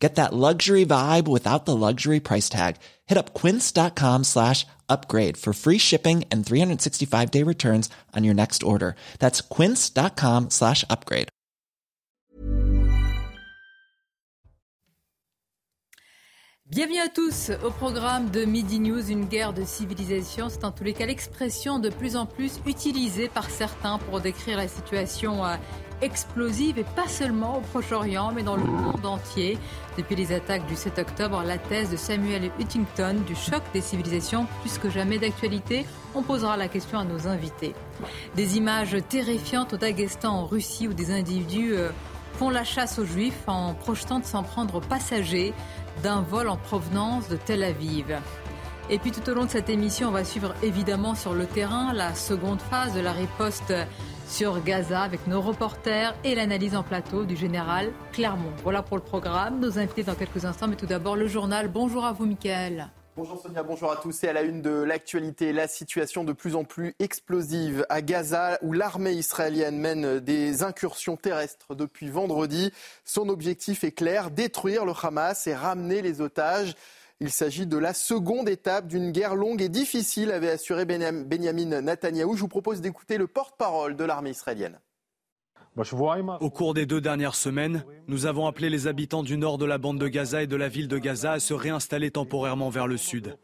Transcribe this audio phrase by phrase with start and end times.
[0.00, 2.76] Get that luxury vibe without the luxury price tag.
[3.06, 8.62] Hit up quince.com slash upgrade for free shipping and 365 day returns on your next
[8.62, 8.96] order.
[9.18, 11.28] That's quince.com slash upgrade.
[16.70, 20.48] Bienvenue à tous au programme de Midi News, une guerre de civilisation.
[20.48, 24.56] C'est en tous les cas l'expression de plus en plus utilisée par certains pour décrire
[24.56, 25.56] la situation euh,
[26.02, 29.58] explosive et pas seulement au Proche-Orient, mais dans le monde entier.
[29.96, 34.46] Depuis les attaques du 7 octobre, la thèse de Samuel Huntington du choc des civilisations,
[34.62, 37.74] plus que jamais d'actualité, on posera la question à nos invités.
[38.36, 41.90] Des images terrifiantes au Daghestan, en Russie, où des individus euh,
[42.34, 45.52] font la chasse aux juifs en projetant de s'en prendre aux passagers
[46.02, 48.16] d'un vol en provenance de Tel Aviv.
[48.88, 51.92] Et puis tout au long de cette émission, on va suivre évidemment sur le terrain
[51.92, 53.72] la seconde phase de la riposte
[54.30, 58.52] sur Gaza avec nos reporters et l'analyse en plateau du général Clermont.
[58.62, 59.58] Voilà pour le programme.
[59.58, 61.68] Nos invités dans quelques instants, mais tout d'abord le journal.
[61.68, 62.90] Bonjour à vous, Mickaël.
[63.16, 64.22] Bonjour Sonia, bonjour à tous.
[64.22, 68.58] Et à la une de l'actualité, la situation de plus en plus explosive à Gaza,
[68.62, 72.72] où l'armée israélienne mène des incursions terrestres depuis vendredi.
[73.04, 76.76] Son objectif est clair, détruire le Hamas et ramener les otages.
[77.22, 82.34] Il s'agit de la seconde étape d'une guerre longue et difficile, avait assuré Benjamin Netanyahou.
[82.34, 84.78] Je vous propose d'écouter le porte-parole de l'armée israélienne.
[86.40, 89.76] Au cours des deux dernières semaines, nous avons appelé les habitants du nord de la
[89.76, 92.96] bande de Gaza et de la ville de Gaza à se réinstaller temporairement vers le
[92.96, 93.36] sud.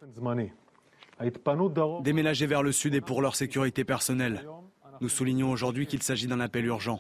[2.03, 4.49] Déménager vers le sud est pour leur sécurité personnelle.
[5.03, 6.99] Nous soulignons aujourd'hui qu'il s'agit d'un appel urgent.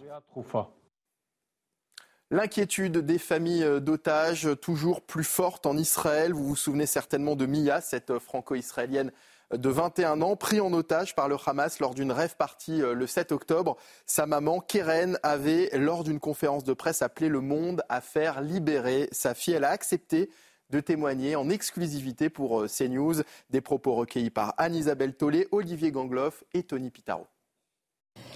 [2.32, 6.32] L'inquiétude des familles d'otages toujours plus forte en Israël.
[6.32, 9.12] Vous vous souvenez certainement de Mia, cette franco-israélienne
[9.54, 13.30] de 21 ans, pris en otage par le Hamas lors d'une rêve partie le 7
[13.30, 13.76] octobre.
[14.06, 19.08] Sa maman, Keren, avait, lors d'une conférence de presse, appelé le monde à faire libérer
[19.12, 19.54] sa fille.
[19.54, 20.28] Elle a accepté
[20.70, 23.22] de témoigner en exclusivité pour CNews.
[23.50, 27.28] Des propos recueillis par Anne-Isabelle Tollet, Olivier Gangloff et Tony Pitaro.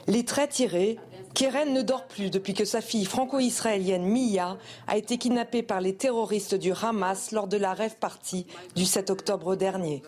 [0.06, 0.98] Les traits tirés,
[1.34, 5.94] Keren ne dort plus depuis que sa fille franco-israélienne Mia a été kidnappée par les
[5.94, 10.02] terroristes du Hamas lors de la rêve partie du 7 octobre dernier.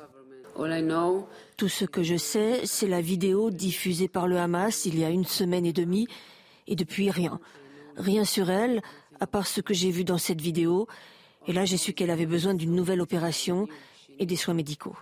[1.56, 5.10] Tout ce que je sais, c'est la vidéo diffusée par le Hamas il y a
[5.10, 6.08] une semaine et demie,
[6.66, 7.40] et depuis rien.
[7.96, 8.82] Rien sur elle,
[9.20, 10.88] à part ce que j'ai vu dans cette vidéo.
[11.46, 13.68] Et là, j'ai su qu'elle avait besoin d'une nouvelle opération
[14.18, 14.96] et des soins médicaux.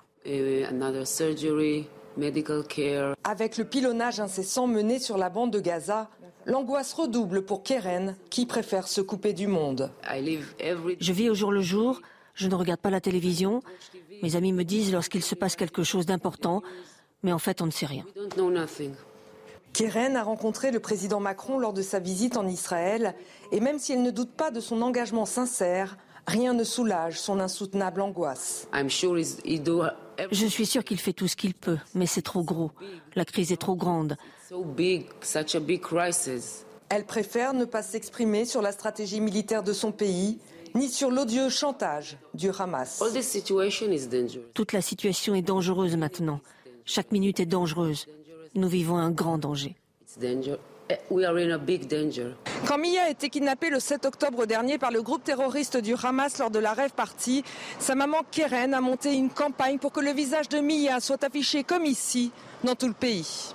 [3.25, 6.09] Avec le pilonnage incessant mené sur la bande de Gaza,
[6.47, 9.91] l'angoisse redouble pour Keren, qui préfère se couper du monde.
[10.09, 12.01] Je vis au jour le jour,
[12.35, 13.63] je ne regarde pas la télévision.
[14.23, 16.63] Mes amis me disent lorsqu'il se passe quelque chose d'important,
[17.23, 18.05] mais en fait on ne sait rien.
[19.73, 23.15] Keren a rencontré le président Macron lors de sa visite en Israël,
[23.53, 27.39] et même si elle ne doute pas de son engagement sincère, rien ne soulage son
[27.39, 28.67] insoutenable angoisse.
[30.31, 32.71] Je suis sûr qu'il fait tout ce qu'il peut, mais c'est trop gros.
[33.15, 34.17] La crise est trop grande.
[36.89, 40.39] Elle préfère ne pas s'exprimer sur la stratégie militaire de son pays,
[40.75, 43.03] ni sur l'odieux chantage du Hamas.
[44.55, 46.41] Toute la situation est dangereuse maintenant.
[46.85, 48.07] Chaque minute est dangereuse.
[48.55, 49.77] Nous vivons un grand danger.
[52.67, 56.39] Quand Mia a été kidnappée le 7 octobre dernier par le groupe terroriste du Hamas
[56.39, 57.45] lors de la rêve partie,
[57.79, 61.65] sa maman Keren a monté une campagne pour que le visage de Mia soit affiché
[61.65, 62.33] comme ici,
[62.65, 63.55] dans tout le pays.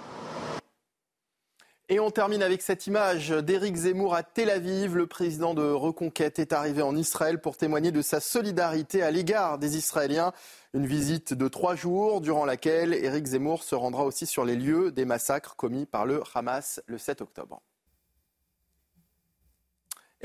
[1.87, 4.95] Et on termine avec cette image d'Éric Zemmour à Tel Aviv.
[4.95, 9.59] Le président de Reconquête est arrivé en Israël pour témoigner de sa solidarité à l'égard
[9.59, 10.33] des Israéliens.
[10.73, 14.91] Une visite de trois jours durant laquelle Éric Zemmour se rendra aussi sur les lieux
[14.91, 17.61] des massacres commis par le Hamas le 7 octobre.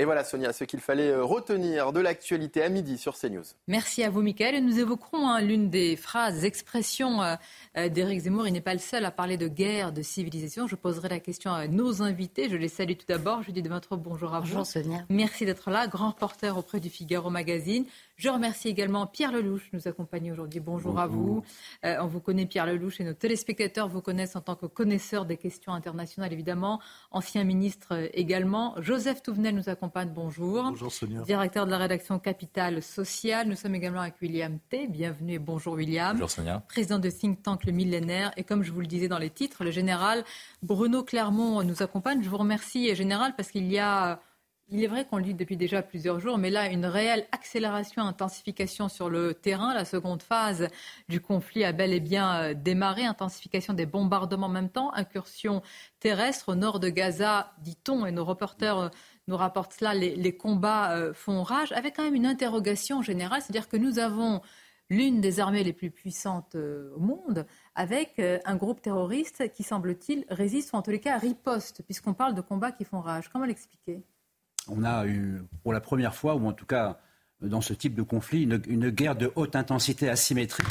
[0.01, 3.43] Et voilà, Sonia, ce qu'il fallait retenir de l'actualité à midi sur CNews.
[3.67, 4.65] Merci à vous, Michael.
[4.65, 7.35] nous évoquerons hein, l'une des phrases, expressions euh,
[7.77, 8.47] euh, d'Éric Zemmour.
[8.47, 10.65] Il n'est pas le seul à parler de guerre, de civilisation.
[10.65, 12.49] Je poserai la question à nos invités.
[12.49, 13.43] Je les salue tout d'abord.
[13.43, 14.47] Je dis de votre bonjour à vous.
[14.47, 15.05] Bonjour, Sonia.
[15.09, 17.85] Merci d'être là, grand reporter auprès du Figaro Magazine.
[18.15, 20.61] Je remercie également Pierre Lelouch, nous accompagne aujourd'hui.
[20.61, 21.43] Bonjour, à vous.
[21.83, 25.25] Euh, on vous connaît, Pierre Lelouch, et nos téléspectateurs vous connaissent en tant que connaisseur
[25.25, 26.79] des questions internationales, évidemment.
[27.11, 28.75] Ancien ministre également.
[28.79, 30.63] Joseph Touvenel nous accompagne accompagne, bonjour.
[30.63, 31.21] Bonjour Sonia.
[31.23, 33.47] Directeur de la rédaction Capital Social.
[33.47, 34.87] Nous sommes également avec William T.
[34.87, 36.13] Bienvenue et bonjour William.
[36.13, 36.63] Bonjour Sonia.
[36.67, 38.31] Président de think tank Le Millénaire.
[38.37, 40.23] Et comme je vous le disais dans les titres, le général
[40.61, 42.21] Bruno Clermont nous accompagne.
[42.21, 44.19] Je vous remercie, général, parce qu'il y a
[44.71, 48.03] il est vrai qu'on le dit depuis déjà plusieurs jours, mais là, une réelle accélération,
[48.03, 49.73] intensification sur le terrain.
[49.73, 50.69] La seconde phase
[51.09, 53.03] du conflit a bel et bien euh, démarré.
[53.03, 55.61] Intensification des bombardements en même temps, incursion
[55.99, 58.89] terrestre au nord de Gaza, dit-on, et nos reporters euh,
[59.27, 63.67] nous rapportent cela, les, combats euh, font rage, avec quand même une interrogation générale, c'est-à-dire
[63.67, 64.41] que nous avons
[64.89, 67.45] l'une des armées les plus puissantes au monde,
[67.75, 72.35] avec un groupe terroriste qui, semble-t-il, résiste, ou en tous les cas riposte, puisqu'on parle
[72.35, 73.29] de combats qui font rage.
[73.29, 74.03] Comment l'expliquer?
[74.67, 76.99] On a eu, pour la première fois, ou en tout cas
[77.41, 80.67] dans ce type de conflit, une, guerre de haute intensité asymétrique,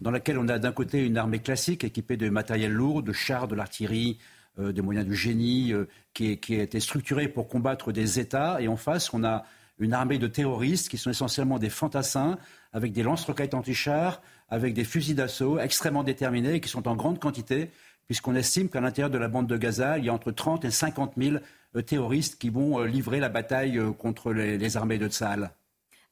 [0.00, 3.46] dans laquelle on a d'un côté une armée classique équipée de matériel lourd, de chars,
[3.46, 4.18] de l'artillerie,
[4.58, 8.66] euh, des moyens du génie, euh, qui, a été structurée pour combattre des États, et
[8.66, 9.44] en face, on a
[9.78, 12.38] une armée de terroristes qui sont essentiellement des fantassins,
[12.72, 17.20] avec des lance-roquettes anti-chars, avec des fusils d'assaut extrêmement déterminés et qui sont en grande
[17.20, 17.70] quantité,
[18.06, 20.70] puisqu'on estime qu'à l'intérieur de la bande de Gaza, il y a entre 30 et
[20.70, 21.38] 50 000 euh,
[21.86, 25.52] terroristes qui vont euh, livrer la bataille euh, contre les, armées de Tsahal.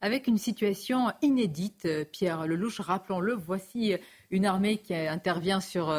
[0.01, 3.95] Avec une situation inédite, Pierre Lelouch, rappelons-le, voici
[4.31, 5.91] une armée qui intervient sur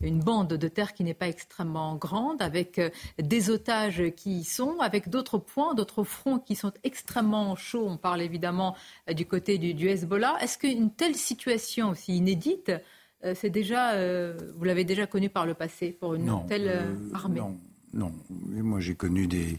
[0.00, 2.80] une bande de terre qui n'est pas extrêmement grande, avec
[3.18, 7.88] des otages qui y sont, avec d'autres points, d'autres fronts qui sont extrêmement chauds.
[7.88, 8.76] On parle évidemment
[9.12, 10.36] du côté du, Hezbollah.
[10.40, 12.70] Est-ce qu'une telle situation aussi inédite,
[13.34, 13.96] c'est déjà,
[14.54, 17.40] vous l'avez déjà connue par le passé pour une telle armée?
[17.40, 17.58] non.
[17.92, 19.58] Moi, j'ai connu des,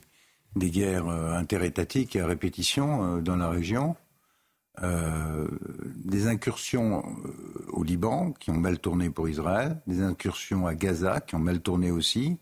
[0.55, 3.95] guerres euh, interétatiques à répétition euh, dans la région.
[4.81, 5.47] Euh,
[6.05, 7.03] des incursions
[7.67, 11.59] au Liban qui ont mal tourné pour Israël, des incursions à Gaza qui ont mal
[11.61, 12.37] tourné aussi.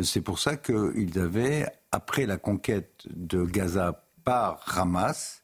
[0.00, 5.42] C'est pour ça qu'ils avaient, après la conquête de Gaza par Hamas,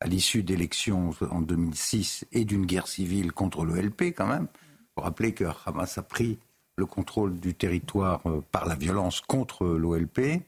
[0.00, 4.48] à l'issue d'élections en 2006 et d'une guerre civile contre l'OLP quand même,
[4.94, 6.40] pour rappeler que Hamas a pris
[6.80, 10.42] le contrôle du territoire euh, par la violence contre l'OLP.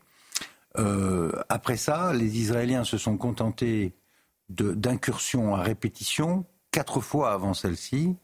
[0.79, 3.93] Euh, après ça, les Israéliens se sont contentés
[4.49, 8.17] d'incursions à répétition, quatre fois avant celle-ci,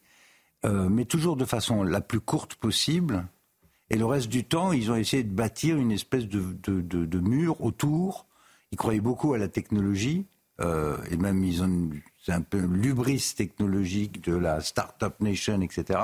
[0.64, 3.26] euh, mais toujours de façon la plus courte possible.
[3.90, 7.60] Et le reste du temps, ils ont essayé de bâtir une espèce de, de, mur
[7.62, 8.26] autour.
[8.72, 10.26] Ils croyaient beaucoup à la technologie,
[10.60, 11.90] et même ils ont
[12.26, 16.00] un peu l'ubris technologique de la Startup Nation, etc.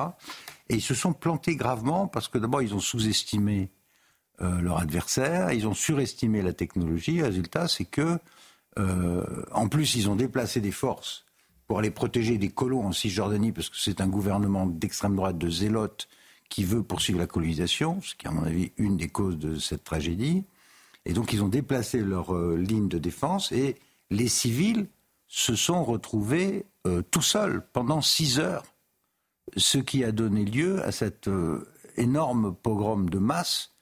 [0.69, 3.71] Et ils se sont plantés gravement parce que d'abord, ils ont sous-estimé
[4.41, 7.23] euh, leur adversaire, ils ont surestimé la technologie.
[7.23, 8.19] Résultat, c'est que,
[8.79, 11.25] euh, en plus, ils ont déplacé des forces
[11.67, 15.49] pour aller protéger des colons en Cisjordanie, parce que c'est un gouvernement d'extrême droite de
[15.49, 16.09] zélotes
[16.49, 19.59] qui veut poursuivre la colonisation, ce qui est à mon avis une des causes de
[19.59, 20.45] cette tragédie.
[21.07, 23.77] Et donc ils ont déplacé leur euh, ligne de défense et
[24.11, 24.89] les civils
[25.29, 26.67] se sont retrouvés
[27.11, 28.63] tout seuls pendant six heures
[29.57, 33.73] ce qui a donné lieu à cette euh, énorme pogrom de masse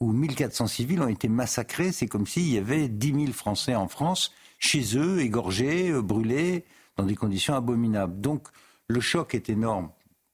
[0.00, 1.92] où 1400 civils ont été massacrés.
[1.92, 6.64] C'est comme s'il y avait 10 000 Français en France, chez eux, égorgés, euh, brûlés,
[6.96, 8.20] dans des conditions abominables.
[8.20, 8.48] Donc
[8.88, 9.90] le choc est énorme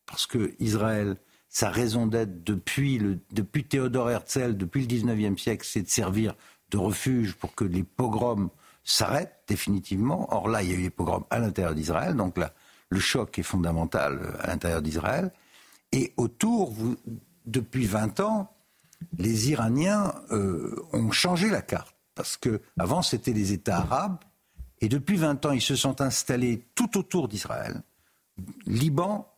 [0.07, 1.17] parce que Israël,
[1.49, 6.35] sa raison d'être depuis, depuis Théodore Herzl, depuis le 19e siècle, c'est de servir
[6.71, 8.51] de refuge pour que les pogroms
[8.85, 10.33] s'arrêtent définitivement.
[10.35, 12.53] Or là, il y a eu des pogroms à l'intérieur d'Israël, donc là,
[12.91, 15.33] le choc est fondamental euh, à l'intérieur d'Israël.
[15.93, 16.75] Et autour,
[17.47, 18.55] depuis 20 ans,
[19.17, 21.95] les Iraniens euh, ont changé la carte.
[22.15, 24.19] Parce que avant c'était les États arabes,
[24.81, 27.83] et depuis 20 ans, ils se sont installés tout autour d'Israël.
[28.67, 29.33] Liban,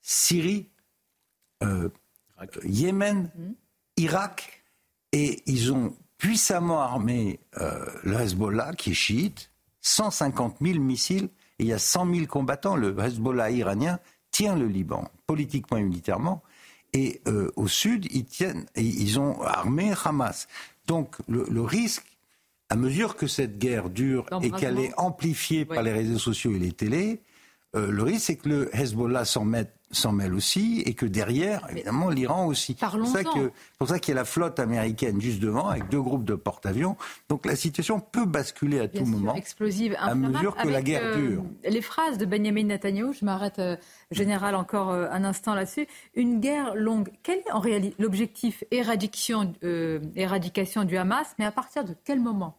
[0.00, 0.68] Syrie,
[1.62, 1.88] euh,
[2.64, 3.52] Yémen, mmh.
[3.96, 4.64] Irak,
[5.12, 7.40] et ils ont puissamment armé
[8.02, 9.50] le Hezbollah, qui est chiite,
[9.80, 12.76] 150 000 missiles il y a 100 000 combattants.
[12.76, 13.98] Le Hezbollah iranien
[14.30, 16.42] tient le Liban, politiquement et militairement.
[16.92, 20.48] Et euh, au sud, ils, tiennent, ils ont armé Hamas.
[20.86, 22.04] Donc le, risque,
[22.68, 26.58] à mesure que cette guerre dure et qu'elle est amplifiée par les réseaux sociaux et
[26.58, 27.20] les télés,
[27.74, 31.66] euh, le risque, c'est que le Hezbollah s'en mette s'en mêle aussi et que derrière,
[31.70, 32.76] évidemment, l'Iran aussi.
[32.78, 33.24] C'est
[33.78, 36.96] pour ça qu'il y a la flotte américaine juste devant avec deux groupes de porte-avions.
[37.28, 39.34] Donc la situation peut basculer à tout moment.
[39.34, 41.44] Explosive, à mesure que la guerre euh, dure.
[41.64, 43.76] Les phrases de Benjamin Netanyahu, je m'arrête euh,
[44.10, 45.86] général encore euh, un instant là-dessus.
[46.14, 47.10] Une guerre longue.
[47.22, 49.54] Quel est en réalité l'objectif éradication,
[50.16, 52.56] éradication du Hamas Mais à partir de quel moment?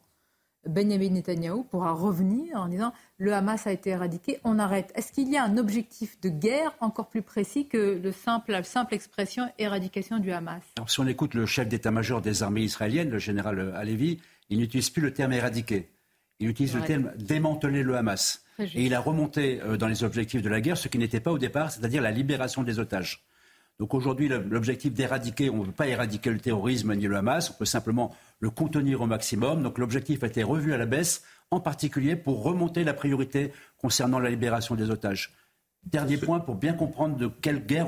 [0.65, 4.91] Benjamin Netanyahu pourra revenir en disant le Hamas a été éradiqué, on arrête.
[4.95, 8.63] Est-ce qu'il y a un objectif de guerre encore plus précis que le simple, la
[8.63, 13.09] simple expression éradication du Hamas Alors, Si on écoute le chef d'état-major des armées israéliennes,
[13.09, 15.89] le général Alevi, il n'utilise plus le terme éradiquer.
[16.39, 18.43] Il utilise le terme démanteler le Hamas.
[18.59, 21.31] Et il a remonté euh, dans les objectifs de la guerre ce qui n'était pas
[21.31, 23.26] au départ, c'est-à-dire la libération des otages.
[23.79, 27.53] Donc aujourd'hui, l'objectif d'éradiquer, on ne veut pas éradiquer le terrorisme ni le Hamas, on
[27.53, 29.61] peut simplement le contenir au maximum.
[29.61, 34.19] Donc l'objectif a été revu à la baisse, en particulier pour remonter la priorité concernant
[34.19, 35.33] la libération des otages.
[35.85, 37.87] Dernier point, pour bien comprendre de quelle guerre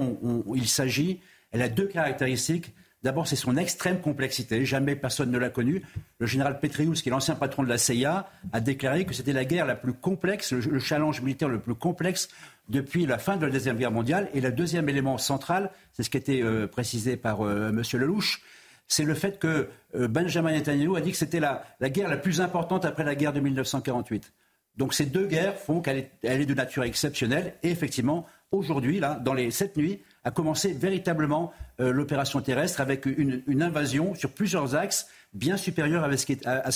[0.55, 1.19] il s'agit,
[1.51, 2.73] elle a deux caractéristiques.
[3.01, 4.65] D'abord, c'est son extrême complexité.
[4.65, 5.81] Jamais personne ne l'a connu.
[6.19, 9.45] Le général Petrius, qui est l'ancien patron de la CIA, a déclaré que c'était la
[9.45, 12.29] guerre la plus complexe, le, challenge militaire le plus complexe
[12.69, 14.29] depuis la fin de la Deuxième Guerre mondiale.
[14.33, 17.81] Et le deuxième élément central, c'est ce qui a été euh, précisé par euh, M.
[17.93, 18.41] Lelouch,
[18.87, 22.41] c'est le fait que euh, Benjamin Netanyahu a dit que c'était la, guerre la plus
[22.41, 24.33] importante après la guerre de 1948.
[24.77, 27.55] Donc ces deux guerres font qu'elle est, de nature exceptionnelle.
[27.63, 33.61] Et effectivement, aujourd'hui, là, dans les sept nuits, a commencé véritablement l'opération terrestre avec une,
[33.61, 36.25] invasion sur plusieurs axes bien supérieure à ce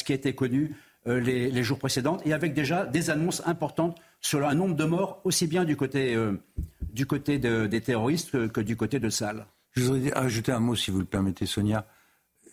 [0.04, 4.56] qui, a été connu les, jours précédents et avec déjà des annonces importantes sur un
[4.56, 6.42] nombre de morts aussi bien du côté, euh,
[6.82, 9.46] du côté des terroristes que, du côté de Sal.
[9.72, 11.86] Je voudrais ajouter un mot, si vous le permettez, Sonia.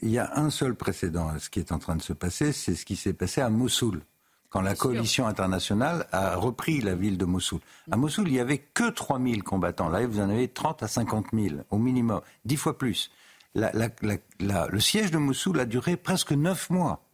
[0.03, 2.53] Il y a un seul précédent à ce qui est en train de se passer,
[2.53, 4.03] c'est ce qui s'est passé à Mossoul
[4.49, 7.61] quand la coalition internationale a repris la ville de Mossoul.
[7.93, 9.89] À Mossoul, il n'y avait que 3 000 combattants.
[9.89, 13.13] Là, vous en avez 30 à 50 000, au minimum, dix fois plus.
[13.55, 17.09] le siège de Mossoul a duré presque neuf mois.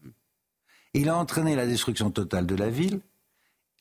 [0.95, 3.01] Il a entraîné la destruction totale de la ville,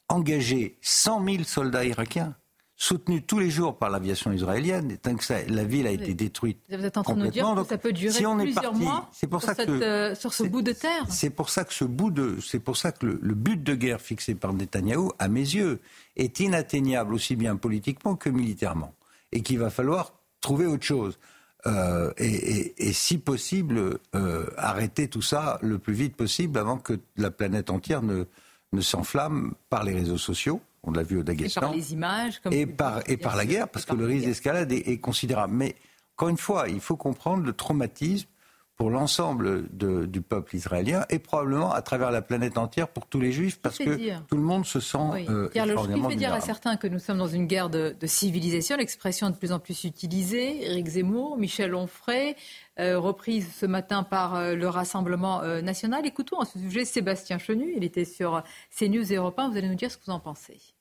[0.09, 2.35] engagé 100 000 soldats irakiens
[2.77, 6.59] soutenu tous les jours par l'aviation israélienne, tant que la ville a été détruite.
[6.69, 9.41] Vous êtes en train de nous dire que ça peut durer plusieurs mois c'est pour
[9.41, 11.05] ça que, euh, sur ce bout de terre.
[11.09, 14.01] C'est pour ça que ce bout de, c'est pour ça que le, but de guerre
[14.01, 15.79] fixé par Netanyahou, à mes yeux,
[16.17, 18.93] est inatteignable aussi bien politiquement que militairement,
[19.31, 21.17] et qu'il va falloir trouver autre chose.
[21.67, 27.31] Euh, et, si possible, euh, arrêter tout ça le plus vite possible avant que la
[27.31, 28.25] planète entière ne,
[28.75, 31.62] ne s'enflamme par les réseaux sociaux on l'a vu au Daghestan.
[31.62, 32.39] Et par les images.
[32.39, 35.53] Comme et, par, et par la guerre, parce que le risque d'escalade est, considérable.
[35.53, 35.75] Mais
[36.15, 38.27] encore une fois, il faut comprendre le traumatisme
[38.75, 43.32] pour l'ensemble du peuple israélien et probablement à travers la planète entière pour tous les
[43.32, 45.25] juifs parce que tout le monde se sent oui.
[45.29, 48.75] euh, Pierre Il fait dire à certains que nous sommes dans une guerre de, civilisation,
[48.77, 50.65] l'expression de plus en plus utilisée.
[50.65, 52.36] Éric Zemmour, Michel Onfray,
[52.77, 56.05] euh, reprise ce matin par euh, le Rassemblement euh, national.
[56.05, 58.44] Écoutons à ce sujet Sébastien Chenu, il était sur
[58.77, 60.75] CNews Europe 1, vous allez nous dire ce que vous en pensez.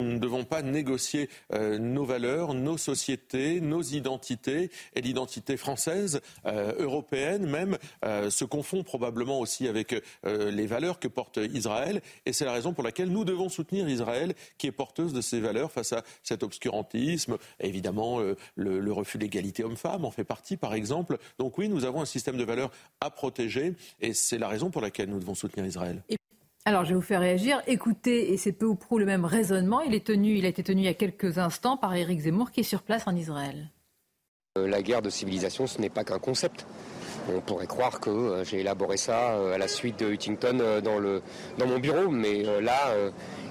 [0.00, 6.20] Nous ne devons pas négocier euh, nos valeurs, nos sociétés, nos identités et l'identité française,
[6.44, 12.02] euh, européenne même, euh, se confond probablement aussi avec les valeurs que porte Israël.
[12.26, 15.40] Et c'est la raison pour laquelle nous devons soutenir Israël, qui est porteuse de ces
[15.40, 17.38] valeurs face à cet obscurantisme.
[17.60, 18.20] Évidemment,
[18.54, 21.18] le, refus de l'égalité homme-femme en fait partie, par exemple.
[21.38, 24.82] Donc oui, nous avons un système de valeurs à protéger et c'est la raison pour
[24.82, 26.02] laquelle nous devons soutenir Israël.
[26.66, 27.62] Alors, je vais vous faire réagir.
[27.68, 29.82] Écoutez, et c'est peu ou prou le même raisonnement.
[29.82, 32.50] Il, est tenu, il a été tenu il y a quelques instants par Éric Zemmour,
[32.50, 33.70] qui est sur place en Israël.
[34.58, 36.66] Euh, la guerre de civilisation, ce n'est pas qu'un concept.
[37.34, 40.98] On pourrait croire que euh, j'ai élaboré ça euh, à la suite de Huntington dans,
[40.98, 41.22] le,
[41.58, 42.94] dans mon bureau, mais là,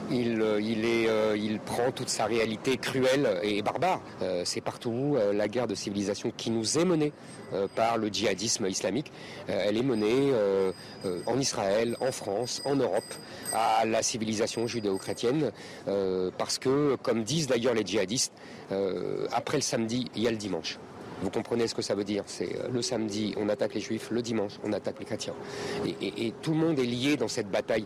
[0.09, 4.01] il, il, est, il, prend toute sa réalité cruelle et barbare.
[4.43, 7.11] C'est partout la guerre de civilisation qui nous est menée
[7.53, 9.11] euh, par le djihadisme islamique.
[9.49, 10.71] Euh, elle est menée euh,
[11.27, 13.03] en Israël, en France, en Europe,
[13.53, 15.51] à la civilisation judéo-chrétienne,
[16.37, 18.33] parce que, comme disent d'ailleurs les djihadistes,
[19.31, 20.79] après le samedi, il y a le dimanche.
[21.21, 24.21] Vous comprenez ce que ça veut dire C'est le samedi, on attaque les juifs, le
[24.21, 25.35] dimanche, on attaque les chrétiens.
[26.01, 27.85] et tout le monde est lié dans cette bataille.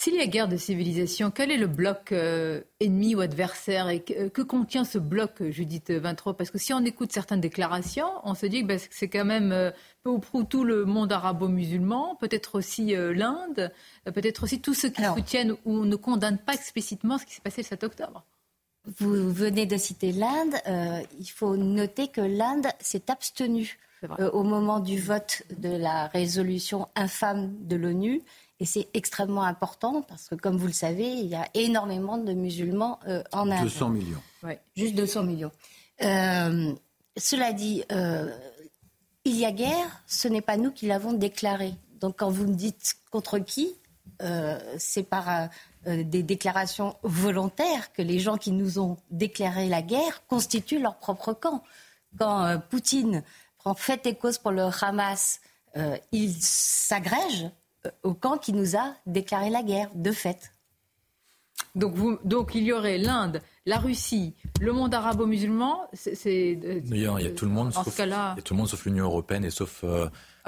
[0.00, 4.00] S'il y a guerre de civilisation, quel est le bloc euh, ennemi ou adversaire et
[4.00, 8.46] que, contient ce bloc, Judith Vintraud Parce que si on écoute certaines déclarations, on se
[8.46, 9.72] dit que ben, c'est quand même euh,
[10.04, 13.72] peu ou prou tout le monde arabo-musulman, peut-être aussi euh, l'Inde,
[14.04, 17.62] peut-être aussi tous ceux qui soutiennent ou ne condamnent pas explicitement ce qui s'est passé
[17.62, 18.24] le 7 octobre.
[18.98, 20.54] Vous venez de citer l'Inde.
[21.18, 23.78] il faut noter que l'Inde s'est abstenue
[24.32, 28.22] au moment du vote de la résolution infâme de l'ONU
[28.60, 32.32] et c'est extrêmement important parce que, comme vous le savez, il y a énormément de
[32.32, 33.64] musulmans euh, en Inde.
[33.64, 34.22] 200 millions.
[34.76, 35.52] juste 200 millions.
[36.02, 36.72] Euh,
[37.16, 38.34] cela dit, euh,
[39.24, 41.74] il y a guerre, ce n'est pas nous qui l'avons déclarée.
[42.00, 43.74] Donc quand vous me dites contre qui,
[44.78, 45.48] c'est par
[45.88, 51.32] des déclarations volontaires que les gens qui nous ont déclaré la guerre constituent leur propre
[51.32, 51.62] camp.
[52.18, 53.22] Quand Poutine
[53.58, 55.40] prend fait et cause pour le Hamas,
[56.12, 57.50] il s'agrège
[58.02, 60.52] au camp qui nous a déclaré la guerre, de fait.
[61.74, 66.58] Donc, vous, donc il y aurait l'Inde la Russie, le monde arabo-musulman, c'est.
[66.62, 69.04] Il y a, tout le monde, sauf, il y a tout le monde sauf l'Union
[69.04, 69.84] européenne et sauf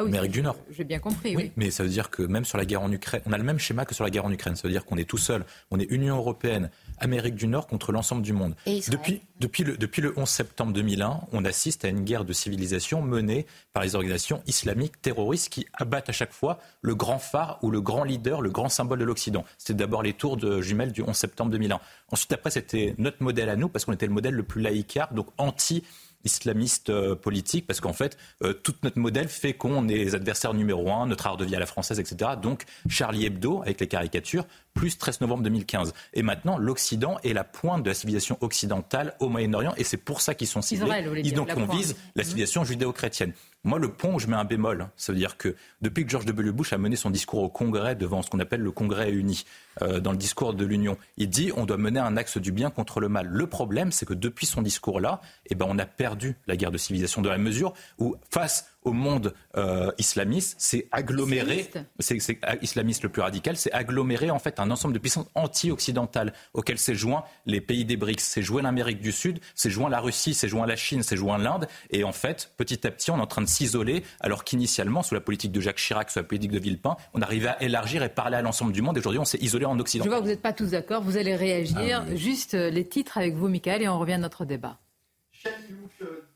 [0.00, 0.56] ah Amérique du Nord.
[0.70, 1.52] J'ai bien compris, oui.
[1.56, 3.58] Mais ça veut dire que même sur la guerre en Ukraine, on a le même
[3.58, 4.56] schéma que sur la guerre en Ukraine.
[4.56, 5.44] Ça veut dire qu'on est tout seul.
[5.70, 8.54] On est Union européenne, Amérique du Nord contre l'ensemble du monde.
[8.66, 13.02] depuis, depuis, le, depuis le 11 septembre 2001, on assiste à une guerre de civilisation
[13.02, 17.70] menée par les organisations islamiques terroristes qui abattent à chaque fois le grand phare ou
[17.70, 19.44] le grand leader, le grand symbole de l'Occident.
[19.58, 21.80] C'était d'abord les tours de jumelles du 11 septembre 2001.
[22.10, 25.12] Ensuite, après, c'était notre modèle à nous parce qu'on était le modèle le plus laïcard,
[25.14, 25.84] donc anti
[26.24, 30.54] islamiste euh, politique, parce qu'en fait, euh, tout notre modèle fait qu'on est les adversaires
[30.54, 32.32] numéro un, notre art de vie à la française, etc.
[32.40, 35.92] Donc, Charlie Hebdo, avec les caricatures, plus 13 novembre 2015.
[36.14, 40.20] Et maintenant, l'Occident est la pointe de la civilisation occidentale au Moyen-Orient, et c'est pour
[40.20, 41.20] ça qu'ils sont ciblés.
[41.24, 43.32] Ils, donc, on vise la civilisation judéo-chrétienne.
[43.62, 46.24] Moi, le point où je mets un bémol, ça veut dire que depuis que George
[46.24, 46.50] W.
[46.50, 49.44] Bush a mené son discours au Congrès devant ce qu'on appelle le Congrès uni,
[49.82, 52.70] euh, dans le discours de l'Union, il dit on doit mener un axe du bien
[52.70, 53.26] contre le mal.
[53.26, 56.78] Le problème, c'est que depuis son discours-là, eh ben, on a perdu la guerre de
[56.78, 62.18] civilisation de la mesure où, face au monde euh, islamiste, c'est aggloméré, c'est
[62.62, 66.94] islamiste le plus radical, c'est aggloméré en fait un ensemble de puissances anti-occidentales auxquelles s'est
[66.94, 70.48] joint les pays des BRICS, s'est joint l'Amérique du Sud, s'est joint la Russie, s'est
[70.48, 73.26] joint la Chine, s'est joint l'Inde, et en fait, petit à petit, on est en
[73.26, 76.58] train de s'isoler, alors qu'initialement, sous la politique de Jacques Chirac, sous la politique de
[76.58, 79.38] Villepin, on arrivait à élargir et parler à l'ensemble du monde, et aujourd'hui, on s'est
[79.40, 80.04] isolé en Occident.
[80.04, 82.04] Je vois que vous n'êtes pas tous d'accord, vous allez réagir.
[82.06, 84.78] Ah Juste euh, les titres avec vous, Michael, et on revient à notre débat.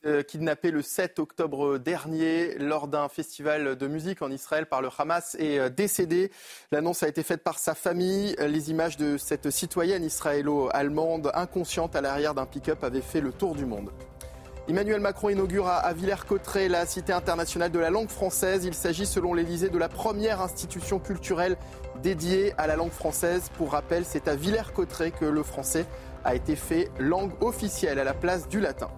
[0.06, 4.90] Euh, kidnappé le 7 octobre dernier lors d'un festival de musique en Israël par le
[4.98, 6.30] Hamas est euh, décédé.
[6.72, 8.36] L'annonce a été faite par sa famille.
[8.38, 13.54] Les images de cette citoyenne israélo-allemande inconsciente à l'arrière d'un pick-up avaient fait le tour
[13.54, 13.90] du monde.
[14.68, 18.66] Emmanuel Macron inaugure à Villers-Cotterêts la Cité internationale de la langue française.
[18.66, 21.56] Il s'agit, selon l'Élysée, de la première institution culturelle
[22.02, 23.50] dédiée à la langue française.
[23.56, 25.86] Pour rappel, c'est à Villers-Cotterêts que le français
[26.24, 28.88] a été fait langue officielle à la place du latin.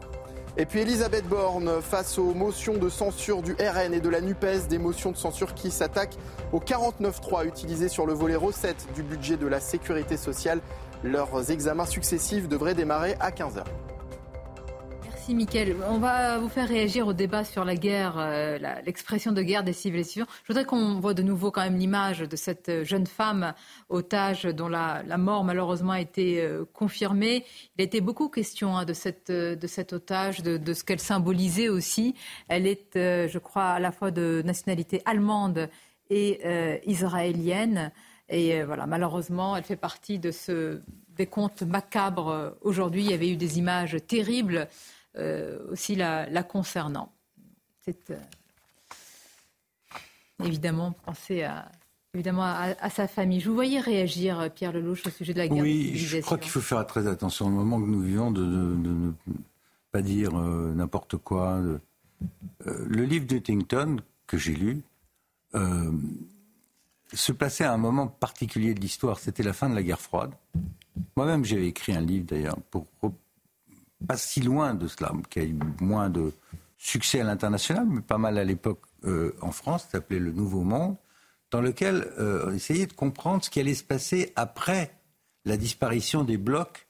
[0.59, 4.69] Et puis Elisabeth Borne, face aux motions de censure du RN et de la NUPES,
[4.71, 6.17] des motions de censure qui s'attaquent
[6.51, 10.63] au 49.3 utilisé sur le volet recette du budget de la sécurité sociale.
[11.05, 13.65] Leurs examens successifs devraient démarrer à 15h.
[15.27, 15.77] Merci Mickaël.
[15.89, 19.73] On va vous faire réagir au débat sur la guerre, euh, l'expression de guerre des
[19.73, 20.25] civilisations.
[20.45, 23.53] Je voudrais qu'on voit de nouveau quand même l'image de cette jeune femme
[23.89, 27.45] otage dont la, mort malheureusement a été euh, confirmée.
[27.77, 29.33] Il a été beaucoup question hein, de, cette,
[29.67, 32.15] cette otage, de, ce qu'elle symbolisait aussi.
[32.47, 35.69] Elle est, euh, je crois, à la fois de nationalité allemande
[36.09, 36.41] et
[36.89, 37.91] israélienne.
[38.29, 40.83] Et voilà, malheureusement, elle fait partie de ce
[41.17, 42.55] des contes macabres.
[42.61, 44.71] Aujourd'hui, il y avait eu des images terribles euh,
[45.71, 47.13] aussi la, concernant.
[47.83, 48.17] C'est euh,
[50.45, 51.71] évidemment penser à,
[52.15, 53.41] évidemment à, sa famille.
[53.41, 56.51] Je vous voyais réagir, Pierre Lelouch, au sujet de la guerre Oui, je crois qu'il
[56.51, 59.13] faut faire très attention au moment que nous vivons de, ne
[59.93, 61.61] pas dire euh, n'importe quoi.
[62.65, 64.83] le livre d'Huntington, que j'ai lu,
[67.13, 69.19] se plaçait à un moment particulier de l'histoire.
[69.19, 70.33] C'était la fin de la guerre froide.
[71.17, 72.87] Moi-même, j'avais écrit un livre, d'ailleurs, pour
[74.07, 76.33] pas si loin de cela, qui a eu moins de
[76.79, 80.97] succès à l'international, mais pas mal à l'époque euh, en France, s'appelait Le Nouveau Monde,
[81.51, 84.93] dans lequel euh, on essayait de comprendre ce qui allait se passer après
[85.45, 86.87] la disparition des blocs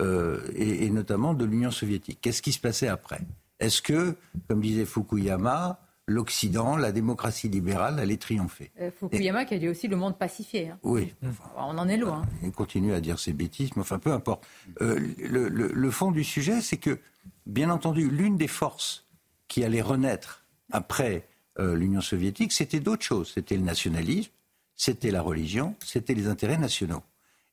[0.00, 2.20] euh, et, notamment de l'Union soviétique.
[2.22, 3.20] Qu'est-ce qui se passait après?
[3.60, 4.14] Est-ce que,
[4.48, 8.70] comme disait Fukuyama, l'Occident, la démocratie libérale allait triompher.
[8.80, 10.70] Euh, Fukuyama qui a dit aussi le monde pacifié.
[10.70, 10.78] Hein.
[10.82, 11.14] Oui.
[11.56, 12.22] on en est loin.
[12.42, 14.44] Il continue à dire ses bêtises, mais enfin peu importe.
[14.80, 16.98] Euh, le, fond du sujet, c'est que,
[17.46, 19.06] bien entendu, l'une des forces
[19.48, 23.32] qui allait renaître après euh, l'Union soviétique, c'était d'autres choses.
[23.34, 24.32] C'était le nationalisme,
[24.76, 27.02] c'était la religion, c'était les intérêts nationaux.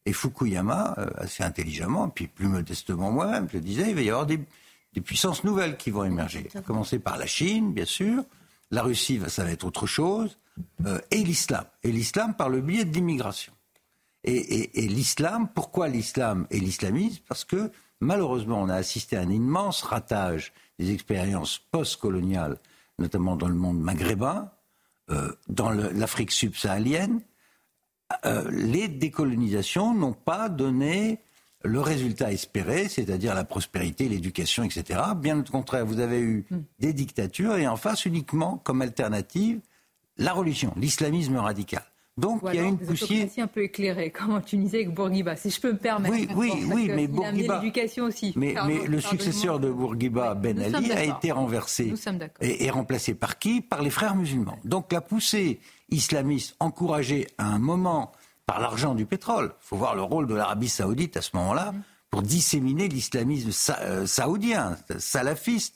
[0.06, 4.40] Et Fukuyama, assez intelligemment, puis plus modestement moi-même, je disais, il va y avoir des,
[4.94, 6.48] des puissances nouvelles qui vont émerger.
[6.54, 8.24] À commencer par la Chine, bien sûr,
[8.72, 10.38] la Russie, ça va être autre chose.
[10.86, 11.66] Euh, et l'islam.
[11.84, 13.54] Et l'islam par le biais de l'immigration.
[14.28, 17.22] Et, l'islam, pourquoi l'islam et l'islamisme?
[17.28, 22.58] Parce que malheureusement, on a assisté à un immense ratage des expériences post-coloniales,
[22.98, 24.50] notamment dans le monde maghrébin,
[25.12, 27.22] euh, dans l'Afrique subsaharienne.
[28.26, 31.22] Euh, les décolonisations n'ont pas donné
[31.66, 35.00] le résultat espéré, c'est-à-dire la prospérité, l'éducation, etc.
[35.18, 36.58] Bien au contraire, vous avez eu hmm.
[36.80, 39.60] des dictatures et en face uniquement comme alternative
[40.18, 41.84] la religion, l'islamisme radical.
[42.18, 43.28] Donc il y a une poussière.
[43.40, 46.16] un peu éclairé, comme en Tunisie avec Bourguiba, si je peux me permettre.
[46.16, 47.60] Oui, oui, oui, mais Bourguiba.
[47.60, 48.32] l'éducation aussi.
[48.38, 48.56] Mais,
[48.88, 51.94] le successeur de Bourguiba, Ben Ali, a été renversé
[52.40, 53.60] et, et, remplacé par qui?
[53.60, 54.58] Par les frères musulmans.
[54.64, 58.14] Donc la poussée islamiste encouragée à un moment
[58.46, 59.52] par l'argent du pétrole.
[59.62, 61.74] Il faut voir le rôle de l'Arabie saoudite à ce moment-là
[62.10, 65.76] pour disséminer l'islamisme euh, saoudien, salafiste,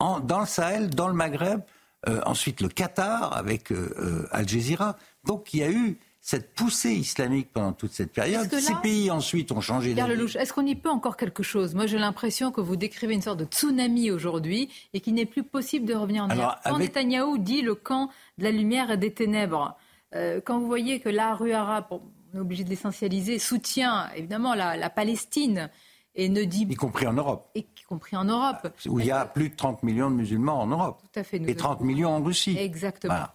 [0.00, 1.60] dans le Sahel, dans le Maghreb,
[2.08, 4.96] euh, ensuite le Qatar avec euh, Al Jazeera.
[5.24, 8.52] Donc il y a eu cette poussée islamique pendant toute cette période.
[8.52, 10.36] Ces pays ensuite ont changé d'avis.
[10.36, 11.74] Est-ce qu'on y peut encore quelque chose?
[11.74, 15.44] Moi j'ai l'impression que vous décrivez une sorte de tsunami aujourd'hui et qu'il n'est plus
[15.44, 16.60] possible de revenir en arrière.
[16.64, 19.76] Quand Netanyahou dit le camp de la lumière et des ténèbres,
[20.12, 22.00] quand vous voyez que la rue arabe, on
[22.36, 25.70] est obligé de l'essentialiser, soutient évidemment la, Palestine
[26.14, 26.66] et ne dit...
[26.68, 27.50] Y compris en Europe.
[27.54, 28.68] Y compris en Europe.
[28.86, 31.02] Où il y a plus de 30 millions de musulmans en Europe.
[31.12, 31.36] Tout à fait.
[31.36, 32.56] et 30 millions en Russie.
[32.58, 33.26] Exactement.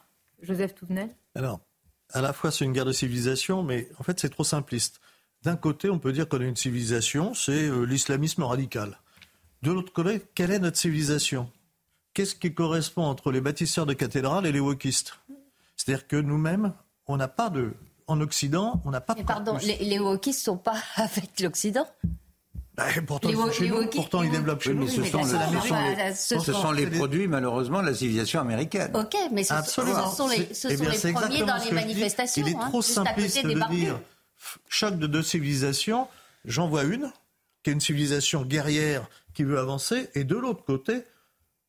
[0.42, 1.60] Joseph Touvenel Alors,
[2.14, 5.00] à la fois c'est une guerre de civilisation, mais en fait c'est trop simpliste.
[5.44, 9.00] D'un côté, on peut dire qu'on a une civilisation, c'est euh, l'islamisme radical.
[9.64, 11.50] De l'autre côté, quelle est notre civilisation?
[12.14, 15.18] Qu'est-ce qui correspond entre les bâtisseurs de cathédrales et les wokistes?
[15.84, 16.74] C'est-à-dire que nous-mêmes,
[17.08, 17.74] on n'a pas de
[18.06, 19.24] en Occident, on n'a pas de.
[19.24, 21.88] pardon, les, les wokistes ne sont pas avec l'Occident
[22.76, 24.88] bah, pourtant, ils chez nous, pourtant ils développent chez nous.
[24.88, 28.96] Ce sont, ce sont les produits, malheureusement, de la civilisation américaine.
[28.96, 30.10] Ok, mais ce, Absolument.
[30.10, 32.46] ce sont les, ce sont les premiers dans les manifestations.
[32.46, 34.00] il est hein, trop simpliste de dire
[34.70, 36.08] choc de deux civilisations.
[36.46, 37.12] J'en vois une,
[37.62, 41.04] qui est une civilisation guerrière qui veut avancer, et de l'autre côté,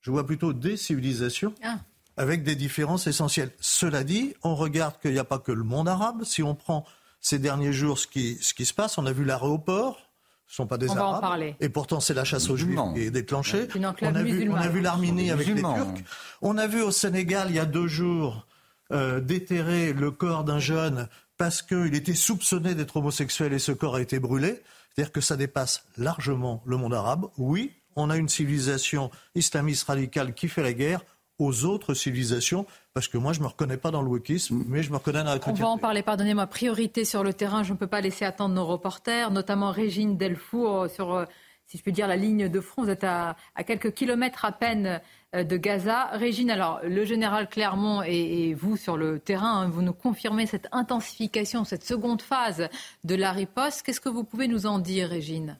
[0.02, 1.78] je vois plutôt des civilisations ah
[2.22, 3.50] avec des différences essentielles.
[3.60, 6.22] Cela dit, on regarde qu'il n'y a pas que le monde arabe.
[6.24, 6.84] Si on prend
[7.20, 9.98] ces derniers jours ce qui, ce qui se passe, on a vu l'aéroport,
[10.46, 11.54] ce ne sont pas des Arabes.
[11.60, 13.66] Et pourtant, c'est la chasse aux Juifs qui est déclenchée.
[13.74, 16.04] On a, vu, on a vu l'Arménie avec les Turcs.
[16.42, 18.46] On a vu au Sénégal, il y a deux jours,
[18.92, 21.08] euh, déterrer le corps d'un jeune
[21.38, 24.62] parce qu'il était soupçonné d'être homosexuel et ce corps a été brûlé.
[24.94, 27.26] C'est-à-dire que ça dépasse largement le monde arabe.
[27.36, 31.02] Oui, on a une civilisation islamiste radicale qui fait la guerre
[31.42, 34.82] aux autres civilisations, parce que moi, je ne me reconnais pas dans le wokisme, mais
[34.82, 35.62] je me reconnais dans la chrétienté.
[35.62, 36.46] On va en parler, pardonnez-moi.
[36.46, 40.88] Priorité sur le terrain, je ne peux pas laisser attendre nos reporters, notamment Régine Delfour,
[40.88, 41.24] sur, euh,
[41.66, 42.82] si je peux dire, la ligne de front.
[42.82, 45.00] Vous êtes à, quelques kilomètres à peine
[45.34, 46.06] euh, de Gaza.
[46.12, 50.68] Régine, alors, le général Clermont et, vous sur le terrain, hein, vous nous confirmez cette
[50.72, 52.68] intensification, cette seconde phase
[53.04, 53.82] de la riposte.
[53.82, 55.58] Qu'est-ce que vous pouvez nous en dire, Régine?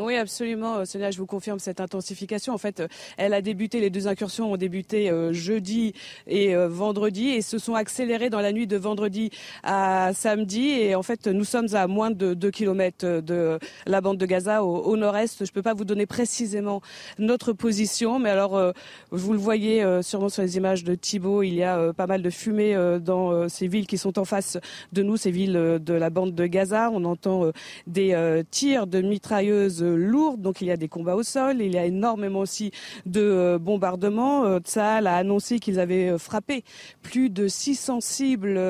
[0.00, 2.54] Oui, absolument, euh, Sonia, je vous confirme cette intensification.
[2.54, 5.92] En fait, euh, elle a débuté, les deux incursions ont débuté euh, jeudi
[6.26, 9.30] et vendredi et se sont accélérées dans la nuit de vendredi
[9.62, 10.68] à samedi.
[10.70, 14.64] Et en fait, nous sommes à moins de 2 km de la bande de Gaza
[14.64, 15.44] au, nord-est.
[15.44, 16.80] Je ne peux pas vous donner précisément
[17.18, 18.72] notre position, mais alors,
[19.10, 22.30] vous le voyez sûrement sur les images de Thibault, il y a pas mal de
[22.30, 24.58] fumée dans ces villes qui sont en face
[24.92, 26.90] de nous, ces villes de la bande de Gaza.
[26.92, 27.50] On entend
[27.86, 31.78] des tirs de mitrailleuses lourde, donc il y a des combats au sol, il y
[31.78, 32.70] a énormément aussi
[33.06, 34.44] de euh, bombardements.
[34.44, 36.64] Euh, Tsahal a annoncé qu'ils avaient euh, frappé
[37.02, 38.60] plus de 600 cibles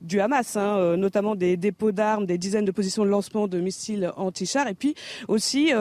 [0.00, 4.12] du Hamas, hein, notamment des dépôts d'armes, des dizaines de positions de lancement de missiles
[4.16, 4.94] anti-chars, et puis
[5.28, 5.72] aussi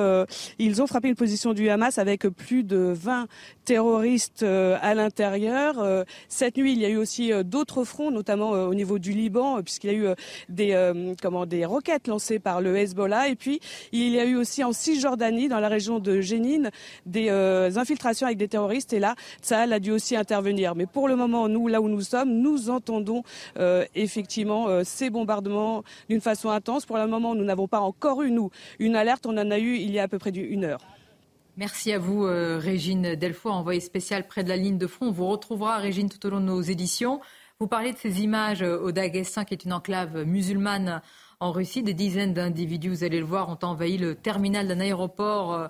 [0.58, 3.28] ils ont frappé une position du Hamas avec plus de 20
[3.70, 6.06] terroristes à l'intérieur.
[6.28, 9.92] Cette nuit, il y a eu aussi d'autres fronts, notamment au niveau du Liban, puisqu'il
[9.92, 10.08] y a eu
[10.50, 13.60] des, comment, des roquettes lancées par le Hezbollah, et puis
[13.92, 16.72] il y a eu aussi en Cisjordanie, dans la région de Jénine,
[17.06, 18.94] des euh, infiltrations avec des terroristes.
[18.94, 20.76] Et là, ça a dû aussi intervenir.
[20.76, 23.24] Mais pour le moment, nous, là où nous sommes, nous entendons
[23.58, 26.86] euh, effectivement euh, ces bombardements d'une façon intense.
[26.86, 29.26] Pour le moment, nous n'avons pas encore eu, nous, une alerte.
[29.26, 30.82] On en a eu il y a à peu près une heure.
[31.60, 35.08] Merci à vous, Régine Delfoy, envoyée spéciale près de la ligne de front.
[35.08, 37.20] On vous retrouvera, Régine, tout au long de nos éditions.
[37.60, 41.02] Vous parlez de ces images au Daghestan, qui est une enclave musulmane
[41.42, 41.84] en Russie.
[41.84, 45.68] Des dizaines d'individus, vous allez le voir, ont envahi le terminal d'un aéroport euh,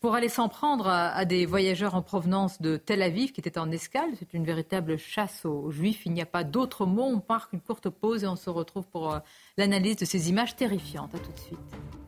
[0.00, 3.70] pour aller s'en prendre à, des voyageurs en provenance de Tel Aviv qui étaient en
[3.70, 4.10] escale.
[4.18, 6.02] C'est une véritable chasse aux juifs.
[6.04, 7.04] Il n'y a pas d'autre mot.
[7.04, 9.20] On marque une courte pause et on se retrouve pour euh,
[9.56, 11.14] l'analyse de ces images terrifiantes.
[11.14, 12.07] À tout de suite.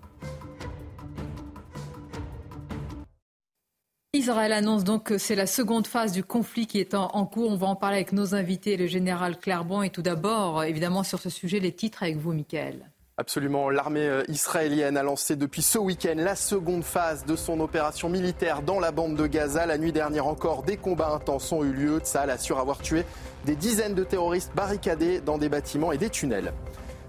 [4.12, 7.49] Israël annonce donc que c'est la seconde phase du conflit qui est en, cours.
[7.49, 9.83] On va en parler avec nos invités, le général Clarbon.
[9.83, 12.90] Et tout d'abord, évidemment, sur ce sujet, les titres avec vous, Michael.
[13.18, 13.70] Absolument.
[13.70, 18.62] L'armée euh, israélienne a lancé depuis ce week-end la seconde phase de son opération militaire
[18.62, 19.64] dans la bande de Gaza.
[19.64, 22.01] La nuit dernière encore, des combats intenses ont eu lieu.
[22.01, 23.05] Tsahal assure avoir tué
[23.44, 26.53] des dizaines de terroristes barricadés dans des bâtiments et des tunnels.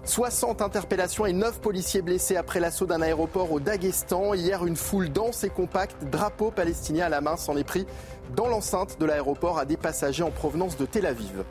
[0.04, 4.34] 60 interpellations et 9 policiers blessés après l'assaut d'un aéroport au Daghestan.
[4.34, 7.86] Hier, une foule dense et compacte, drapeau palestinien à la main, s'en est pris
[8.34, 11.44] dans l'enceinte de l'aéroport à des passagers en provenance de Tel Aviv.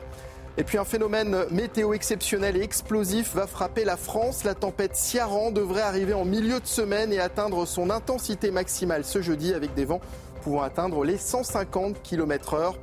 [0.58, 4.44] Et puis un phénomène météo exceptionnel et explosif va frapper la France.
[4.44, 9.22] La tempête Ciaran devrait arriver en milieu de semaine et atteindre son intensité maximale ce
[9.22, 10.00] jeudi avec des vents
[10.42, 12.74] pouvant atteindre les 150 km/h,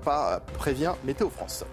[0.57, 1.65] prévient Météo France.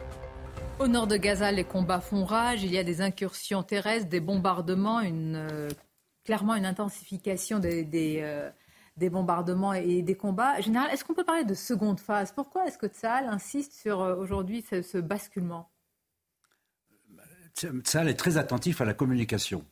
[0.78, 2.62] Au nord de Gaza, les combats font rage.
[2.62, 5.70] Il y a des incursions terrestres, des bombardements, euh,
[6.22, 8.50] clairement une intensification euh,
[8.96, 10.60] des, bombardements et des combats.
[10.60, 12.30] Général, est-ce qu'on peut parler de seconde phase?
[12.30, 15.70] Pourquoi est-ce que Tsahal insiste sur euh, aujourd'hui ce, basculement?
[17.54, 19.64] Tsahal est très attentif à la communication.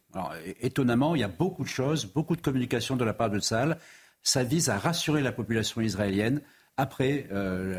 [0.63, 3.77] Étonnamment, il y a beaucoup de choses, beaucoup de communication de la part de Tsahal.
[4.23, 6.41] Ça vise à rassurer la population israélienne
[6.79, 7.29] après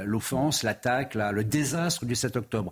[0.05, 2.71] l'offense, l'attaque, le désastre du 7 octobre.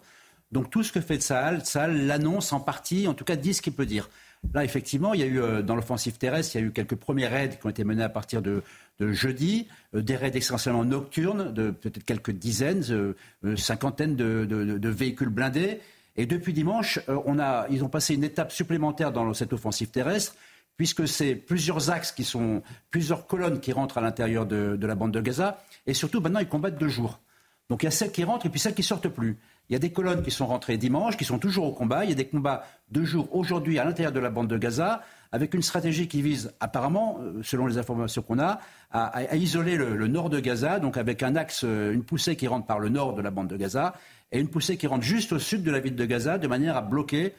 [0.53, 3.61] Donc tout ce que fait Tsahal, Tsahal l'annonce en partie, en tout cas dit ce
[3.63, 4.07] qu'il peut dire.
[4.53, 6.95] Là, effectivement, il y a eu euh, dans l'offensive terrestre, il y a eu quelques
[6.95, 8.61] premiers raids qui ont été menés à partir de,
[8.99, 13.15] jeudi, euh, des raids essentiellement nocturnes, de peut-être quelques dizaines, euh,
[13.55, 15.79] cinquantaines de, véhicules blindés.
[16.17, 20.35] Et depuis dimanche, on a, ils ont passé une étape supplémentaire dans cette offensive terrestre,
[20.77, 22.61] puisque c'est plusieurs axes qui sont,
[22.91, 26.41] plusieurs colonnes qui rentrent à l'intérieur de, de la bande de Gaza, et surtout maintenant
[26.41, 27.19] ils combattent deux jours.
[27.69, 29.38] Donc il y a celles qui rentrent et puis celles qui sortent plus.
[29.69, 32.04] Il y a des colonnes qui sont rentrées dimanche, qui sont toujours au combat.
[32.04, 35.02] Il y a des combats de jour aujourd'hui à l'intérieur de la bande de Gaza,
[35.32, 38.60] avec une stratégie qui vise apparemment, euh, selon les informations qu'on a,
[38.91, 42.67] à, isoler le, nord de Gaza, donc avec un axe, euh, une poussée qui rentre
[42.67, 43.95] par le nord de la bande de Gaza,
[44.32, 46.76] et une poussée qui rentre juste au sud de la ville de Gaza, de manière
[46.76, 47.34] à bloquer,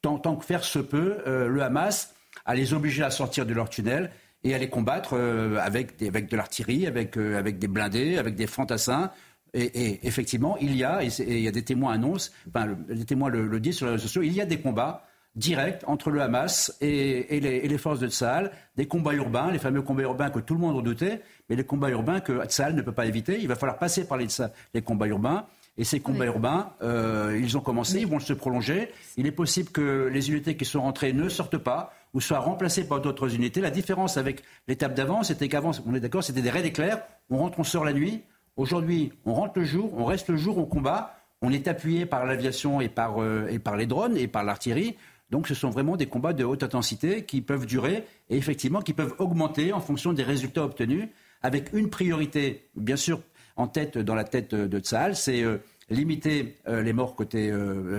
[0.00, 2.14] tant, que faire se peut, euh, le Hamas,
[2.46, 4.10] à les obliger à sortir de leur tunnel
[4.44, 5.18] et à les combattre
[5.60, 9.10] avec, de l'artillerie, avec, avec des blindés, avec des fantassins.
[9.54, 13.28] Et, effectivement, il y a, et, il y a des témoins annoncent, enfin, les témoins
[13.28, 15.04] le, disent sur les réseaux sociaux, il y a des combats
[15.36, 20.02] directs entre le Hamas et, les, forces de Tsahal, des combats urbains, les fameux combats
[20.02, 23.06] urbains que tout le monde redoutait, mais les combats urbains que Tsahal ne peut pas
[23.06, 23.38] éviter.
[23.40, 24.26] Il va falloir passer par les,
[24.74, 25.46] les combats urbains.
[25.78, 28.90] Et ces combats urbains, euh, ils ont commencé, ils vont se prolonger.
[29.16, 32.86] Il est possible que les unités qui sont rentrées ne sortent pas ou soient remplacées
[32.86, 33.60] par d'autres unités.
[33.60, 37.02] La différence avec l'étape d'avant, c'était qu'avant, on est d'accord, c'était des raids éclairs.
[37.30, 38.22] On rentre, on sort la nuit.
[38.56, 41.16] Aujourd'hui, on rentre le jour, on reste le jour, on combat.
[41.42, 44.96] On est appuyé par l'aviation et, par, euh, et par les drones et par l'artillerie.
[45.30, 48.92] Donc ce sont vraiment des combats de haute intensité qui peuvent durer et effectivement qui
[48.92, 51.08] peuvent augmenter en fonction des résultats obtenus,
[51.42, 53.20] avec une priorité, bien sûr,
[53.56, 55.58] en tête dans la tête de Tsahal, c'est euh,
[55.88, 57.52] limiter euh, les morts côté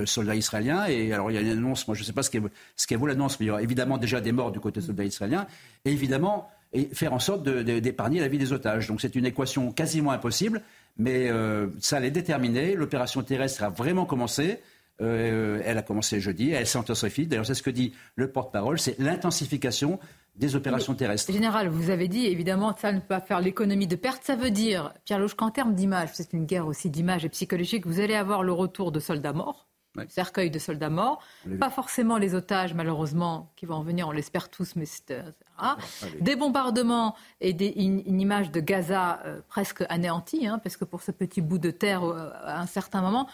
[0.06, 0.86] soldats israéliens.
[0.86, 2.42] Et alors il y a une annonce, moi je ne sais pas ce qu'est
[2.76, 5.48] ce vaut l'annonce, mais il y aura évidemment déjà des morts du côté soldats israéliens.
[5.86, 8.88] Et évidemment, et faire en sorte d'épargner la vie des otages.
[8.88, 10.62] Donc c'est une équation quasiment impossible,
[10.98, 12.76] mais euh, ça allait déterminer.
[12.76, 14.60] L'opération terrestre a vraiment commencé.
[15.02, 17.26] Euh, elle a commencé jeudi, elle s'intensifie.
[17.26, 20.00] D'ailleurs, c'est ce que dit le porte-parole, c'est l'intensification
[20.36, 21.32] des opérations terrestres.
[21.32, 24.24] Général, vous avez dit évidemment ça ne peut pas faire l'économie de perte.
[24.24, 27.88] Ça veut dire, Pierre Loge, qu'en termes d'image, c'est une guerre aussi d'image et psychologique,
[27.88, 29.68] vous allez avoir le retour de soldats morts
[30.08, 31.22] cercueil de soldats morts.
[31.60, 35.24] Pas forcément les otages, malheureusement, qui vont en venir, on l'espère tous, mais c'est.
[35.62, 37.52] Euh, des bombardements et
[37.84, 41.72] une, image de Gaza euh, presque anéantie, hein, parce que pour ce petit bout de
[41.72, 43.28] terre, euh, à un certain moment,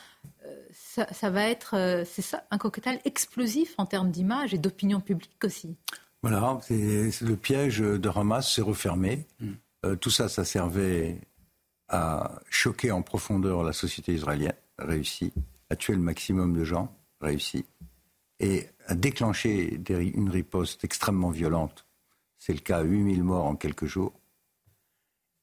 [0.71, 2.03] ça, va être.
[2.05, 5.75] c'est ça, un cocktail explosif en termes d'image et d'opinion publique aussi.
[6.23, 9.27] Voilà, le piège de Hamas s'est refermé.
[9.39, 9.95] Hmm.
[9.97, 11.19] tout ça, ça servait
[11.89, 15.33] à choquer en profondeur la société israélienne, réussi
[15.69, 17.65] a tué le maximum de gens, réussi,
[18.39, 21.85] et a déclenché une riposte extrêmement violente.
[22.37, 24.13] C'est le cas, 8000 morts en quelques jours.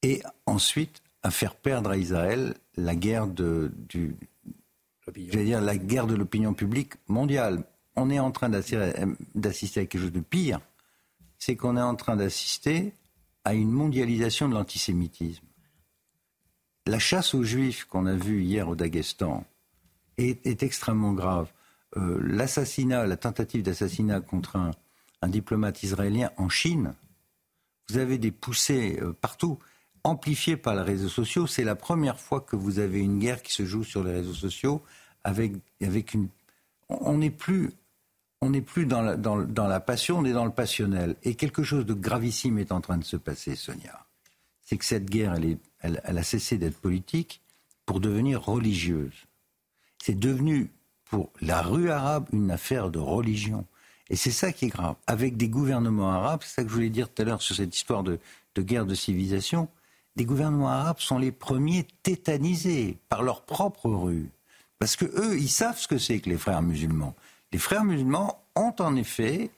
[0.01, 4.15] Et ensuite, à faire perdre à Israël la guerre de, du,
[5.11, 7.63] dire la guerre de l'opinion publique mondiale.
[7.95, 10.59] On est en train d'assister à quelque chose de pire.
[11.39, 12.93] C'est qu'on est en train d'assister
[13.43, 15.45] à une mondialisation de l'antisémitisme.
[16.87, 19.45] La chasse aux juifs qu'on a vue hier au Daghestan,
[20.17, 21.51] est, extrêmement grave.
[21.97, 24.71] Euh, l'assassinat, la tentative d'assassinat contre un,
[25.23, 26.93] diplomate israélien en Chine,
[27.89, 29.59] vous avez des poussées euh, partout,
[30.03, 31.47] amplifiées par les réseaux sociaux.
[31.47, 34.33] C'est la première fois que vous avez une guerre qui se joue sur les réseaux
[34.33, 34.81] sociaux
[35.23, 36.29] avec, avec une.
[36.89, 37.71] On n'est plus.
[38.41, 41.15] On plus dans la, dans, dans la passion, on est dans le passionnel.
[41.23, 44.05] Et quelque chose de gravissime est en train de se passer, Sonia.
[44.61, 47.41] C'est que cette guerre, elle, est, elle, elle a cessé d'être politique
[47.87, 49.25] pour devenir religieuse
[50.05, 50.69] c'est devenu
[51.05, 53.65] pour la rue arabe une affaire de religion.
[54.09, 54.95] Et c'est ça qui est grave.
[55.07, 57.75] Avec des gouvernements arabes, c'est ça que je voulais dire tout à l'heure sur cette
[57.75, 58.19] histoire de,
[58.57, 59.67] guerre de civilisation,
[60.15, 64.29] des gouvernements arabes sont les premiers tétanisés par leur propre rue.
[64.79, 67.15] Parce que eux, ils savent ce que c'est que les frères musulmans.
[67.51, 69.49] Les frères musulmans ont en effet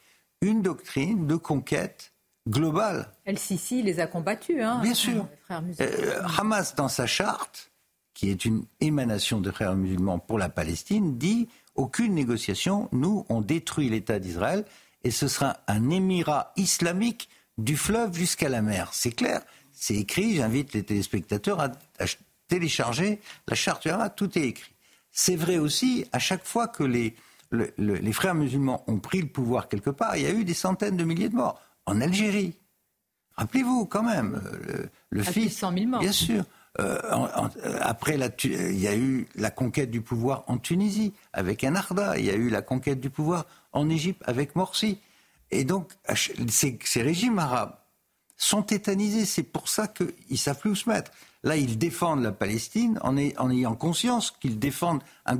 [0.41, 2.13] une doctrine de conquête
[2.47, 3.09] globale.
[3.25, 5.27] El-Sisi les a combattus, hein, Bien sûr.
[5.51, 7.71] Euh, Hamas, dans sa charte,
[8.13, 13.41] qui est une émanation des frères musulmans pour la Palestine, dit aucune négociation, nous, on
[13.41, 14.65] détruit l'État d'Israël
[15.03, 18.89] et ce sera un émirat islamique du fleuve jusqu'à la mer.
[18.91, 21.71] C'est clair, c'est écrit, j'invite les téléspectateurs à,
[22.47, 24.71] télécharger la charte tout est écrit.
[25.11, 27.15] C'est vrai aussi, à chaque fois que les,
[27.51, 30.97] les frères musulmans ont pris le pouvoir quelque part, il y a eu des centaines
[30.97, 31.61] de milliers de morts.
[31.85, 32.53] En Algérie,
[33.35, 35.57] rappelez-vous quand même, le, le fils...
[35.57, 35.99] 100 000 morts.
[35.99, 36.43] Bien sûr.
[36.79, 36.97] Euh,
[37.81, 42.25] après, la, il y a eu la conquête du pouvoir en Tunisie avec Enarda, il
[42.25, 44.99] y a eu la conquête du pouvoir en Égypte avec Morsi.
[45.49, 45.91] Et donc,
[46.49, 47.75] ces, ces régimes arabes
[48.35, 49.25] sont tétanisés.
[49.25, 51.11] C'est pour ça qu'ils ne savent plus où se mettre.
[51.43, 55.37] Là, ils défendent la Palestine en, ayant conscience qu'ils défendent un,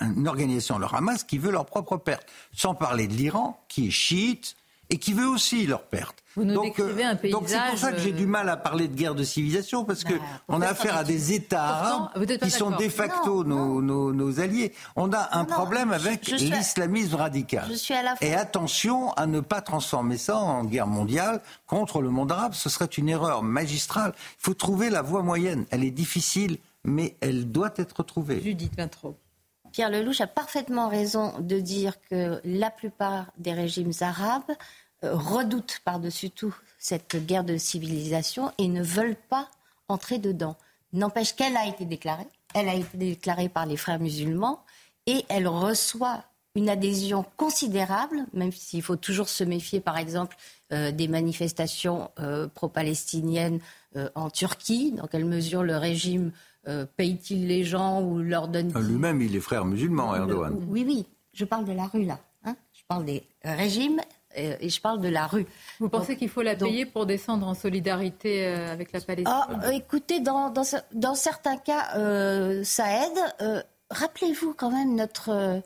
[0.00, 2.26] une organisation, le Hamas, qui veut leur propre perte.
[2.54, 4.56] Sans parler de l'Iran, qui est chiite,
[4.90, 6.21] et qui veut aussi leur perte.
[6.36, 7.40] Vous nous donc, décrivez un paysage...
[7.40, 10.04] donc c'est pour ça que j'ai du mal à parler de guerre de civilisation parce
[10.04, 14.12] que bah, on a affaire à des États arabes qui sont de facto nos, nos,
[14.12, 14.72] nos, alliés.
[14.96, 17.66] On a un problème avec l'islamisme radical.
[17.68, 22.00] Je suis à la Et attention à ne pas transformer ça en guerre mondiale contre
[22.00, 22.54] le monde arabe.
[22.54, 24.12] Ce serait une erreur magistrale.
[24.16, 25.66] Il faut trouver la voie moyenne.
[25.70, 28.40] Elle est difficile, mais elle doit être trouvée.
[28.42, 29.16] Judith Vintraud.
[29.72, 34.54] Pierre Lelouch a parfaitement raison de dire que la plupart des régimes arabes euh,
[35.02, 39.48] redoutent par-dessus tout cette guerre de civilisation et ne veulent pas
[39.88, 40.56] entrer dedans.
[40.92, 44.64] N'empêche qu'elle a été déclarée, elle a été déclarée par les frères musulmans
[45.06, 50.36] et elle reçoit une adhésion considérable, même s'il faut toujours se méfier, par exemple,
[50.72, 53.60] euh, des manifestations euh, pro-palestiniennes
[54.14, 56.32] en Turquie, dans quelle mesure le régime
[56.96, 60.56] paye-t-il les gens ou leur donne Lui-même, il est frère musulman, Erdogan.
[60.66, 62.18] Oui, oui, je parle de la rue là.
[62.44, 62.56] Hein.
[62.72, 64.00] je parle des régimes
[64.34, 65.46] et je parle de la rue.
[65.80, 69.34] Vous pensez qu'il faut la payer pour descendre en solidarité euh, avec la Palestine?
[69.34, 70.52] Ah, Écoutez, dans,
[70.92, 73.18] dans, certains cas, euh, ça aide.
[73.40, 75.62] Euh, rappelez-vous quand même notre,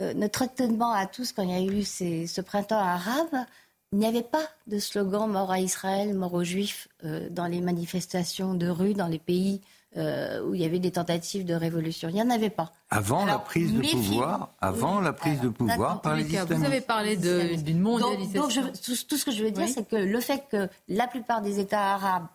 [0.00, 3.46] notre étonnement à tous quand il y a eu ce printemps arabe.
[3.92, 8.54] Il n'y avait pas de slogan mort à Israël, mort aux Juifs dans les manifestations
[8.54, 9.60] de rue dans les pays
[9.96, 12.08] euh, où il y avait des tentatives de révolution.
[12.08, 12.72] Il n'y en avait pas.
[12.90, 16.54] Avant la prise de pouvoir, avant la prise de pouvoir par les islamistes.
[16.54, 18.62] Vous avez parlé d'une mondialisation.
[18.62, 21.58] Donc, tout, ce que je veux dire, c'est que le fait que la plupart des
[21.58, 22.26] États arabes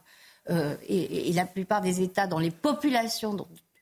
[0.49, 3.35] euh, et, et, la plupart des États dans les populations,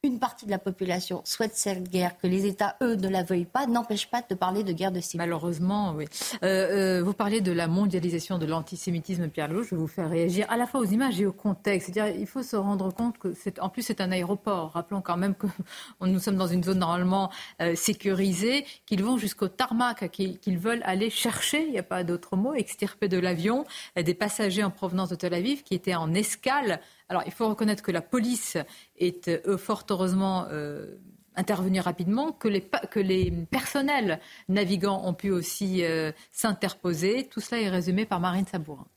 [0.05, 3.45] une partie de la population souhaite cette guerre, que les États, eux, ne la veuillent
[3.45, 5.17] pas, n'empêche pas de parler de guerre de civilisation.
[5.17, 6.05] Malheureusement, oui.
[6.43, 10.09] Euh, euh, vous parlez de la mondialisation de l'antisémitisme, Pierre Lou, je vais vous faire
[10.09, 11.93] réagir à la fois aux images et au contexte.
[11.93, 14.71] C'est-à-dire, il faut se rendre compte que, c'est, en plus, c'est un aéroport.
[14.73, 15.47] Rappelons quand même que
[16.01, 21.09] nous sommes dans une zone normalement euh, sécurisée, qu'ils vont jusqu'au tarmac, qu'ils veulent aller
[21.09, 23.63] chercher, il n'y a pas d'autre mot, extirper de l'avion
[23.95, 26.81] des passagers en provenance de Tel Aviv qui étaient en escale
[27.13, 28.57] alors, il faut reconnaître que la police
[28.97, 30.95] est euh, fort heureusement euh,
[31.35, 37.27] intervenue rapidement, que les, que les, personnels navigants ont pu aussi euh, s'interposer.
[37.29, 38.87] Tout cela est résumé par Marine Sabourin.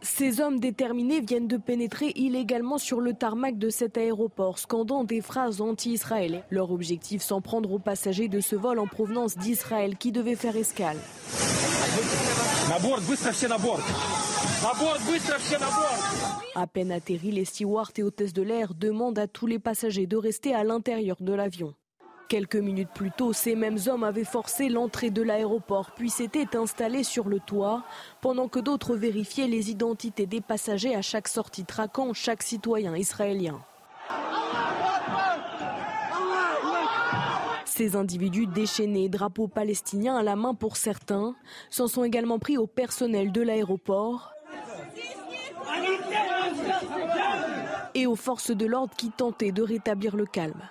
[0.00, 5.20] Ces hommes déterminés viennent de pénétrer illégalement sur le tarmac de cet aéroport, scandant des
[5.20, 6.42] phrases anti-israéliennes.
[6.48, 10.56] Leur objectif, s'en prendre aux passagers de ce vol en provenance d'Israël qui devait faire
[10.56, 10.96] escale.
[16.56, 20.16] À peine atterri, les stewards et hôtesses de l'air demandent à tous les passagers de
[20.16, 21.74] rester à l'intérieur de l'avion.
[22.28, 27.04] Quelques minutes plus tôt, ces mêmes hommes avaient forcé l'entrée de l'aéroport, puis s'étaient installés
[27.04, 27.84] sur le toit,
[28.20, 33.60] pendant que d'autres vérifiaient les identités des passagers à chaque sortie, traquant chaque citoyen israélien.
[37.64, 41.36] Ces individus déchaînés, drapeaux palestiniens à la main pour certains,
[41.70, 44.32] s'en sont également pris au personnel de l'aéroport
[47.94, 50.62] et aux forces de l'ordre qui tentaient de rétablir le calme.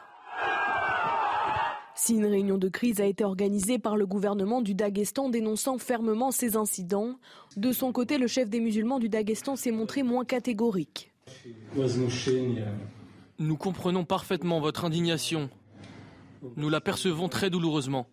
[1.96, 6.32] Si une réunion de crise a été organisée par le gouvernement du Daghestan dénonçant fermement
[6.32, 7.16] ces incidents,
[7.58, 11.12] de son côté, le chef des musulmans du Daghestan s'est montré moins catégorique.
[13.40, 15.50] Nous comprenons parfaitement votre indignation.
[16.56, 18.08] Nous la percevons très douloureusement.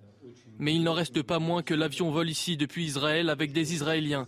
[0.58, 4.26] Mais il n'en reste pas moins que l'avion vole ici depuis Israël avec des Israéliens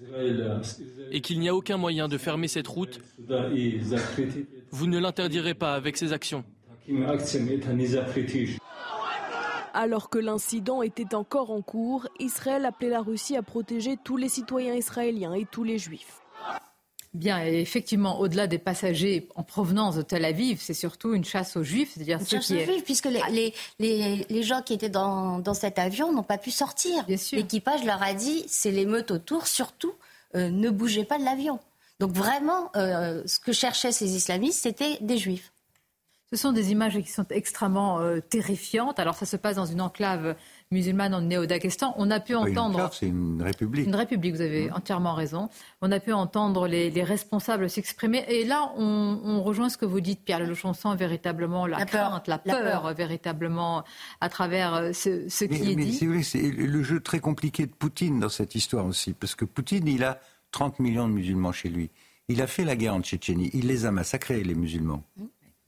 [1.10, 3.00] et qu'il n'y a aucun moyen de fermer cette route.
[4.70, 6.44] Vous ne l'interdirez pas avec ces actions.
[9.74, 14.28] Alors que l'incident était encore en cours, Israël appelait la Russie à protéger tous les
[14.28, 16.22] citoyens israéliens et tous les juifs.
[17.14, 21.62] Bien, effectivement, au-delà des passagers en provenance de Tel Aviv, c'est surtout une chasse aux
[21.62, 22.54] Juifs, c'est-à-dire ceux qui...
[22.54, 26.36] aux Juifs, puisque les, les, les, gens qui étaient dans, dans cet avion n'ont pas
[26.36, 27.04] pu sortir.
[27.08, 29.94] L'équipage leur a dit, c'est l'émeute autour, surtout,
[30.34, 31.58] euh, ne bougez pas de l'avion.
[32.00, 35.52] Donc vraiment, euh, ce que cherchaient ces islamistes, c'était des Juifs.
[36.30, 38.98] Ce sont des images qui sont extrêmement euh, terrifiantes.
[38.98, 40.34] Alors ça se passe dans une enclave
[40.70, 41.94] musulmane en Néo-Daghestan.
[41.96, 42.90] On a pu entendre.
[42.92, 43.86] c'est une république.
[43.86, 44.74] Une république, vous avez mmh.
[44.74, 45.48] entièrement raison.
[45.80, 48.24] On a pu entendre les, responsables s'exprimer.
[48.28, 50.64] Et là, on, rejoint ce que vous dites, Pierre Lelouch.
[50.98, 53.84] véritablement la, crainte, la, peur, véritablement,
[54.20, 56.06] à travers euh, ce, qui est dit.
[56.06, 59.12] Mais c'est le jeu très compliqué de Poutine dans cette histoire aussi.
[59.12, 61.90] Parce que Poutine, il a 30 millions de musulmans chez lui.
[62.28, 63.50] Il a fait la guerre en Tchétchénie.
[63.54, 65.04] Il les a massacrés, les musulmans.
[65.16, 65.24] Mmh.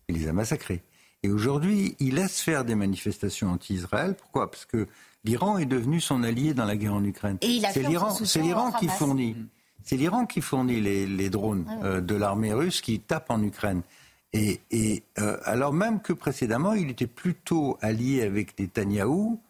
[0.09, 0.83] Il les a massacrés.
[1.23, 4.15] Et aujourd'hui, il laisse faire des manifestations anti-Israël.
[4.17, 4.51] Pourquoi?
[4.51, 4.87] Parce que
[5.25, 7.39] l'Iran est devenu son allié dans la guerre en Ukraine.
[7.41, 9.37] C'est l'Iran, c'est l'Iran qui fournit,
[9.83, 13.83] c'est l'Iran qui fournit les, drones ah euh, de l'armée russe qui tapent en Ukraine.
[14.33, 14.61] Et,
[15.19, 19.41] euh, alors même que précédemment, il était plutôt allié avec Netanyahou,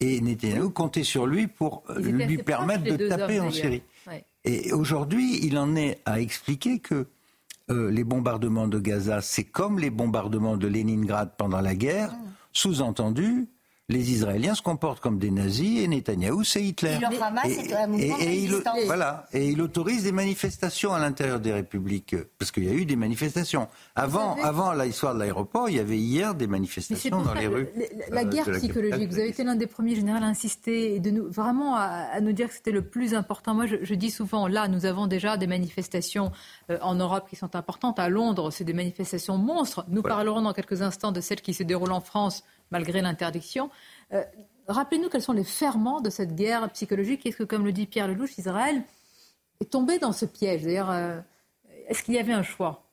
[0.00, 3.82] et Netanyahou comptait sur lui pour euh, lui permettre de taper en Syrie.
[4.44, 7.06] Et aujourd'hui, il en est à expliquer que
[7.70, 12.28] euh, les bombardements de Gaza, c'est comme les bombardements de Leningrad pendant la guerre, ah.
[12.52, 13.48] sous-entendu,
[13.90, 16.98] les Israéliens se comportent comme des nazis et Netanyahou, c'est Hitler.
[18.20, 22.70] Et, il, voilà, et il autorise des manifestations à l'intérieur des républiques, parce qu'il y
[22.70, 23.68] a eu des manifestations.
[23.94, 27.68] Avant, avant l'histoire de l'aéroport, il y avait hier des manifestations dans les rues.
[28.08, 31.10] La, euh, guerre psychologique, vous avez été l'un des premiers généraux à insister et de
[31.10, 33.52] nous, vraiment à, nous dire que c'était le plus important.
[33.52, 36.32] Moi, je, dis souvent, là, nous avons déjà des manifestations
[36.70, 37.98] euh, en Europe qui sont importantes.
[37.98, 39.84] À Londres, c'est des manifestations monstres.
[39.88, 43.70] Nous parlerons dans quelques instants de celles qui se déroulent en France malgré l'interdiction.
[44.12, 44.22] Euh,
[44.68, 47.24] rappelez-nous quels sont les ferments de cette guerre psychologique.
[47.26, 48.82] Est-ce que, comme le dit Pierre Lelouch, Israël
[49.60, 51.20] est tombé dans ce piège D'ailleurs, euh,
[51.88, 52.90] est-ce qu'il y avait un choix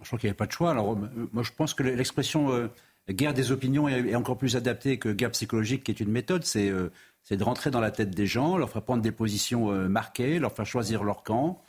[0.00, 0.70] Je crois qu'il n'y avait pas de choix.
[0.70, 2.70] Alors, euh, moi, je pense que l'expression
[3.08, 6.44] guerre des opinions est, encore plus adaptée que guerre psychologique, qui est une méthode.
[6.44, 10.52] C'est de rentrer dans la tête des gens, leur faire prendre des positions marquées, leur
[10.52, 11.62] faire choisir leur camp,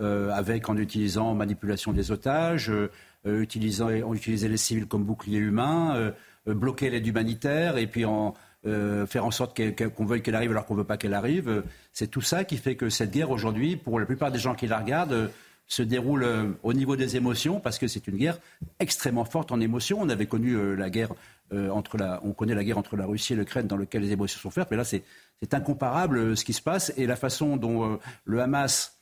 [0.00, 2.72] avec en utilisant manipulation des otages,
[3.24, 6.12] utilisant, utiliser les civils comme bouclier humain euh,
[6.46, 8.34] bloquer l'aide humanitaire et puis en,
[8.66, 11.62] euh, faire en sorte qu'on veuille qu'elle arrive alors qu'on ne veut pas qu'elle arrive.
[11.92, 14.66] C'est tout ça qui fait que cette guerre aujourd'hui, pour la plupart des gens qui
[14.66, 15.30] la regardent,
[15.68, 18.38] se déroule euh, au niveau des émotions parce que c'est une guerre
[18.80, 20.00] extrêmement forte en émotions.
[20.00, 21.10] On avait connu la guerre
[21.52, 24.40] entre la, on connaît la guerre entre la Russie et l'Ukraine dans laquelle les émotions
[24.40, 25.04] sont fortes, mais là c'est
[25.52, 28.97] incomparable ce qui se passe et la façon dont le Hamas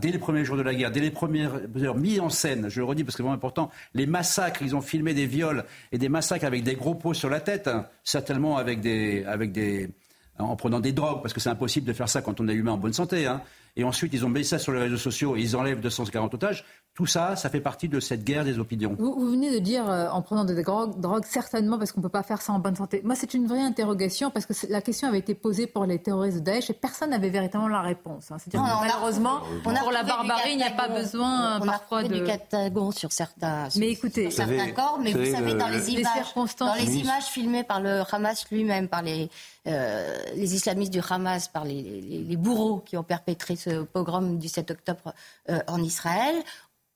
[0.00, 2.80] dès les premiers jours de la guerre, dès les premières heures, mis en scène, je
[2.80, 5.98] le redis parce que c'est vraiment important, les massacres, ils ont filmé des viols et
[5.98, 9.90] des massacres avec des gros pots sur la tête, hein, certainement avec des, avec des,
[10.38, 12.72] en prenant des drogues, parce que c'est impossible de faire ça quand on est humain
[12.72, 13.26] en bonne santé.
[13.26, 13.42] Hein.
[13.76, 16.64] Et ensuite, ils ont mis ça sur les réseaux sociaux et ils enlèvent 240 otages.
[16.98, 18.96] Tout ça, ça fait partie de cette guerre des opinions.
[18.98, 22.24] Vous, venez de dire, euh, en prenant des drogues, certainement parce qu'on ne peut pas
[22.24, 23.02] faire ça en bonne santé.
[23.04, 26.38] Moi, c'est une vraie interrogation parce que la question avait été posée pour les terroristes
[26.38, 28.32] de Daesh et personne n'avait véritablement la réponse.
[28.32, 28.38] Hein.
[28.40, 32.02] C'est-à-dire malheureusement, on a pour la barbarie, il n'y a pas besoin on parfois a
[32.02, 32.18] de...
[32.18, 36.74] du catagon sur certains, mais écoutez, certains corps, mais vous, savez, dans les, images, dans
[36.74, 39.30] les images filmées par le Hamas lui-même, par les,
[39.68, 41.80] euh, les islamistes du Hamas, par les,
[42.26, 45.14] les, bourreaux qui ont perpétré ce pogrom du 7 octobre
[45.48, 46.34] euh, en Israël,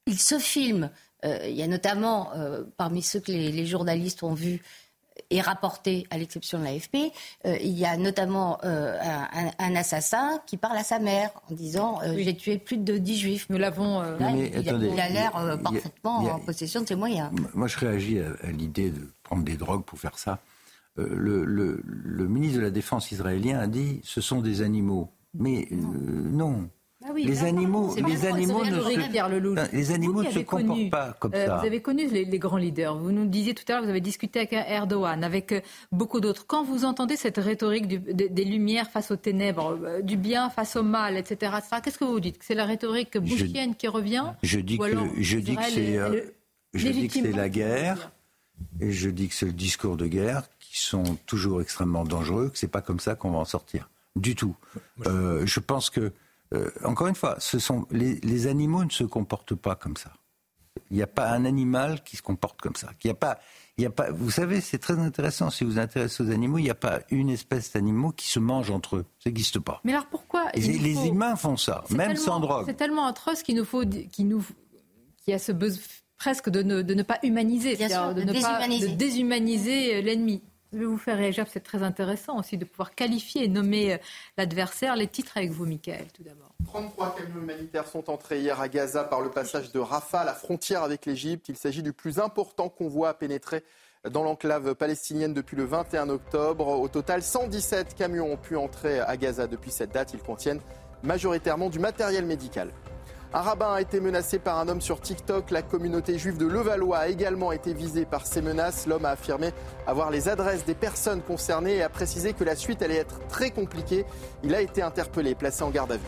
[0.06, 0.90] il se filme.
[1.24, 4.60] Euh, il y a notamment, euh, parmi ceux que les, journalistes ont vus
[5.30, 7.12] et rapportés, à l'exception de l'AFP,
[7.46, 12.34] euh, il y a notamment un, assassin qui parle à sa mère en disant J'ai
[12.34, 13.46] tué plus de 10 juifs.
[13.50, 14.02] Nous l'avons.
[14.20, 17.30] il, a l'air parfaitement en possession de ses moyens.
[17.54, 20.40] Moi, je réagis à, l'idée de prendre des drogues pour faire ça.
[20.96, 25.10] Le, le, ministre de la Défense israélien a dit Ce sont des animaux.
[25.34, 26.68] Mais non.
[27.04, 31.46] Ah les animaux, les animaux, ne se, les animaux ne se comportent pas comme euh,
[31.46, 31.58] ça.
[31.58, 32.96] Vous avez connu les, grands leaders.
[32.96, 36.46] Vous nous disiez tout à l'heure, vous avez discuté avec Erdogan, avec euh, beaucoup d'autres.
[36.46, 40.82] Quand vous entendez cette rhétorique des lumières face aux ténèbres, euh, du bien face au
[40.82, 42.38] mal, etc., qu'est-ce que vous dites?
[42.40, 44.24] C'est la rhétorique bouchienne qui revient?
[44.42, 44.84] Je dis que
[45.18, 46.34] je dis que c'est
[46.74, 48.12] je dis que c'est la guerre
[48.80, 52.50] et je dis que c'est le discours de guerre qui sont toujours extrêmement dangereux.
[52.50, 54.54] Que c'est pas comme ça qu'on va en sortir du tout.
[55.04, 56.12] je pense que
[56.52, 60.12] euh, encore une fois, ce sont les, animaux ne se comportent pas comme ça.
[60.90, 62.90] Il n'y a pas un animal qui se comporte comme ça.
[63.04, 63.38] Il y a pas,
[63.76, 64.10] il y a pas.
[64.10, 65.50] Vous savez, c'est très intéressant.
[65.50, 68.38] Si vous vous intéressez aux animaux, il n'y a pas une espèce d'animaux qui se
[68.38, 69.04] mangent entre eux.
[69.18, 69.80] Ça n'existe pas.
[69.84, 72.64] Mais alors pourquoi Les, humains font ça, même sans drogue.
[72.66, 74.44] C'est tellement atroce qu'il nous faut, qu'il nous,
[75.18, 75.82] qu'il y a ce besoin
[76.18, 80.40] presque de ne, de ne pas humaniser, de, de, ne pas de déshumaniser l'ennemi.
[80.72, 83.98] Je vais vous faire réagir, c'est très intéressant aussi de pouvoir qualifier et nommer euh,
[84.38, 84.96] l'adversaire.
[84.96, 86.54] Les titres avec vous, Michael, tout d'abord.
[86.66, 90.82] 33 camions humanitaires sont entrés hier à Gaza par le passage de Rafah, la frontière
[90.82, 91.50] avec l'Égypte.
[91.50, 93.64] Il s'agit du plus important convoi à pénétrer
[94.10, 96.66] dans l'enclave palestinienne depuis le 21 octobre.
[96.66, 100.14] Au total, 117 camions ont pu entrer à Gaza depuis cette date.
[100.14, 100.60] Ils contiennent
[101.02, 102.70] majoritairement du matériel médical.
[103.34, 105.50] Un rabbin a été menacé par un homme sur TikTok.
[105.52, 108.86] La communauté juive de Levallois a également été visée par ces menaces.
[108.86, 109.54] L'homme a affirmé
[109.86, 113.50] avoir les adresses des personnes concernées et a précisé que la suite allait être très
[113.50, 114.04] compliquée.
[114.42, 116.02] Il a été interpellé, placé en garde à vue.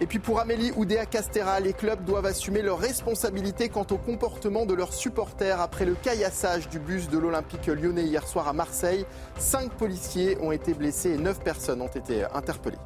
[0.00, 4.66] Et puis pour Amélie Oudéa Castera, les clubs doivent assumer leurs responsabilités quant au comportement
[4.66, 9.06] de leurs supporters après le caillassage du bus de l'Olympique lyonnais hier soir à Marseille.
[9.38, 12.78] Cinq policiers ont été blessés et neuf personnes ont été interpellées.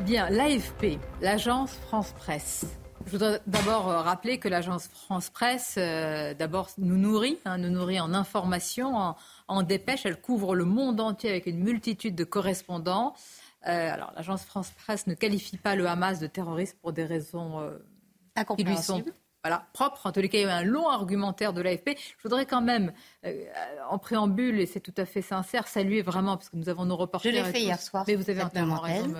[0.00, 2.66] Bien, l'AFP, l'agence France Presse.
[3.06, 7.70] Je voudrais d'abord euh, rappeler que l'agence France Presse, euh, d'abord, nous nourrit, hein, nous
[7.70, 9.16] nourrit en informations, en,
[9.48, 10.04] en dépêches.
[10.04, 13.14] Elle couvre le monde entier avec une multitude de correspondants.
[13.66, 17.60] Euh, alors, l'agence France Presse ne qualifie pas le Hamas de terroriste pour des raisons
[17.60, 17.78] euh,
[18.56, 19.02] qui lui sont
[19.42, 20.06] voilà, propres.
[20.06, 21.90] En tous les cas, il y a eu un long argumentaire de l'AFP.
[21.96, 22.92] Je voudrais quand même,
[23.24, 23.44] euh,
[23.88, 26.96] en préambule, et c'est tout à fait sincère, saluer vraiment, parce que nous avons nos
[26.96, 27.32] reporters.
[27.32, 28.04] Je l'ai fait hier soir.
[28.06, 29.14] Mais vous avez entièrement raison.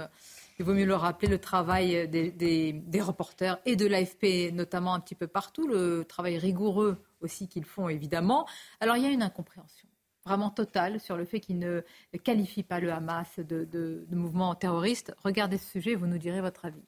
[0.59, 2.31] Il vaut mieux le rappeler, le travail des,
[2.73, 7.65] des reporters et de l'AFP, notamment un petit peu partout, le travail rigoureux aussi qu'ils
[7.65, 8.47] font, évidemment.
[8.81, 9.89] Alors, il y a une incompréhension
[10.27, 11.83] vraiment total sur le fait qu'il ne
[12.25, 15.15] qualifie pas le Hamas de, mouvement terroriste.
[15.23, 16.83] Regardez ce sujet et vous nous direz votre avis.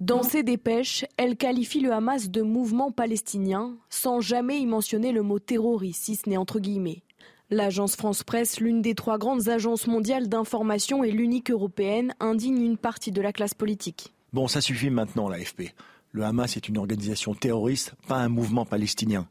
[0.00, 5.22] Dans ses dépêches, elle qualifie le Hamas de mouvement palestinien sans jamais y mentionner le
[5.22, 7.04] mot terroriste, si ce n'est entre guillemets.
[7.52, 12.76] L'agence France Presse, l'une des trois grandes agences mondiales d'information et l'unique européenne, indigne une
[12.76, 14.14] partie de la classe politique.
[14.32, 15.74] Bon, ça suffit maintenant, l'AFP.
[16.12, 19.26] Le Hamas est une organisation terroriste, pas un mouvement palestinien.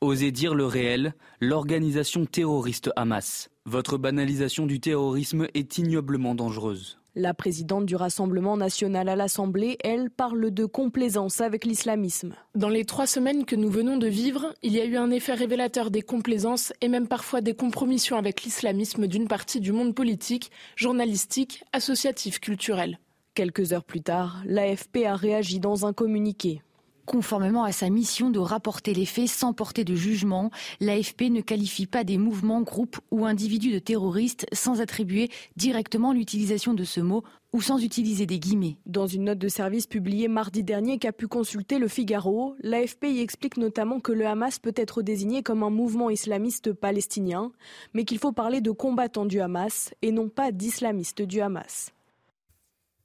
[0.00, 3.50] Osez dire le réel, l'organisation terroriste Hamas.
[3.66, 6.99] Votre banalisation du terrorisme est ignoblement dangereuse.
[7.16, 12.36] La présidente du Rassemblement national à l'Assemblée, elle, parle de complaisance avec l'islamisme.
[12.54, 15.34] Dans les trois semaines que nous venons de vivre, il y a eu un effet
[15.34, 20.52] révélateur des complaisances et même parfois des compromissions avec l'islamisme d'une partie du monde politique,
[20.76, 23.00] journalistique, associatif, culturel.
[23.34, 26.62] Quelques heures plus tard, l'AFP a réagi dans un communiqué.
[27.10, 31.86] Conformément à sa mission de rapporter les faits sans porter de jugement, l'AFP ne qualifie
[31.86, 37.24] pas des mouvements, groupes ou individus de terroristes sans attribuer directement l'utilisation de ce mot
[37.52, 38.76] ou sans utiliser des guillemets.
[38.86, 43.22] Dans une note de service publiée mardi dernier qu'a pu consulter le Figaro, l'AFP y
[43.22, 47.50] explique notamment que le Hamas peut être désigné comme un mouvement islamiste palestinien,
[47.92, 51.90] mais qu'il faut parler de combattants du Hamas et non pas d'islamistes du Hamas.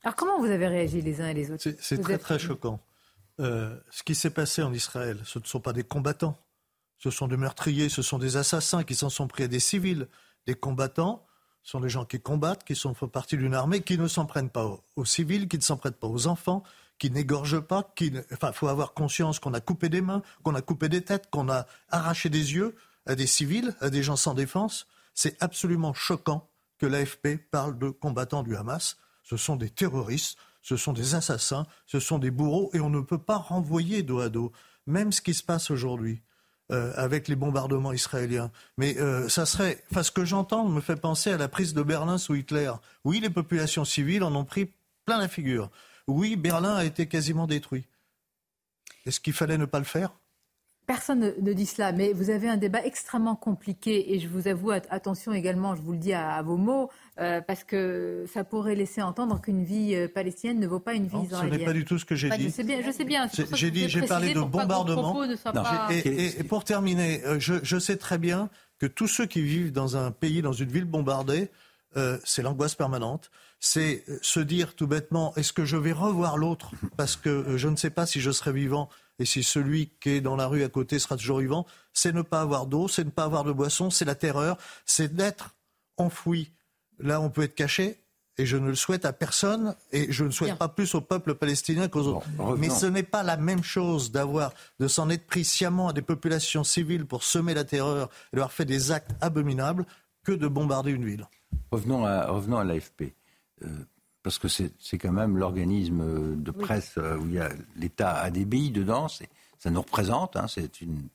[0.04, 1.68] Alors comment vous avez réagi les uns et les autres?
[1.80, 2.80] C'est très très choquant.
[3.40, 6.38] Euh, ce qui s'est passé en Israël, ce ne sont pas des combattants,
[6.98, 10.08] ce sont des meurtriers, ce sont des assassins qui s'en sont pris à des civils.
[10.48, 11.26] Des combattants
[11.66, 14.28] ce sont des gens qui combattent, qui sont, font partie d'une armée, qui ne s'en
[14.28, 16.62] prennent pas aux, civils, qui ne s'en prennent pas aux enfants,
[17.00, 17.92] qui n'égorgent pas.
[17.96, 21.28] Qui il faut avoir conscience qu'on a coupé des mains, qu'on a coupé des têtes,
[21.32, 22.76] qu'on a arraché des yeux
[23.08, 24.86] à des civils, à des gens sans défense.
[25.16, 28.98] C'est absolument choquant que l'AFP parle de combattants du Hamas.
[29.24, 33.00] Ce sont des terroristes ce sont des assassins, ce sont des bourreaux, et on ne
[33.00, 34.52] peut pas renvoyer dos à dos.
[34.88, 36.24] Même ce qui se passe aujourd'hui.
[36.72, 38.50] Euh, avec les bombardements israéliens.
[38.80, 42.18] Mais euh, ça serait, ce que j'entends me fait penser à la prise de Berlin
[42.18, 42.72] sous Hitler.
[43.04, 44.74] Oui, les populations civiles en ont pris
[45.06, 45.70] plein la figure.
[46.08, 47.86] Oui, Berlin a été quasiment détruit.
[49.06, 50.16] Est-ce qu'il fallait ne pas le faire?
[50.88, 54.70] Personne ne dit cela, mais vous avez un débat extrêmement compliqué et je vous avoue,
[54.70, 59.02] attention également, je vous le dis à, vos mots, euh, parce que ça pourrait laisser
[59.02, 61.54] entendre qu'une vie euh, palestinienne ne vaut pas une vie israélienne.
[61.54, 62.44] Ce n'est pas du tout ce que j'ai dit.
[62.46, 63.28] Je sais bien, je sais bien.
[63.54, 65.24] J'ai dit, j'ai parlé de bombardement.
[65.90, 70.12] Et, pour terminer, euh, je, sais très bien que tous ceux qui vivent dans un
[70.12, 71.50] pays, dans une ville bombardée,
[72.26, 73.32] c'est l'angoisse permanente.
[73.60, 76.72] C'est se dire tout bêtement, est-ce que je vais revoir l'autre?
[76.98, 78.90] Parce que je ne sais pas si je serai vivant
[79.20, 82.22] et si celui qui est dans la rue à côté sera toujours vivant, c'est ne
[82.22, 85.56] pas avoir d'eau, c'est ne pas avoir de boisson, c'est la terreur, c'est d'être
[85.98, 86.52] enfoui.
[87.00, 87.98] Là, on peut être caché,
[88.38, 91.36] et je ne le souhaite à personne, et je ne souhaite pas plus au peuple
[91.36, 92.28] palestinien qu'aux autres.
[92.58, 96.02] Mais ce n'est pas la même chose d'avoir, de s'en être pris sciemment à des
[96.02, 99.86] populations civiles pour semer la terreur et leur faire des actes abominables
[100.24, 101.28] que de bombarder une ville.
[101.72, 103.14] Revenons à, revenons à l'AFP.
[103.64, 103.68] Euh,
[104.26, 108.32] parce que c'est quand même l'organisme de presse euh, où il y a l'État a
[108.32, 111.10] des billes dedans, ça nous représente, hein, c'est une,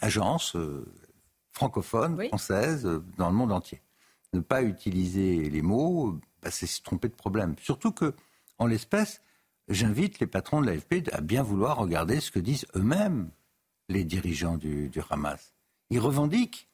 [0.00, 0.86] agence euh,
[1.50, 3.82] francophone, française, euh, dans le monde entier.
[4.34, 7.56] Ne pas utiliser les mots, bah, c'est se tromper de problème.
[7.60, 8.14] Surtout que,
[8.58, 9.20] en l'espèce,
[9.66, 13.30] j'invite les patrons de l'AFP à bien vouloir regarder ce que disent eux-mêmes
[13.88, 15.54] les dirigeants du Hamas.
[15.90, 16.67] Ils revendiquent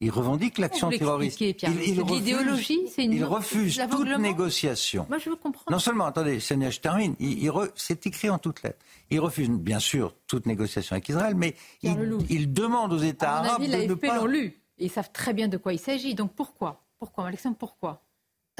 [0.00, 1.40] il revendique l'action terroriste.
[1.40, 3.12] Il, il l'idéologie, c'est une.
[3.14, 5.06] Il refuse toute négociation.
[5.08, 5.70] Moi, je veux comprendre.
[5.70, 7.16] Non seulement, attendez, Seigneur, je termine.
[7.18, 8.84] Il, c'est écrit en toutes lettres.
[9.10, 13.70] Il refuse, bien sûr, toute négociation avec Israël, mais il, demande aux États arabes avis,
[13.70, 14.16] de ne pas.
[14.16, 14.60] l'ont lu.
[14.78, 16.14] Et ils savent très bien de quoi il s'agit.
[16.14, 16.80] Donc pourquoi?
[16.98, 18.02] Pourquoi, Alexandre Pourquoi?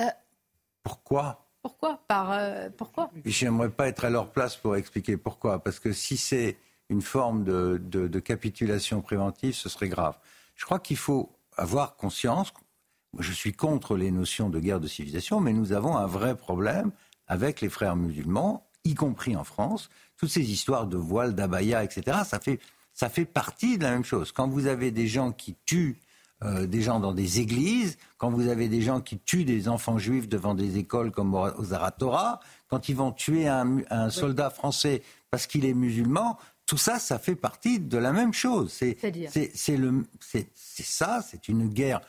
[0.00, 0.04] Euh,
[0.82, 1.44] Pourquoi?
[1.62, 2.00] Pourquoi?
[2.08, 3.10] Par euh, pourquoi?
[3.24, 5.62] J'aimerais pas être à leur place pour expliquer pourquoi.
[5.62, 6.56] Parce que si c'est
[6.88, 10.16] une forme de, de, capitulation préventive, ce serait grave.
[10.58, 12.52] Je crois qu'il faut avoir conscience.
[13.18, 16.90] Je suis contre les notions de guerre de civilisation, mais nous avons un vrai problème
[17.26, 19.88] avec les frères musulmans, y compris en France.
[20.16, 22.58] Toutes ces histoires de voile, d'abaya, etc., ça fait,
[22.92, 24.32] ça fait partie de la même chose.
[24.32, 26.00] Quand vous avez des gens qui tuent
[26.44, 29.98] euh, des gens dans des églises, quand vous avez des gens qui tuent des enfants
[29.98, 32.38] juifs devant des écoles comme aux Zaratora,
[32.68, 36.38] quand ils vont tuer un, soldat français parce qu'il est musulman,
[36.68, 38.70] tout ça, ça fait partie de la même chose.
[38.70, 38.96] C'est
[40.54, 42.00] ça, c'est une guerre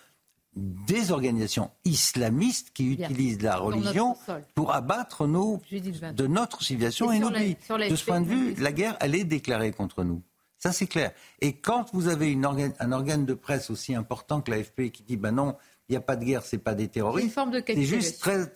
[0.55, 4.17] des organisations islamistes qui utilisent la religion
[4.55, 7.55] pour abattre nos, de notre civilisation et, nos pays.
[7.89, 10.21] De ce point de vue, la guerre, elle est déclarée contre nous.
[10.57, 11.13] Ça, c'est clair.
[11.39, 15.15] Et quand vous avez une un organe de presse aussi important que l'AFP qui dit
[15.15, 15.55] ben non,
[15.87, 17.39] il n'y a pas de guerre, c'est pas des terroristes.
[17.65, 18.51] C'est juste très.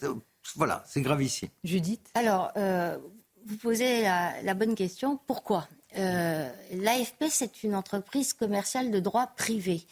[0.58, 1.48] Voilà, c'est gravissime.
[1.64, 2.10] Judith?
[2.16, 2.98] Alors, euh,
[3.46, 5.20] vous posez la, bonne question.
[5.28, 5.68] Pourquoi?
[5.98, 9.86] Euh, L'AFP, c'est une entreprise commerciale de droit privé.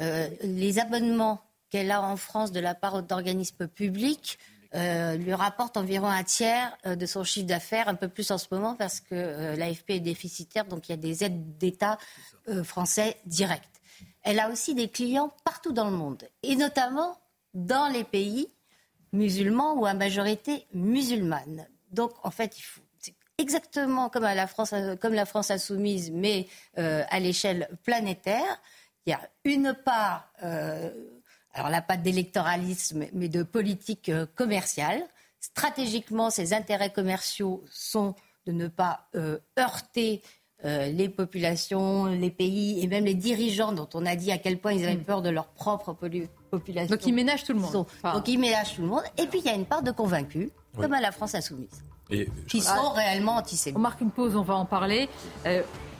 [0.00, 1.40] Euh, les abonnements
[1.70, 4.38] qu'elle a en France de la part d'organismes publics
[4.74, 8.46] euh, lui rapporte environ un tiers de son chiffre d'affaires, un peu plus en ce
[8.50, 11.98] moment parce que l'AFP est déficitaire, donc il y a des aides d'État
[12.64, 13.80] français directes.
[14.22, 17.18] Elle a aussi des clients partout dans le monde, et notamment
[17.54, 18.48] dans les pays
[19.12, 21.66] musulmans ou à majorité musulmane.
[21.92, 22.82] Donc en fait, il faut
[23.38, 28.60] exactement comme, à la France, comme la France insoumise, mais à l'échelle planétaire.
[29.06, 30.30] Il y a une part
[31.58, 35.02] alors là, pas d'électoralisme, mais de politique euh, commerciale.
[35.40, 38.14] Stratégiquement, ces intérêts commerciaux sont
[38.46, 40.22] de ne pas euh, heurter
[40.64, 44.58] euh, les populations, les pays et même les dirigeants dont on a dit à quel
[44.58, 45.04] point ils avaient hmm.
[45.04, 45.96] peur de leur propre
[46.50, 46.94] population.
[46.94, 47.86] Donc ils ménagent tout le monde.
[48.02, 49.04] Donc ils ménagent tout le monde.
[49.16, 51.82] Et puis il y a une part de convaincus, comme à la France insoumise,
[52.46, 53.78] qui sont réellement antisémites.
[53.78, 55.08] On marque une pause, on va en parler.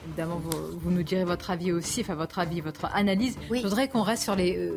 [0.07, 3.37] évidemment, vous, nous direz votre avis aussi, enfin votre avis, votre analyse.
[3.51, 4.73] Je voudrais qu'on reste sur les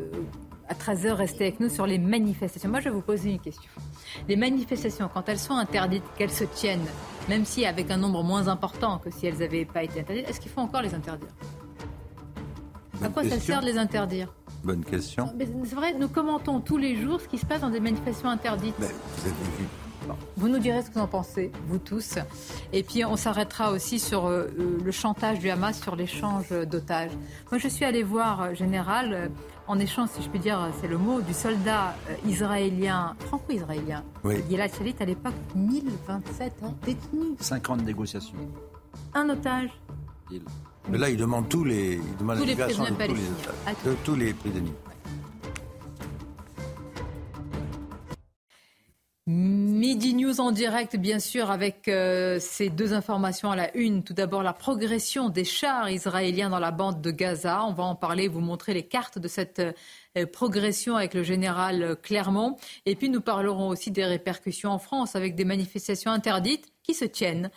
[0.68, 2.70] à 13h, restez avec nous sur les manifestations.
[2.70, 3.70] Moi, je vais vous poser une question.
[4.28, 6.86] Les manifestations, quand elles sont interdites, qu'elles se tiennent,
[7.28, 10.40] même si avec un nombre moins important que si elles n'avaient pas été interdites, est-ce
[10.40, 11.28] qu'il faut encore les interdire?
[13.02, 14.32] À quoi ça sert de les interdire?
[14.62, 15.32] Bonne question.
[15.64, 18.74] C'est vrai, nous commentons tous les jours ce qui se passe dans des manifestations interdites.
[18.78, 19.66] vous avez vu
[20.36, 22.18] vous nous direz ce que vous en pensez, vous tous.
[22.72, 24.48] Et puis on s'arrêtera aussi sur euh,
[24.84, 27.12] le chantage du Hamas sur l'échange d'otages.
[27.50, 29.28] Moi je suis allée voir, euh, Général, euh,
[29.66, 31.94] en échange, si je puis dire, c'est le mot, du soldat
[32.26, 34.42] israélien, franco-israélien, oui.
[34.48, 36.52] Gilad Shalit, à l'époque, 1027
[36.84, 37.36] détenus.
[37.38, 38.34] 50 négociations.
[39.14, 39.70] Un otage.
[40.88, 43.96] Mais là, il demande tous les, il demande tous les prisonniers de tous les, de
[44.04, 44.72] tous les prisonniers.
[49.28, 54.02] Midi News en direct, bien sûr, avec euh, ces deux informations à la une.
[54.02, 57.64] Tout d'abord, la progression des chars israéliens dans la bande de Gaza.
[57.64, 61.96] On va en parler, vous montrer les cartes de cette euh, progression avec le général
[62.02, 62.56] Clermont.
[62.84, 67.04] Et puis, nous parlerons aussi des répercussions en France avec des manifestations interdites qui se
[67.04, 67.52] tiennent.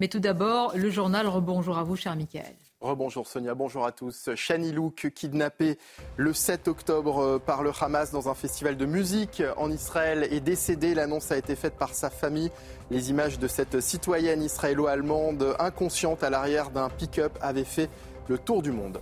[0.00, 1.26] Mais tout d'abord, le journal.
[1.26, 2.65] Rebonjour à vous, cher Michael.
[2.86, 4.30] Rebonjour Sonia, bonjour à tous.
[4.36, 5.76] Shani Louk, kidnappé
[6.16, 10.38] le 7 octobre euh, par le Hamas dans un festival de musique en Israël, est
[10.38, 10.94] décédé.
[10.94, 12.52] L'annonce a été faite par sa famille.
[12.92, 17.90] Les images de cette citoyenne israélo-allemande inconsciente à l'arrière d'un pick-up avaient fait
[18.28, 19.00] le tour du monde.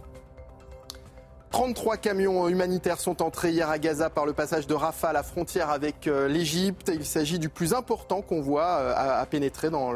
[1.50, 5.22] 33 camions humanitaires sont entrés hier à Gaza par le passage de Rafah à la
[5.22, 6.90] frontière avec euh, l'Égypte.
[6.92, 9.92] Il s'agit du plus important convoi euh, à pénétrer dans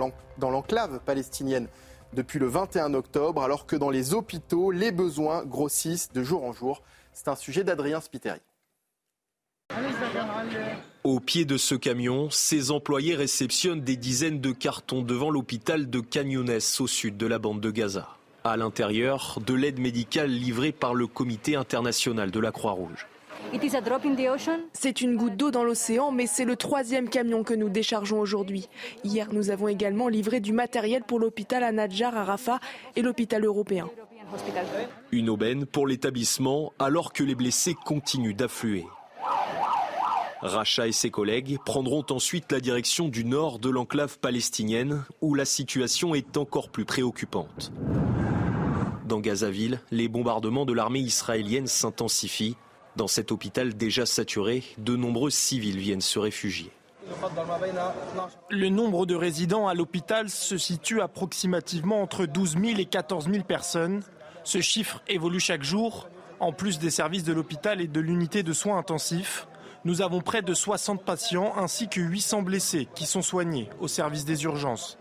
[0.51, 1.69] l'enclave palestinienne
[2.13, 6.53] depuis le 21 octobre, alors que dans les hôpitaux, les besoins grossissent de jour en
[6.53, 6.83] jour.
[7.13, 8.41] C'est un sujet d'Adrien Spiteri.
[11.05, 16.01] Au pied de ce camion, ses employés réceptionnent des dizaines de cartons devant l'hôpital de
[16.01, 18.09] Canyonès au sud de la bande de Gaza.
[18.45, 23.07] À l'intérieur, de l'aide médicale livrée par le Comité international de la Croix-Rouge.
[24.73, 28.69] C'est une goutte d'eau dans l'océan, mais c'est le troisième camion que nous déchargeons aujourd'hui.
[29.05, 32.61] Hier, nous avons également livré du matériel pour l'hôpital à Nadjar à Rafah
[32.97, 33.89] et l'hôpital européen.
[35.13, 38.85] Une aubaine pour l'établissement alors que les blessés continuent d'affluer.
[40.41, 45.45] Racha et ses collègues prendront ensuite la direction du nord de l'enclave palestinienne où la
[45.45, 47.73] situation est encore plus préoccupante.
[49.07, 52.57] Dans Gazaville, les bombardements de l'armée israélienne s'intensifient
[52.99, 56.73] dans cet hôpital déjà saturé, de nombreux civils viennent se réfugier.
[58.51, 63.45] Le nombre de résidents à l'hôpital se situe approximativement entre 12 000 et 14 000
[63.45, 64.03] personnes.
[64.45, 66.09] Ce chiffre évolue chaque jour.
[66.41, 69.47] En plus des services de l'hôpital et de l'unité de soins intensifs,
[69.85, 74.25] Nous avons près de 60 patients ainsi que 800 blessés qui sont soignés au service
[74.25, 74.99] des urgences.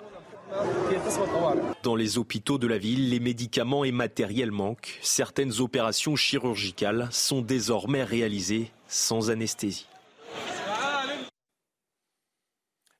[1.83, 4.99] Dans les hôpitaux de la ville, les médicaments et matériels manquent.
[5.01, 9.87] Certaines opérations chirurgicales sont désormais réalisées sans anesthésie.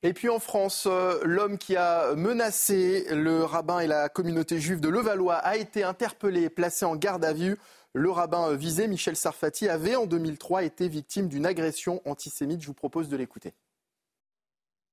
[0.03, 4.79] Et puis en France, euh, l'homme qui a menacé le rabbin et la communauté juive
[4.79, 7.57] de Levallois a été interpellé et placé en garde à vue.
[7.93, 12.61] Le rabbin visé, Michel Sarfati, avait en 2003 été victime d'une agression antisémite.
[12.61, 13.53] Je vous propose de l'écouter.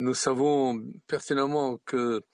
[0.01, 2.25] Nous savons pertinemment que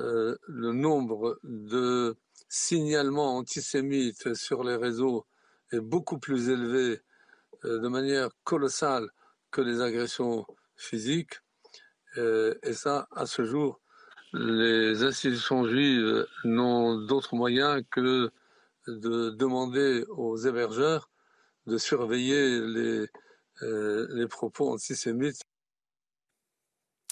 [0.00, 2.16] euh, le nombre de
[2.48, 5.26] signalements antisémites sur les réseaux
[5.72, 7.00] est beaucoup plus élevé
[7.64, 9.10] euh, de manière colossale
[9.50, 10.46] que les agressions
[10.76, 11.40] physiques.
[12.16, 13.80] Euh, et ça, à ce jour,
[14.32, 18.30] les institutions juives n'ont d'autre moyen que
[18.86, 21.10] de demander aux hébergeurs
[21.66, 23.06] de surveiller les,
[23.60, 25.42] les propos antisémites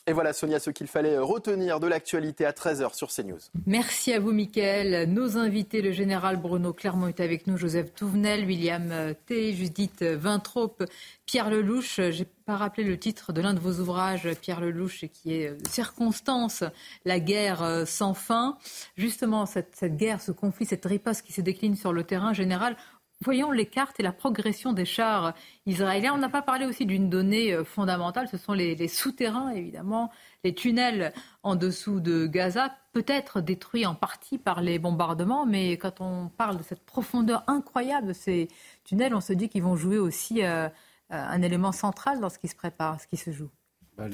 [0.07, 3.39] et voilà, Sonia, ce qu'il fallait retenir de l'actualité à 13h sur CNews.
[3.67, 5.11] Merci à vous, Mickaël.
[5.11, 10.87] Nos invités, le général Bruno Clermont est avec nous, Joseph Touvenel, William T, Judith Vintraube,
[11.27, 11.97] Pierre Lelouch.
[11.97, 15.51] Je n'ai pas rappelé le titre de l'un de vos ouvrages, Pierre Lelouch, qui est
[15.51, 16.63] euh, Circonstance,
[17.05, 18.59] la guerre euh, sans fin.
[18.97, 22.77] Justement, cette guerre, ce conflit, cette riposte qui se décline sur le terrain général,
[23.23, 26.13] Voyons les cartes et la progression des chars israéliens.
[26.15, 30.11] On n'a pas parlé aussi d'une donnée euh, fondamentale, ce sont les, souterrains, évidemment,
[30.45, 36.03] les tunnels en dessous de Gaza, peut-être détruits en partie par les bombardements, mais quand
[36.03, 38.49] on parle de cette profondeur incroyable de ces
[38.85, 40.71] tunnels, on se dit qu'ils vont jouer aussi euh, euh,
[41.11, 43.51] un élément central dans ce qui se prépare, ce qui se joue.
[43.97, 44.05] Bah,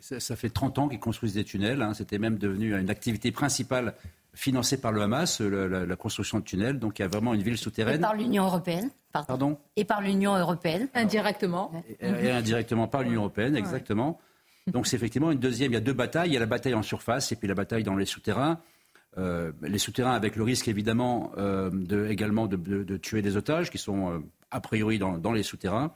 [0.00, 1.92] ça, fait 30 ans qu'ils construisent des tunnels, hein.
[1.92, 3.94] c'était même devenu une activité principale
[4.34, 6.78] financé par le Hamas, la, construction de tunnels.
[6.78, 7.96] Donc il y a vraiment une ville souterraine.
[7.96, 8.90] Et par l'Union européenne.
[9.12, 9.58] Pardon.
[9.76, 10.88] Et par l'Union européenne.
[10.94, 11.70] Indirectement.
[12.00, 14.18] Et, indirectement par l'Union européenne, exactement.
[14.68, 15.72] Donc c'est effectivement une deuxième.
[15.72, 16.30] Il y a deux batailles.
[16.30, 18.60] Il y a la bataille en surface et puis la bataille dans les souterrains.
[19.18, 23.76] Euh, les souterrains avec le risque évidemment euh, de, également de, tuer des otages qui
[23.76, 24.18] sont euh,
[24.50, 25.92] a priori dans, les souterrains.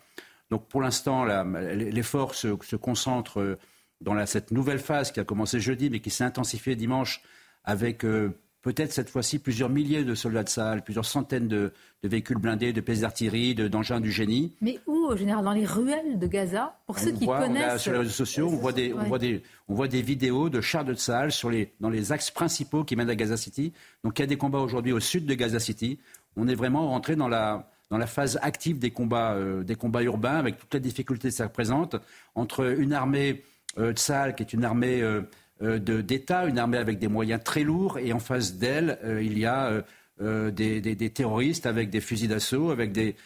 [0.51, 3.59] Donc pour l'instant, l'effort se, se, concentre
[4.03, 7.23] dans la, cette nouvelle phase qui a commencé jeudi mais qui s'est intensifiée dimanche
[7.67, 8.31] avec euh,
[8.63, 12.81] peut-être cette fois-ci plusieurs milliers de soldats de salle, plusieurs centaines de, véhicules blindés, de
[12.81, 14.57] pièces d'artillerie, d'engins du génie.
[14.61, 17.83] Mais où, au général Dans les ruelles de Gaza Pour ceux qui connaissent.
[17.83, 20.61] sur les réseaux sociaux, on voit, des, on, voit des, on voit des vidéos de
[20.61, 23.73] chars de salle sur les, dans les axes principaux qui mènent à Gaza City.
[24.03, 25.99] Donc il y a des combats aujourd'hui au sud de Gaza City.
[26.37, 30.03] On est vraiment rentré dans la, dans la phase active des combats, euh, des combats
[30.03, 31.97] urbains, avec toutes les difficultés que ça représente,
[32.35, 33.45] entre une armée
[33.79, 35.23] euh, de salle qui est une armée euh,
[35.61, 39.47] d'État, une armée avec des moyens très lourds, et en face d'elle, euh, il y
[39.47, 39.83] a
[40.21, 43.17] euh, des, terroristes avec des fusils d'assaut, avec des,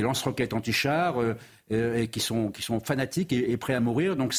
[0.00, 1.16] lance-roquettes anti-chars,
[1.68, 2.52] qui sont,
[2.84, 4.16] fanatiques et, prêts à mourir.
[4.16, 4.34] Donc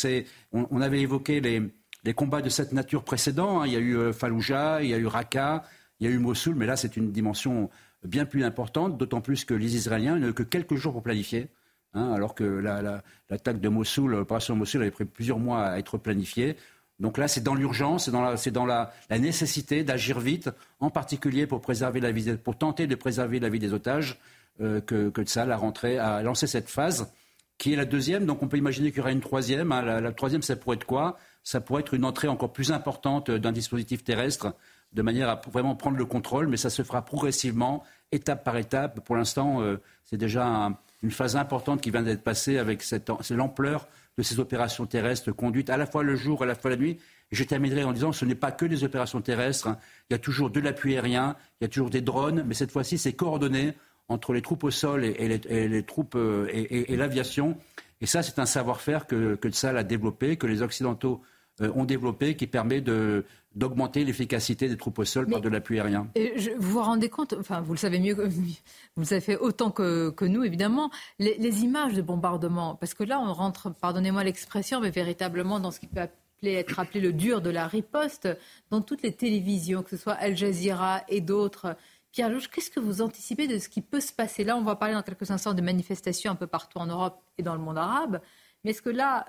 [0.51, 3.61] on, avait évoqué les, combats de cette nature précédents.
[3.61, 3.67] Hein.
[3.67, 5.63] Il y a eu Fallujah, il y a eu Raqqa,
[5.99, 7.69] il y a eu Mossoul, mais là c'est une dimension
[8.03, 11.47] bien plus importante, d'autant plus que les Israéliens n'ont que quelques jours pour planifier.
[11.93, 16.55] Hein, alors que l'attaque de Mossoul, l'opération Mossoul avait pris plusieurs mois à être planifiée.
[17.00, 22.00] Donc là, c'est dans l'urgence, c'est dans, la, nécessité d'agir vite, en particulier pour, préserver
[22.00, 24.20] la vie, pour tenter de préserver la vie des otages,
[24.62, 27.10] euh, que, que ça a a lancé cette phase,
[27.58, 28.26] qui est la deuxième.
[28.26, 29.72] Donc on peut imaginer qu'il y aura une troisième.
[29.72, 30.02] Hein.
[30.02, 31.18] La, troisième, ça pourrait être quoi?
[31.43, 34.54] Ça pourrait être une entrée encore plus importante d'un dispositif terrestre,
[34.91, 39.00] de manière à vraiment prendre le contrôle, mais ça se fera progressivement, étape par étape.
[39.02, 40.72] Pour l'instant, euh, c'est déjà
[41.04, 43.88] une phase importante qui vient d'être passée avec cette, l'ampleur
[44.20, 46.97] de ces opérations terrestres conduites à la fois le jour, à la fois la nuit.
[47.32, 49.67] Et je terminerai en disant que ce n'est pas que des opérations terrestres.
[49.67, 49.78] Hein.
[50.09, 52.72] Il y a toujours de l'appui aérien, il y a toujours des drones, mais cette
[52.72, 53.76] fois-ci, c'est coordonné
[54.09, 57.55] entre les troupes au sol et, les, troupes euh, et, l'aviation.
[58.01, 61.22] Et ça, c'est un savoir-faire que, que Tsal a développé, que les Occidentaux
[61.62, 66.07] ont développé, qui permet de, d'augmenter l'efficacité des troupes au sol par de l'appui aérien.
[66.16, 68.14] vous vous rendez compte, enfin vous le savez mieux,
[68.95, 73.20] vous le savez autant que, que nous évidemment, les, images de bombardement, parce que là
[73.20, 76.01] on rentre, pardonnez-moi l'expression, mais véritablement dans ce qui peut
[76.43, 78.30] être appelé le dur de la riposte,
[78.70, 81.76] dans toutes les télévisions, que ce soit Al Jazeera et d'autres.
[82.12, 84.76] Pierre Louche, qu'est-ce que vous anticipez de ce qui peut se passer Là, on va
[84.76, 87.78] parler dans quelques instants de manifestations un peu partout en Europe et dans le monde
[87.78, 88.20] arabe.
[88.64, 89.26] Mais est-ce que là,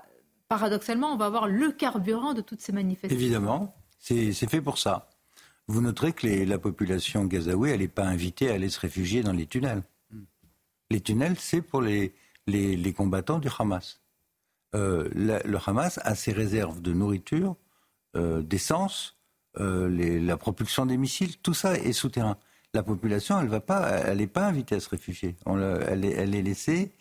[0.51, 3.73] paradoxalement, on va avoir le carburant de toutes ces manifestations Évidemment.
[3.97, 5.09] C'est fait pour ça.
[5.67, 9.31] Vous noterez que la population gazaoui, elle n'est pas invitée à aller se réfugier dans
[9.31, 9.81] les tunnels.
[10.89, 12.13] Les tunnels, c'est pour les,
[12.97, 14.01] combattants du Hamas.
[14.75, 17.55] Euh, le Hamas a ses réserves de nourriture,
[18.17, 19.15] euh, d'essence,
[19.57, 19.87] euh,
[20.19, 22.37] la propulsion des missiles, tout ça est souterrain.
[22.73, 25.37] La population, elle n'est pas, elle pas invitée à se réfugier.
[25.47, 26.91] est, elle est laissée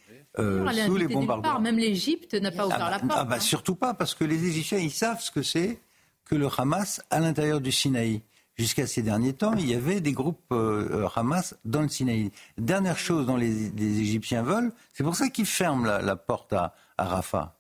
[0.87, 1.61] sous les bombardements.
[1.61, 3.19] Même l'Égypte n'a pas ouvert ah la bah, porte.
[3.21, 3.41] Ah bah, hein.
[3.41, 5.81] Surtout pas, parce que les Égyptiens, ils savent ce que c'est
[6.25, 8.23] que le Hamas à l'intérieur du Sinaï.
[8.57, 12.31] Jusqu'à ces derniers temps, il y avait des groupes euh, Hamas dans le Sinaï.
[12.59, 16.53] Dernière chose dont les, les Égyptiens veulent, c'est pour ça qu'ils ferment la, la, porte
[16.53, 17.57] à, à Rafah.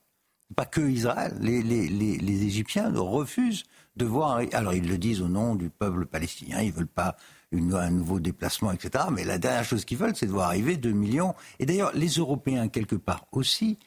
[0.54, 1.34] Pas que Israël.
[1.40, 3.64] Les, les, les, les, Égyptiens refusent
[3.96, 4.40] de voir.
[4.52, 6.60] Alors ils le disent au nom du peuple palestinien.
[6.60, 7.16] Ils veulent pas
[7.52, 9.04] une, un nouveau déplacement, etc.
[9.10, 11.34] Mais la dernière chose qu'ils veulent, c'est de voir arriver 2 millions.
[11.58, 13.78] Et d'ailleurs, les Européens quelque part aussi,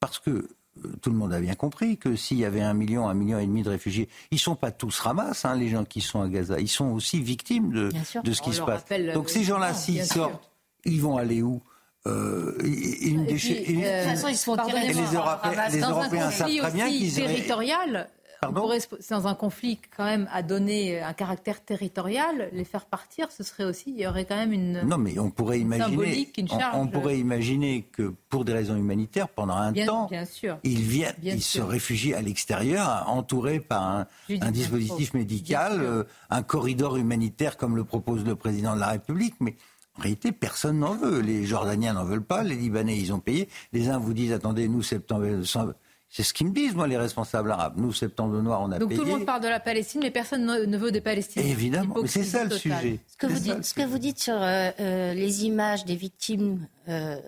[0.00, 0.48] parce que
[1.00, 3.46] tout le monde a bien compris que s'il y avait un million, un million et
[3.46, 6.28] demi de réfugiés, ils ne sont pas tous ramasses, hein, les gens qui sont à
[6.28, 6.58] Gaza.
[6.58, 7.90] Ils sont aussi victimes de,
[8.22, 8.84] de ce qui se passe.
[9.14, 10.50] Donc ces gens-là, s'ils sortent,
[10.84, 11.62] ils vont aller où
[12.06, 12.58] euh,
[13.00, 13.62] une déchet...
[13.64, 16.88] puis, euh, de toute façon, ils sont tirés les, Européens, les Européens savent très bien
[16.88, 18.10] qu'ils territorial.
[18.52, 18.78] Pourrait,
[19.10, 23.64] dans un conflit quand même à donner un caractère territorial, les faire partir, ce serait
[23.64, 26.74] aussi, il y aurait quand même une non mais on pourrait imaginer, une charge.
[26.74, 30.58] On, on, pourrait imaginer que pour des raisons humanitaires, pendant un bien, temps, bien sûr.
[30.64, 31.64] ils viennent, bien ils sûr.
[31.64, 34.06] se réfugient à l'extérieur, entourés par un,
[34.40, 39.34] un dispositif médical, euh, un corridor humanitaire comme le propose le président de la République,
[39.40, 39.56] mais
[39.98, 41.20] en réalité, personne n'en veut.
[41.20, 43.48] Les Jordaniens n'en veulent pas, les Libanais, ils ont payé.
[43.72, 45.24] Les uns vous disent, attendez, nous, septembre,
[46.16, 47.74] c'est ce qu'ils me disent, moi, les responsables arabes.
[47.76, 49.00] Nous, septembre noir, on a Donc payé.
[49.00, 51.44] tout le monde parle de la Palestine, mais personne ne veut des Palestiniens.
[51.44, 53.00] Évidemment, mais c'est ça le sujet.
[53.08, 55.96] Ce que, vous ça, dites, ce que vous dites sur euh, euh, les images des
[55.96, 57.20] victimes euh,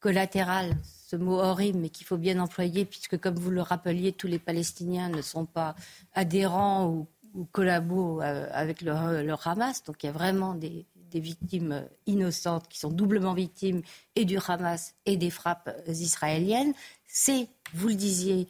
[0.00, 0.76] collatérales,
[1.06, 4.38] ce mot horrible, mais qu'il faut bien employer, puisque comme vous le rappeliez, tous les
[4.38, 5.74] Palestiniens ne sont pas
[6.12, 9.82] adhérents ou, ou collabos avec le, le Hamas.
[9.84, 13.80] Donc il y a vraiment des, des victimes innocentes qui sont doublement victimes
[14.14, 16.74] et du Hamas et des frappes israéliennes.
[17.18, 18.46] C'est, vous le disiez,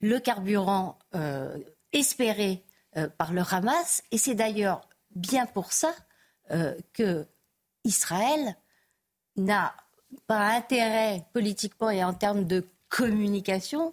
[0.00, 1.58] le carburant euh,
[1.92, 2.64] espéré
[2.96, 4.04] euh, par le Hamas.
[4.12, 5.92] Et c'est d'ailleurs bien pour ça
[6.52, 7.26] euh, que
[7.82, 8.56] Israël
[9.34, 9.74] n'a
[10.28, 13.92] pas intérêt politiquement et en termes de communication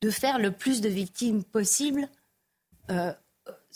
[0.00, 2.08] de faire le plus de victimes possible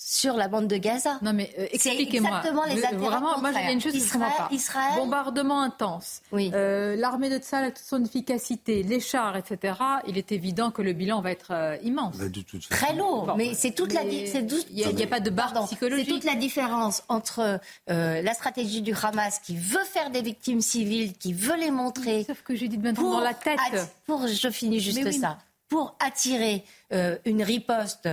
[0.00, 1.18] sur la bande de Gaza.
[1.22, 2.30] Non mais euh, expliquez-moi.
[2.30, 4.48] exactement les intérêts Vraiment, moi a une chose Israël, pas.
[4.52, 6.22] Israël, bombardement intense.
[6.30, 6.52] Oui.
[6.54, 9.74] Euh, L'armée de Tsahal, toute son efficacité, les chars, etc.
[10.06, 12.16] Il est évident que le bilan va être euh, immense.
[12.16, 14.04] Bah, de toute Très lourd, bon, mais c'est toute mais la.
[14.04, 16.06] Il n'y a, a, pas de barre psychologique.
[16.06, 17.58] C'est toute la différence entre
[17.90, 22.22] euh, la stratégie du Hamas qui veut faire des victimes civiles, qui veut les montrer.
[22.22, 23.58] Sauf que Judith Bentron dans la tête.
[24.06, 25.12] Pour, je finis juste oui.
[25.12, 25.38] ça.
[25.68, 28.08] Pour attirer euh, une riposte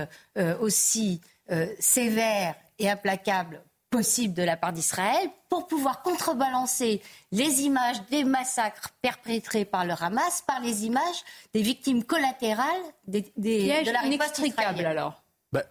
[0.60, 1.20] aussi.
[1.50, 8.24] Euh, sévère et implacable possible de la part d'Israël pour pouvoir contrebalancer les images des
[8.24, 11.22] massacres perpétrés par le Hamas par les images
[11.54, 12.66] des victimes collatérales
[13.06, 14.42] des, des, Piège de la riposte
[14.84, 15.22] alors.
[15.52, 15.62] Bah,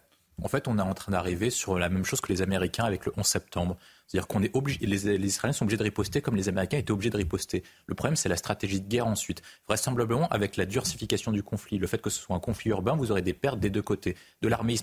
[0.42, 3.06] en fait, on est en train d'arriver sur la même chose que les Américains avec
[3.06, 3.76] le 11 septembre.
[4.08, 7.64] C'est-à-dire qu'on les, Israéliens sont obligés de riposter comme les Américains étaient obligés de riposter.
[7.88, 9.42] Le problème, c'est la stratégie de guerre ensuite.
[9.68, 13.12] Vraisemblablement, avec la durcification du conflit, le fait que ce soit un conflit urbain, vous
[13.12, 14.76] aurez des pertes des deux côtés, de l'armée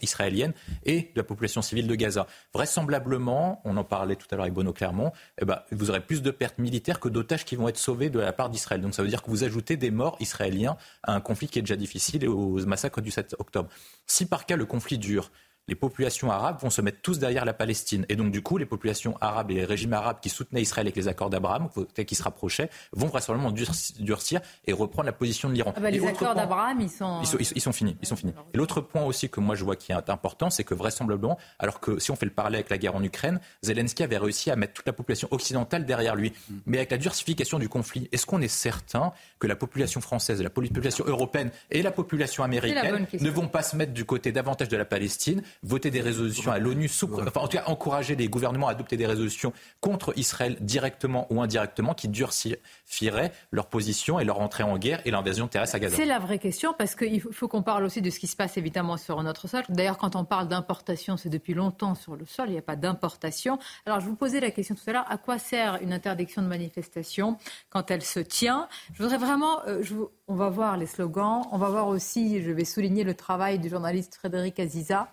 [0.00, 0.52] israélienne
[0.84, 2.26] et de la population civile de Gaza.
[2.54, 6.22] Vraisemblablement, on en parlait tout à l'heure avec Bono Clermont, eh ben, vous aurez plus
[6.22, 8.80] de pertes militaires que d'otages qui vont être sauvés de la part d'Israël.
[8.80, 11.62] Donc ça veut dire que vous ajoutez des morts israéliens à un conflit qui est
[11.62, 13.68] déjà difficile et aux massacres du 7 octobre.
[14.06, 15.30] Si par cas le conflit dure,
[15.68, 18.04] les populations arabes vont se mettre tous derrière la Palestine.
[18.08, 20.96] Et donc, du coup, les populations arabes et les régimes arabes qui soutenaient Israël avec
[20.96, 25.74] les accords d'Abraham, qui se rapprochaient, vont vraisemblablement durcir et reprendre la position de l'Iran.
[25.76, 27.20] Ah bah, les accords d'Abraham, ils sont...
[27.20, 27.96] Ils, sont, ils, sont, finis.
[28.00, 28.32] Ils sont finis.
[28.54, 31.80] Et l'autre point aussi que moi je vois qui est important, c'est que vraisemblablement, alors
[31.80, 34.56] que si on fait le parallèle avec la guerre en Ukraine, Zelensky avait réussi à
[34.56, 36.32] mettre toute la population occidentale derrière lui.
[36.66, 40.50] Mais avec la durcification du conflit, est-ce qu'on est certain que la population française, la
[40.50, 44.76] population européenne et la population américaine ne vont pas se mettre du côté davantage de
[44.76, 48.72] la Palestine, voter des résolutions à l'ONU, enfin, en tout cas encourager les gouvernements à
[48.72, 54.62] adopter des résolutions contre Israël directement ou indirectement qui durciraient leur position et leur entrée
[54.62, 55.96] en guerre et l'invasion terrestre à Gaza.
[55.96, 58.36] C'est la vraie question parce qu'il faut, faut qu'on parle aussi de ce qui se
[58.36, 59.62] passe évidemment sur notre sol.
[59.68, 62.76] D'ailleurs, quand on parle d'importation, c'est depuis longtemps sur le sol, il n'y a pas
[62.76, 63.58] d'importation.
[63.86, 66.46] Alors, je vous posais la question tout à l'heure, à quoi sert une interdiction de
[66.46, 67.36] manifestation
[67.70, 68.68] quand elle se tient?
[68.94, 72.42] Je voudrais vraiment, euh, je vous, on va voir les slogans, on va voir aussi,
[72.42, 75.08] je vais souligner le travail du journaliste Frédéric Aziza.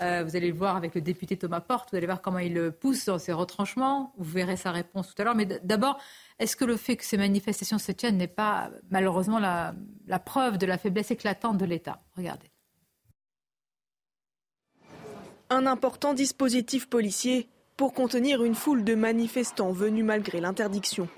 [0.00, 2.54] Euh, vous allez le voir avec le député Thomas Porte, vous allez voir comment il
[2.54, 4.12] le pousse dans ses retranchements.
[4.16, 5.34] Vous verrez sa réponse tout à l'heure.
[5.34, 5.98] Mais d'abord,
[6.38, 9.74] est-ce que le fait que ces manifestations se tiennent n'est pas malheureusement la,
[10.06, 12.00] la preuve de la faiblesse éclatante de l'État?
[12.16, 12.50] Regardez.
[15.50, 21.08] Un important dispositif policier pour contenir une foule de manifestants venus malgré l'interdiction.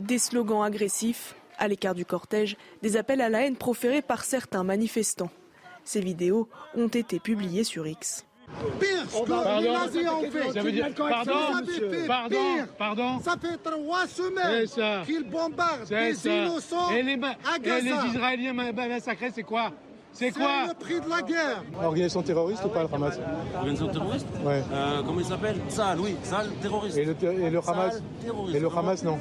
[0.00, 4.64] Des slogans agressifs, à l'écart du cortège, des appels à la haine proférés par certains
[4.64, 5.30] manifestants.
[5.90, 8.24] Ces vidéos ont été publiées sur X.
[8.78, 10.52] Pire, ce que les nazis ont fait.
[10.52, 11.32] Ça veut dire, pardon,
[11.66, 12.68] fait pardon, pire.
[12.78, 13.18] pardon.
[13.18, 17.78] Ça fait trois semaines qu'ils bombardent des innocents et les, à Gaza.
[17.78, 19.72] Et les Israéliens massacrés, c'est quoi
[20.12, 21.64] c'est quoi le prix de la guerre.
[21.82, 23.18] Organisation terroriste ou pas le Hamas
[23.56, 24.62] Organisation terroriste Ouais.
[24.72, 25.56] Euh, comment il s'appelle?
[25.68, 26.96] Sal, oui, Sal, terroriste.
[26.96, 28.02] Et le, et le Hamas
[28.52, 29.18] Et le Hamas, non.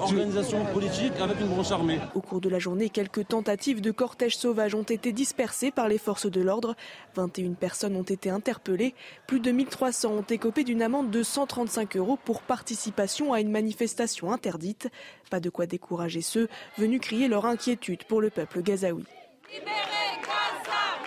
[0.00, 1.98] Organisation politique avec une branche armée.
[2.14, 5.98] Au cours de la journée, quelques tentatives de cortège sauvage ont été dispersées par les
[5.98, 6.74] forces de l'ordre.
[7.14, 8.94] 21 personnes ont été interpellées.
[9.26, 14.32] Plus de 1300 ont écopé d'une amende de 135 euros pour participation à une manifestation
[14.32, 14.88] interdite.
[15.30, 19.04] Pas de quoi décourager ceux venus crier leur inquiétude pour le peuple gazaoui.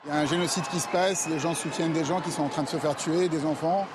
[0.06, 2.44] Il y a un génocide qui se passe, les gens soutiennent des gens qui sont
[2.44, 3.86] en train de se faire tuer, des enfants,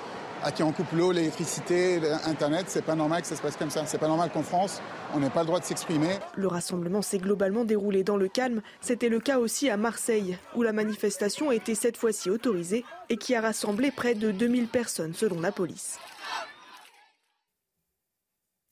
[0.43, 2.65] à qui on coupe l'eau, l'électricité, Internet.
[2.67, 3.85] C'est pas normal que ça se passe comme ça.
[3.85, 4.81] C'est pas normal qu'en France,
[5.15, 6.09] on n'ait pas le droit de s'exprimer.
[6.35, 8.61] Le rassemblement s'est globalement déroulé dans le calme.
[8.81, 13.35] C'était le cas aussi à Marseille, où la manifestation été cette fois-ci autorisée et qui
[13.35, 15.97] a rassemblé près de 2000 personnes selon la police.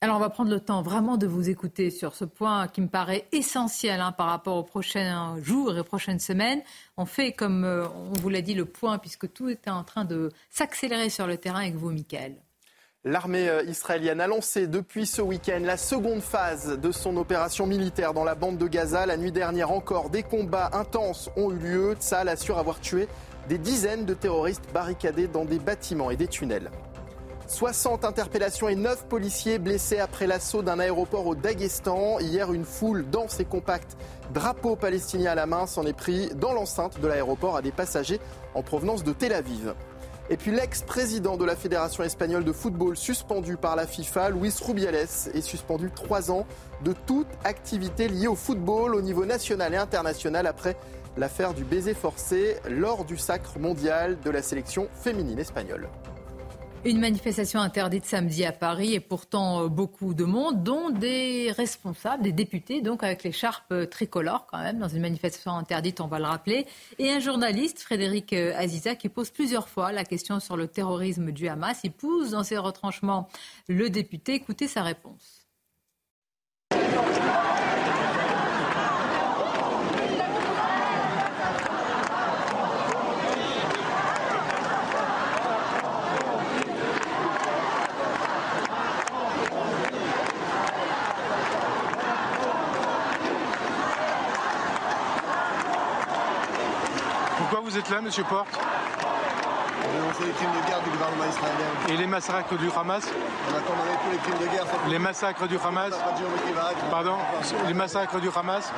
[0.04, 2.88] Alors on va prendre le temps vraiment de vous écouter sur ce point qui me
[2.88, 6.64] paraît essentiel hein, par rapport aux prochains jours et prochaines semaines.
[6.97, 10.04] On fait, comme euh, on vous l'a dit, le point puisque tout est en train
[10.04, 12.34] de s'accélérer sur le terrain avec vous, Michael.
[13.04, 18.16] L'armée euh, israélienne a lancé depuis ce week-end la seconde phase de son opération militaire
[18.16, 19.06] dans la bande de Gaza.
[19.06, 21.93] La nuit dernière encore, des combats intenses ont eu lieu.
[21.99, 23.08] Tsahal assure avoir tué
[23.49, 26.72] des dizaines de terroristes barricadés dans des bâtiments et des tunnels.
[27.52, 32.20] 60 interpellations et 9 policiers blessés après l'assaut d'un aéroport au Daghestan.
[32.20, 33.97] Hier, une foule dense et compacte,
[34.34, 38.22] drapeau palestinien à la main, s'en est pris dans l'enceinte de l'aéroport à des passagers
[38.56, 39.74] en provenance de Tel Aviv.
[40.30, 44.95] Et puis l'ex-président de la Fédération espagnole de football suspendu par la FIFA, Luis Rubiales,
[44.95, 46.45] est suspendu trois ans
[46.86, 50.78] de toute activité liée au football au niveau national et international après
[51.18, 55.89] l'affaire du baiser forcé lors du sacre mondial de la sélection féminine espagnole.
[56.84, 62.24] Une manifestation interdite samedi à Paris et pourtant euh, beaucoup de monde, dont des responsables,
[62.24, 66.18] des députés, donc avec l'écharpe euh, tricolore quand même, dans une manifestation interdite, on va
[66.18, 66.66] le rappeler,
[66.98, 71.32] et un journaliste, Frédéric euh, Aziza, qui pose plusieurs fois la question sur le terrorisme
[71.32, 71.82] du Hamas.
[71.84, 73.28] Il pousse dans ses retranchements
[73.68, 74.34] le député.
[74.34, 75.42] Écoutez sa réponse.
[97.72, 101.89] vous êtes là, monsieur Porte On dénonce les crimes de guerre du gouvernement israélien.
[101.89, 104.66] Et les massacres du Hamas On tous les crimes de guerre.
[104.88, 105.92] Les massacres du Hamas
[106.89, 107.18] Pardon
[107.68, 108.72] Les massacres du Hamas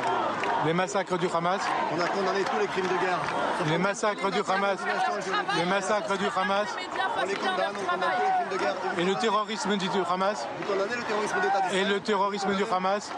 [0.66, 1.61] Les massacres du Hamas
[1.91, 3.20] On a condamné tous les crimes de guerre.
[3.68, 4.80] Les massacres du Hamas
[5.57, 6.68] Les massacres du Hamas
[7.22, 8.76] On les condamne, on condamne tous les crimes de guerre.
[8.97, 13.11] Et le terrorisme du Hamas Vous condamnez le terrorisme d'État Et le terrorisme du Hamas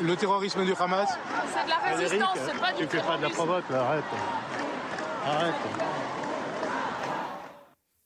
[0.00, 1.08] le terrorisme du Hamas
[1.52, 2.88] C'est de la résistance, c'est pas du terrorisme.
[2.88, 4.04] Tu fais pas de la provoque, arrête.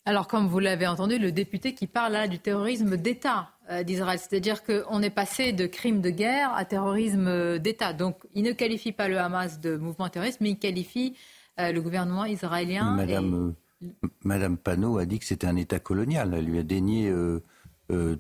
[0.07, 4.19] Alors, comme vous l'avez entendu, le député qui parle là du terrorisme d'État euh, d'Israël,
[4.19, 7.95] c'est-à-dire qu'on est passé de crime de guerre à terrorisme d'État.
[7.95, 11.17] Donc, il ne qualifie pas le Hamas de mouvement terroriste, mais il qualifie
[11.59, 12.95] euh, le gouvernement israélien.
[12.95, 13.89] Madame, euh,
[14.25, 16.35] Madame Panot a dit que c'était un État colonial.
[16.37, 17.13] Elle lui a dénié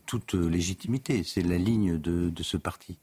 [0.07, 1.23] toute légitimité.
[1.23, 2.99] C'est la ligne de, de ce parti.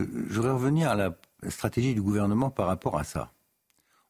[0.00, 1.16] Je voudrais revenir à la
[1.48, 3.32] stratégie du gouvernement par rapport à ça.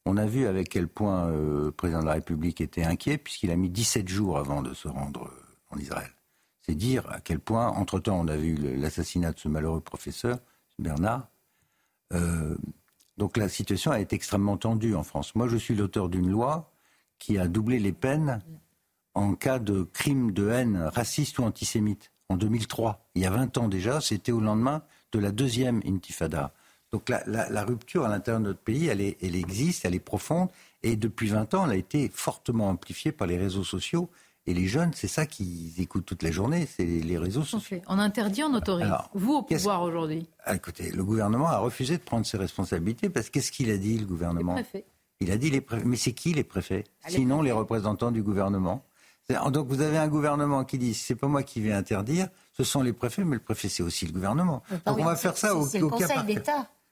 [0.08, 3.50] On a vu avec quel point euh, le président de la République était inquiet, puisqu'il
[3.50, 6.12] a mis 17 jours avant de se rendre euh, en Israël.
[6.62, 10.38] C'est dire à quel point, entre-temps, on a vu l'assassinat de ce malheureux professeur,
[10.78, 11.26] Bernard.
[12.12, 12.56] Euh,
[13.16, 15.34] donc la situation été extrêmement tendue en France.
[15.34, 16.70] Moi, je suis l'auteur d'une loi
[17.18, 18.42] qui a doublé les peines
[19.14, 22.12] en cas de crime de haine raciste ou antisémite.
[22.28, 26.52] En 2003, il y a 20 ans déjà, c'était au lendemain de la deuxième intifada.
[26.96, 29.02] Donc la, rupture à l'intérieur de notre pays, elle,
[29.36, 30.48] existe, elle est profonde,
[30.82, 34.08] et depuis 20 ans, elle a été fortement amplifiée par les réseaux sociaux.
[34.46, 37.82] Et les jeunes, c'est ça qu'ils écoutent toute la journée, c'est les réseaux sociaux.
[37.86, 38.90] On interdit, on autorise.
[39.12, 40.26] Vous au pouvoir aujourd'hui?
[40.46, 43.98] Ah, Écoutez, le gouvernement a refusé de prendre ses responsabilités parce qu'est-ce qu'il a dit,
[43.98, 44.54] le gouvernement?
[44.54, 44.86] Les préfets.
[45.20, 45.84] Il a dit les préfets.
[45.84, 46.84] Mais c'est qui les préfets?
[47.04, 48.86] Ah, Sinon, les représentants du gouvernement.
[49.50, 52.80] Donc vous avez un gouvernement qui dit c'est pas moi qui vais interdire, ce sont
[52.80, 54.62] les préfets, mais le préfet c'est aussi le gouvernement.
[54.86, 56.40] Donc on va faire ça au, au, le Conseil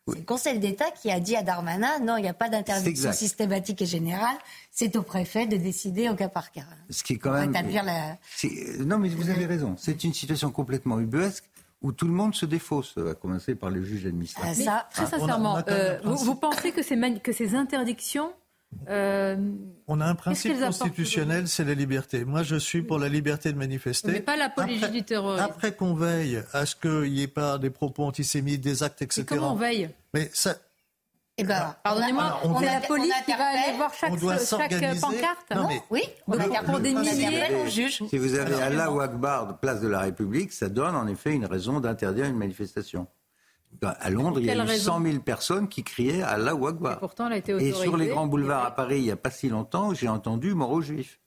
[0.06, 3.12] C'est le Conseil d'État qui a dit à Darmanin non, il n'y a pas d'interdiction
[3.12, 4.36] systématique et générale.
[4.70, 6.66] C'est au préfet de décider au cas par cas.
[6.90, 7.52] Ce qui est quand même.
[7.52, 8.18] La...
[8.84, 9.76] Non, mais vous avez raison.
[9.78, 11.44] C'est une situation complètement ubuesque
[11.80, 14.66] où tout le monde se défausse, à commencer par le juge administratif.
[14.68, 18.32] Ah, ça, très sincèrement, euh, vous, pensez que ces, que ces interdictions
[18.88, 19.36] Euh,
[19.86, 22.24] on a un principe constitutionnel, c'est la liberté.
[22.24, 24.12] Moi, je suis pour la liberté de manifester.
[24.12, 25.44] Mais pas l'apologie du terrorisme.
[25.44, 29.26] Après qu'on veille à ce qu'il n'y ait pas des propos antisémites, des actes, etc.
[29.30, 29.90] Mais comment on veille?
[30.14, 30.54] Mais ça,
[31.36, 35.82] eh ben, pardonnez-moi, c'est la police qui va aller voir chaque, chaque pancarte non, mais,
[35.90, 37.10] Oui, on pour dénier
[37.52, 38.02] on juge.
[38.08, 41.46] Si vous avez Allah ou Akbar, place de la République, ça donne en effet une
[41.46, 43.08] raison d'interdire une manifestation.
[43.82, 46.94] À Londres, il y a eu 100 000 personnes qui criaient Allah ou Akbar.
[46.94, 49.16] Et pourtant, elle a été Et sur les grands boulevards à Paris, il n'y a
[49.16, 51.20] pas si longtemps, j'ai entendu mort aux juifs.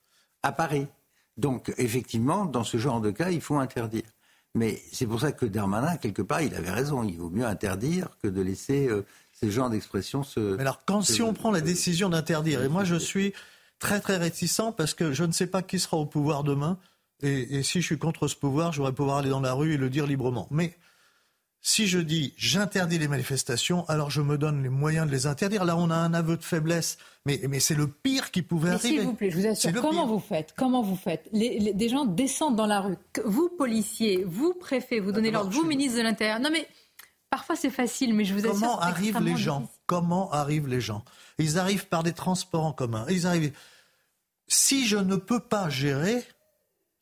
[0.44, 0.88] À Paris.
[1.38, 4.04] Donc, effectivement, dans ce genre de cas, il faut interdire.
[4.56, 7.04] Mais c'est pour ça que Darmanin, quelque part, il avait raison.
[7.04, 10.60] Il vaut mieux interdire que de laisser euh, ces genres d'expressions se.
[10.60, 13.34] alors, quand si on prend la décision d'interdire, et moi je suis
[13.80, 16.80] très très réticent parce que je ne sais pas qui sera au pouvoir demain,
[17.22, 19.78] et, si je suis contre ce pouvoir, je voudrais pouvoir aller dans la rue et
[19.78, 20.48] le dire librement.
[20.52, 20.76] Mais
[21.62, 25.66] si je dis j'interdis les manifestations, alors je me donne les moyens de les interdire.
[25.66, 29.00] Là, on a un aveu de faiblesse, mais, mais c'est le pire qui pouvait arriver.
[29.00, 30.54] S'il vous plaît, je vous assure, comment vous faites?
[30.58, 31.30] Comment vous faites?
[31.34, 32.98] Des gens descendent dans la rue.
[33.26, 36.40] Vous, policiers, vous, préfet, vous donnez l'ordre, vous, ministre de l'Intérieur.
[36.40, 36.68] Non, mais
[37.30, 38.54] Parfois c'est facile, mais je vous assure.
[38.54, 39.70] Comment arrivent les gens?
[39.86, 41.04] Comment arrivent les gens?
[41.40, 43.06] Ils arrivent par des transports en commun.
[43.10, 43.52] Ils arrivent.
[44.48, 46.24] Si je ne peux pas gérer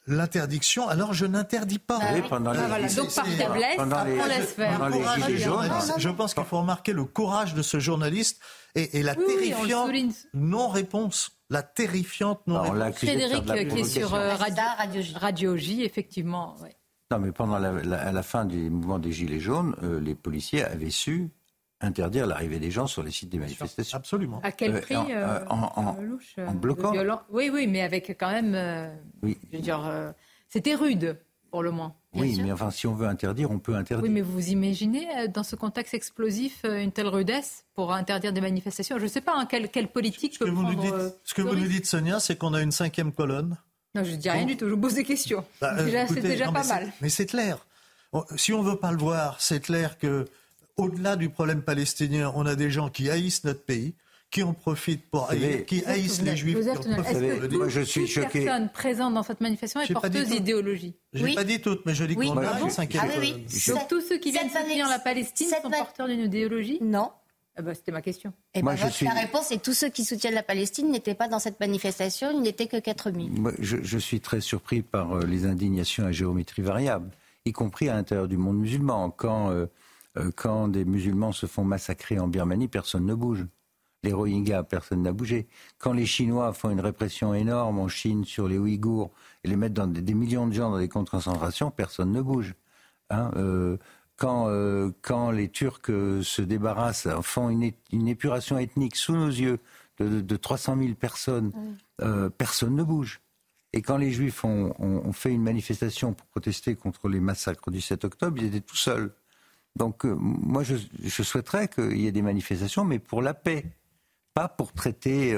[0.08, 2.00] l'interdiction, alors je n'interdis pas.
[2.14, 2.60] Oui, pendant les...
[2.60, 5.98] Ah, Donc par faiblesse, on laisse faire.
[5.98, 8.42] Je pense qu'il faut remarquer le courage de ce journaliste
[8.76, 9.92] et, la terrifiante
[10.34, 11.32] non-réponse.
[11.50, 12.98] La terrifiante non-réponse.
[12.98, 16.56] Frédéric, qui est sur euh, Radio, Radio J, effectivement.
[16.62, 16.76] Ouais.
[17.12, 20.64] Non, mais pendant la, à la fin du mouvement des Gilets jaunes, euh, les policiers
[20.64, 21.30] avaient su
[21.82, 23.98] interdire l'arrivée des gens sur les sites des manifestations.
[23.98, 24.40] Absolument.
[24.44, 25.98] À quel euh, prix en, euh, en,
[26.48, 26.94] en, bloquant
[27.30, 28.92] Oui, oui, mais avec quand même.
[29.22, 29.38] oui.
[29.52, 30.14] Je veux dire,
[30.48, 31.18] c'était rude,
[31.52, 31.96] pour le moins.
[32.14, 34.04] Oui, mais enfin, si on veut interdire, on peut interdire.
[34.04, 38.98] Oui, mais vous imaginez, dans ce contexte explosif, une telle rudesse pour interdire des manifestations?
[38.98, 40.72] Je ne sais pas, hein, quelle, quelle, politique ce peut prendre...
[40.72, 43.58] Nous dites, ce que vous nous dites, Sonia, c'est qu'on a une cinquième colonne
[43.96, 45.46] non, je ne dis rien du tout, je vous pose des questions.
[45.62, 45.74] Bah,
[46.10, 46.92] c'est déjà pas mal.
[47.02, 47.66] Mais c'est clair.
[48.36, 50.26] Si on ne veut pas le voir, c'est clair que
[50.78, 53.94] au-delà du problème palestinien, on a des gens qui haïssent notre pays,
[54.32, 56.58] qui en profitent pour haïr, qui haïssent les juifs.
[56.58, 58.46] Est-ce que moi, je suis choqué.
[58.46, 62.04] personne présente dans cette manifestation est porteuse d'idéologie Je n'ai pas dit toutes, mais je
[62.04, 63.04] dis qu'on a une cinquième.
[63.06, 67.12] Ah, oui, Donc tous ceux qui viennent soutenir la Palestine sont porteurs d'une idéologie Non.
[67.58, 68.34] Ah bah, C'était ma question.
[68.54, 71.40] Et eh ben, La réponse est tous ceux qui soutiennent la Palestine n'étaient pas dans
[71.40, 73.32] cette manifestation, il n'était que 4000.
[73.32, 77.10] Moi, je, je, suis très surpris par euh, les indignations à géométrie variable,
[77.46, 79.10] y compris à l'intérieur du monde musulman.
[79.10, 79.68] Quand, euh,
[80.36, 83.46] quand des musulmans se font massacrer en Birmanie, personne ne bouge.
[84.04, 85.48] Les Rohingyas, personne n'a bougé.
[85.78, 89.12] Quand les Chinois font une répression énorme en Chine sur les Ouïghours
[89.44, 92.22] et les mettent dans des, millions de gens dans des camps de concentration, personne ne
[92.22, 92.54] bouge.
[93.10, 93.32] Hein,
[94.18, 99.60] quand, euh, quand les Turcs euh, se débarrassent, font une, épuration ethnique sous nos yeux
[100.00, 101.52] de, de 300 000 personnes,
[102.02, 103.22] euh, personne ne bouge.
[103.74, 107.82] Et quand les Juifs ont, ont, fait une manifestation pour protester contre les massacres du
[107.82, 109.12] 7 octobre, ils étaient tout seuls.
[109.76, 113.66] Donc moi, je, je souhaiterais qu'il y ait des manifestations, mais pour la paix,
[114.34, 115.38] pas pour traiter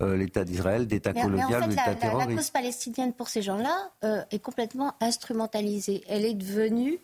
[0.00, 2.30] l'État d'Israël d'État colonial ou d'État terroriste.
[2.30, 3.92] La cause palestinienne pour ces gens-là
[4.30, 6.04] est complètement instrumentalisée.
[6.08, 6.98] Elle est devenue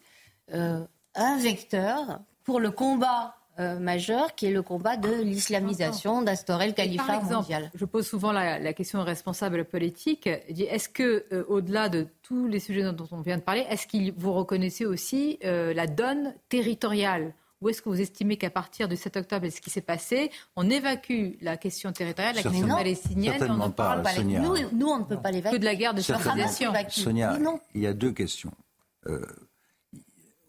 [0.52, 6.72] un vecteur pour le combat euh, majeur qui est le combat de l'islamisation, d'instaurer le
[6.72, 7.70] califat mondial.
[7.74, 10.26] Je pose souvent la, question aux responsables politiques.
[10.26, 14.12] Est-ce que, euh, au-delà de tous les sujets dont on vient de parler, est-ce que
[14.18, 17.32] vous reconnaissez aussi euh, la donne territoriale?
[17.60, 20.30] Ou est-ce que vous estimez qu'à partir du 7 octobre et ce qui s'est passé,
[20.56, 24.98] on évacue la question territoriale, la question palestinienne, on ne parle pas nous, nous, on
[24.98, 25.58] ne peut pas l'évacuer.
[25.58, 26.72] Que de la guerre de civilisation.
[26.88, 27.38] Sonia,
[27.74, 28.52] il y a deux questions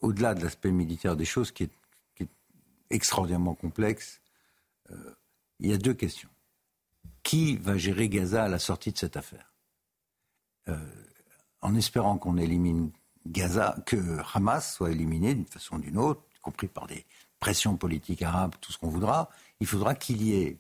[0.06, 1.72] au-delà de l'aspect militaire des choses, qui est,
[2.90, 4.22] extraordinairement complexe,
[4.92, 5.16] euh,
[5.60, 6.30] il y a deux questions.
[7.24, 9.54] Qui va gérer Gaza à la sortie de cette affaire
[10.70, 10.78] euh,
[11.62, 12.92] En espérant qu'on élimine
[13.26, 17.06] Gaza, que Hamas soit éliminé d'une façon ou d'une autre, y compris par des
[17.40, 19.30] pressions politiques arabes, tout ce qu'on voudra,
[19.60, 20.60] il faudra qu'il y ait,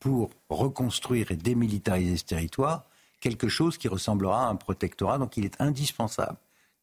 [0.00, 2.86] pour reconstruire et démilitariser ce territoire,
[3.20, 5.18] quelque chose qui ressemblera à un protectorat.
[5.18, 6.38] Donc il est indispensable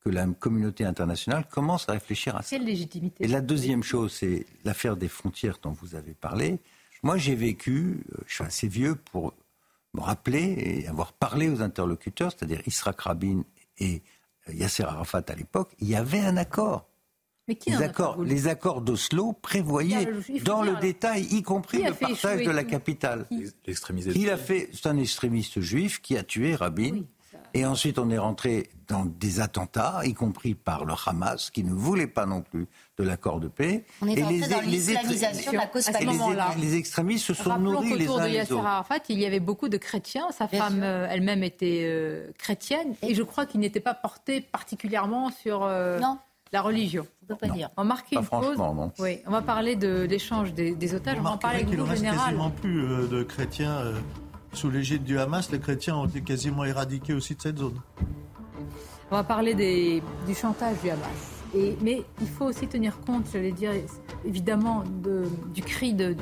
[0.07, 2.49] que la communauté internationale commence à réfléchir à ça.
[2.51, 6.59] Quelle légitimité Et la deuxième chose, c'est l'affaire des frontières dont vous avez parlé.
[7.03, 9.33] Moi, j'ai vécu, euh, je suis assez vieux pour
[9.93, 13.43] me rappeler et avoir parlé aux interlocuteurs, c'est-à-dire Israq Rabin
[13.79, 14.01] et
[14.49, 16.87] euh, Yasser Arafat à l'époque, il y avait un accord.
[17.49, 20.09] Mais qui les, accords, les accords d'Oslo prévoyaient
[20.43, 23.25] dans le détail, y compris le partage de la capitale.
[23.65, 24.11] L'extrémisme.
[24.15, 27.03] Il a fait, c'est un extrémiste juif qui a tué Rabin
[27.53, 31.73] Et ensuite, on est rentré dans des attentats, y compris par le Hamas, qui ne
[31.73, 32.67] voulait pas non plus
[32.97, 33.83] de l'accord de paix.
[34.01, 36.37] On est et les, dans l'islamisation de la cause palestinienne.
[36.59, 38.53] Les, extrémistes se sont Rappelons nourris les uns de Yasser.
[38.57, 40.27] Arafat, il y avait beaucoup de chrétiens.
[40.31, 42.95] Sa femme euh, elle-même était euh, chrétienne.
[43.01, 45.99] Et, je crois qu'il n'était pas porté particulièrement sur euh,
[46.51, 47.05] la religion.
[47.23, 47.69] On peut pas dire.
[47.75, 48.57] On va marquer Pas une pause.
[48.57, 48.91] non.
[48.99, 51.17] Oui, on va parler de l'échange des, des otages.
[51.19, 52.25] On va en parler avec Il le ne reste général.
[52.25, 53.99] quasiment plus euh, de chrétiens euh,
[54.53, 55.51] sous l'égide du Hamas.
[55.51, 57.79] Les chrétiens ont été quasiment éradiqués aussi de cette zone.
[59.11, 61.37] On va parler du chantage du Hamas.
[61.81, 63.71] Mais il faut aussi tenir compte, j'allais dire,
[64.25, 66.15] évidemment, de, du cri du,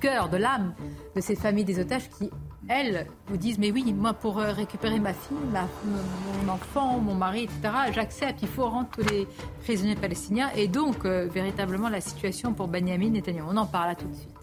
[0.00, 0.74] cœur, de l'âme
[1.14, 2.30] de ces familles des otages qui,
[2.68, 7.44] elles, vous disent Mais oui, moi, pour euh, récupérer ma fille, mon enfant, mon mari,
[7.44, 9.26] etc., j'accepte, il faut rendre tous les
[9.62, 10.50] prisonniers palestiniens.
[10.56, 13.44] Et donc, euh, véritablement, la situation pour Benjamin Netanyahu.
[13.48, 14.33] On en parle là tout de suite.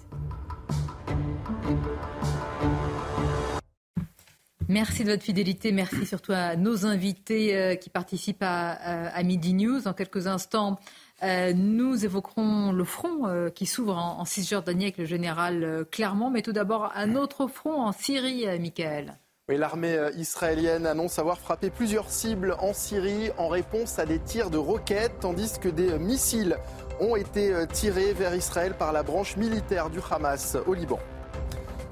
[4.71, 5.73] Merci de votre fidélité.
[5.73, 9.85] Merci surtout à nos invités euh, qui participent à, Midi News.
[9.85, 10.79] En quelques instants,
[11.23, 16.29] euh, nous évoquerons le front euh, qui s'ouvre en, Cisjordanie avec le général Clermont.
[16.29, 19.17] Mais tout d'abord, un autre front en Syrie, Michael.
[19.49, 24.57] L'armée israélienne annonce avoir frappé plusieurs cibles en Syrie en réponse à des tirs de
[24.57, 26.55] roquettes, tandis que des missiles
[27.01, 30.99] ont été tirés vers Israël par la branche militaire du Hamas au Liban.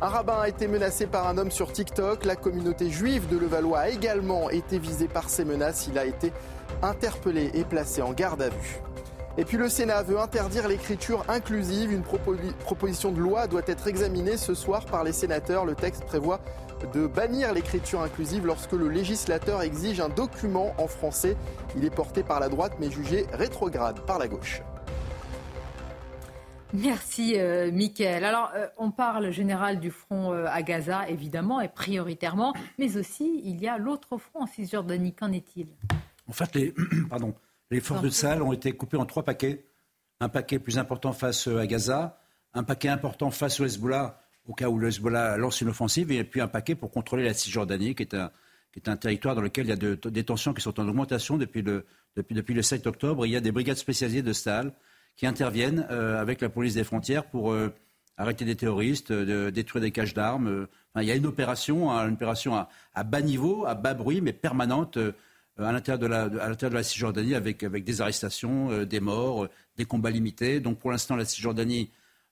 [0.01, 2.23] Un rabbin a été menacé par un homme sur TikTok.
[2.23, 5.87] La communauté juive de Levallois a également été visée par ces menaces.
[5.91, 6.31] Il a été
[6.81, 8.79] interpellé et placé en garde à vue.
[9.37, 11.91] Et puis le Sénat veut interdire l'écriture inclusive.
[11.91, 12.03] Une
[12.59, 15.65] proposition de loi doit être examinée ce soir par les sénateurs.
[15.65, 16.39] Le texte prévoit
[16.93, 21.35] de bannir l'écriture inclusive lorsque le législateur exige un document en français.
[21.75, 24.61] Il est porté par la droite mais jugé rétrograde par la gauche.
[26.73, 28.23] Merci, euh, Mickaël.
[28.23, 33.41] Alors, euh, on parle général du front euh, à Gaza, évidemment, et prioritairement, mais aussi,
[33.43, 35.13] il y a l'autre front en Cisjordanie.
[35.13, 35.67] Qu'en est-il?
[36.27, 36.75] En fait, les,
[37.09, 37.33] pardon,
[37.71, 39.65] les forces de Sahel ont été coupées en trois paquets.
[40.19, 42.19] Un paquet plus important face à Gaza,
[42.53, 46.23] un paquet important face au Hezbollah, au cas où le Hezbollah lance une offensive, et
[46.23, 48.29] puis un paquet pour contrôler la Cisjordanie, qui est un,
[48.71, 50.87] qui est un territoire dans lequel il y a de, des tensions qui sont en
[50.87, 51.85] augmentation depuis le,
[52.15, 53.25] depuis, depuis le 7 octobre.
[53.25, 54.73] Il y a des brigades spécialisées de Sahel
[55.19, 57.73] qui interviennent euh, avec la police des frontières pour euh,
[58.15, 60.65] arrêter des terroristes, euh, détruire des caches d'armes.
[60.95, 64.31] Il y a une opération, hein, une opération à, bas niveau, à bas bruit, mais
[64.31, 64.97] permanente
[65.57, 70.61] à l'intérieur de la, Cisjordanie avec, des arrestations, des morts, des combats limités.
[70.61, 71.91] Donc pour l'instant, la Cisjordanie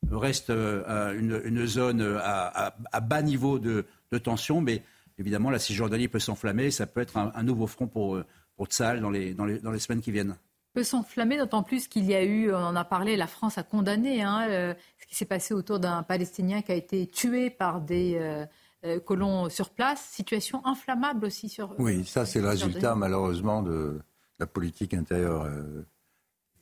[0.10, 3.86] reste une, zone à, bas niveau de,
[4.24, 4.82] tension, mais
[5.20, 6.72] évidemment, la Cisjordanie peut s'enflammer.
[6.72, 8.18] Ça peut être un, nouveau front pour,
[8.56, 8.68] pour
[9.12, 10.38] les, dans les semaines qui viennent
[10.78, 13.64] peut s'enflammer, d'autant plus qu'il y a eu, on en a parlé, la France a
[13.64, 17.82] condamné hein, euh, ce qui s'est passé autour d'un Palestinien qui a été tué par
[17.82, 18.45] des euh,
[18.86, 20.08] euh, colons sur place.
[20.12, 21.74] Situation inflammable aussi sur.
[21.80, 23.99] Oui, ça c'est le résultat malheureusement de
[24.38, 25.49] la politique intérieure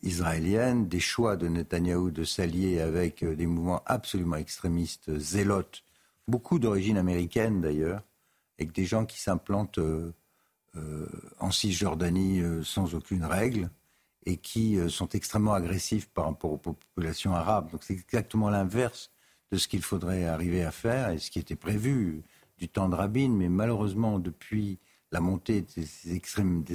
[0.01, 5.83] israélienne, des choix de Netanyahou de s'allier avec des mouvements absolument extrémistes, zélotes,
[6.29, 8.01] beaucoup d'origine américaine d'ailleurs,
[8.57, 9.81] avec des gens qui s'implantent
[11.41, 13.69] en Cisjordanie sans aucune règle
[14.25, 17.71] et qui sont extrêmement agressifs par rapport aux populations arabes.
[17.71, 19.11] Donc c'est exactement l'inverse
[19.51, 22.23] de ce qu'il faudrait arriver à faire et ce qui était prévu
[22.57, 23.29] du temps de Rabin.
[23.29, 24.79] Mais malheureusement, depuis
[25.11, 25.67] la montée de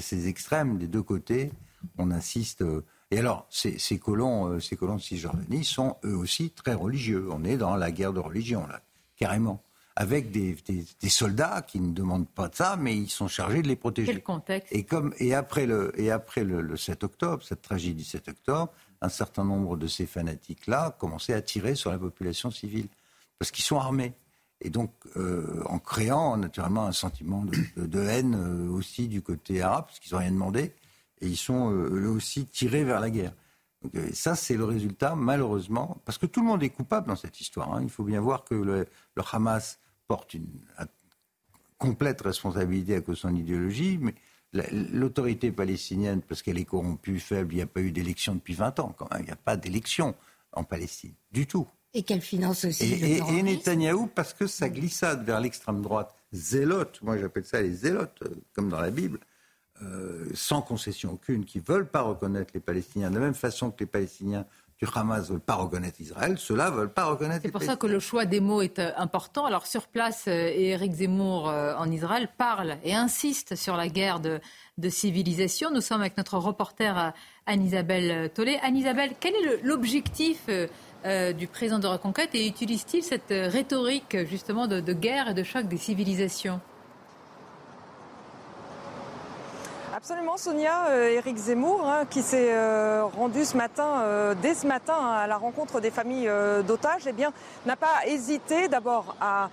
[0.00, 1.50] ces extrêmes, des deux côtés,
[1.98, 2.64] on assiste.
[3.10, 7.28] Et alors, ces, colons, ces colons de Cisjordanie sont eux aussi très religieux.
[7.32, 8.82] On est dans la guerre de religion, là,
[9.16, 9.64] carrément
[10.00, 13.60] avec des, des, des, soldats qui ne demandent pas de ça, mais ils sont chargés
[13.60, 14.10] de les protéger.
[14.10, 17.96] Quel contexte Et, comme, et après, le, et après le, le 7 octobre, cette tragédie
[17.96, 18.72] du 7 octobre,
[19.02, 22.88] un certain nombre de ces fanatiques-là commençaient à tirer sur la population civile,
[23.38, 24.14] parce qu'ils sont armés.
[24.62, 29.20] Et donc, euh, en créant naturellement un sentiment de, de, de haine euh, aussi du
[29.20, 30.72] côté arabe, parce qu'ils n'ont rien demandé,
[31.20, 33.34] et ils sont euh, eux aussi tirés vers la guerre.
[33.82, 37.38] Donc, ça, c'est le résultat, malheureusement, parce que tout le monde est coupable dans cette
[37.38, 37.74] histoire.
[37.74, 37.80] Hein.
[37.82, 39.78] Il faut bien voir que le, le Hamas
[40.10, 40.48] porte une
[41.78, 44.12] complète responsabilité à cause de son idéologie, mais
[44.92, 48.80] l'autorité palestinienne, parce qu'elle est corrompue, faible, il n'y a pas eu d'élection depuis 20
[48.80, 49.22] ans, quand même.
[49.22, 50.16] Il n'y a pas d'élection
[50.52, 51.68] en Palestine, du tout.
[51.94, 52.92] Et qu'elle finance aussi.
[52.92, 57.62] Et, et, et Netanyahou, parce que sa glissade vers l'extrême droite, zélote, moi j'appelle ça
[57.62, 58.20] les zélotes,
[58.52, 59.20] comme dans la Bible,
[59.80, 63.70] euh, sans concession aucune, qui ne veulent pas reconnaître les Palestiniens, de la même façon
[63.70, 64.44] que les Palestiniens
[64.80, 67.76] du Hamas ne veulent pas reconnaître Israël, ceux-là ne veulent pas reconnaître C'est pour ça
[67.76, 69.44] que le choix des mots est important.
[69.44, 74.40] Alors sur place, Éric Zemmour en Israël parle et insiste sur la guerre de,
[74.78, 75.70] de civilisation.
[75.70, 77.12] Nous sommes avec notre reporter
[77.46, 78.58] Anne-Isabelle Tollet.
[78.62, 84.80] Anne-Isabelle, quel est l'objectif euh, du président de Reconquête et utilise-t-il cette rhétorique justement de,
[84.80, 86.60] de guerre et de choc des civilisations?
[90.02, 90.86] Absolument, Sonia.
[90.88, 95.26] Euh, Éric Zemmour, hein, qui s'est euh, rendu ce matin, euh, dès ce matin, à
[95.26, 96.30] la rencontre des familles
[96.66, 97.34] d'otages, eh bien,
[97.66, 99.50] n'a pas hésité d'abord à,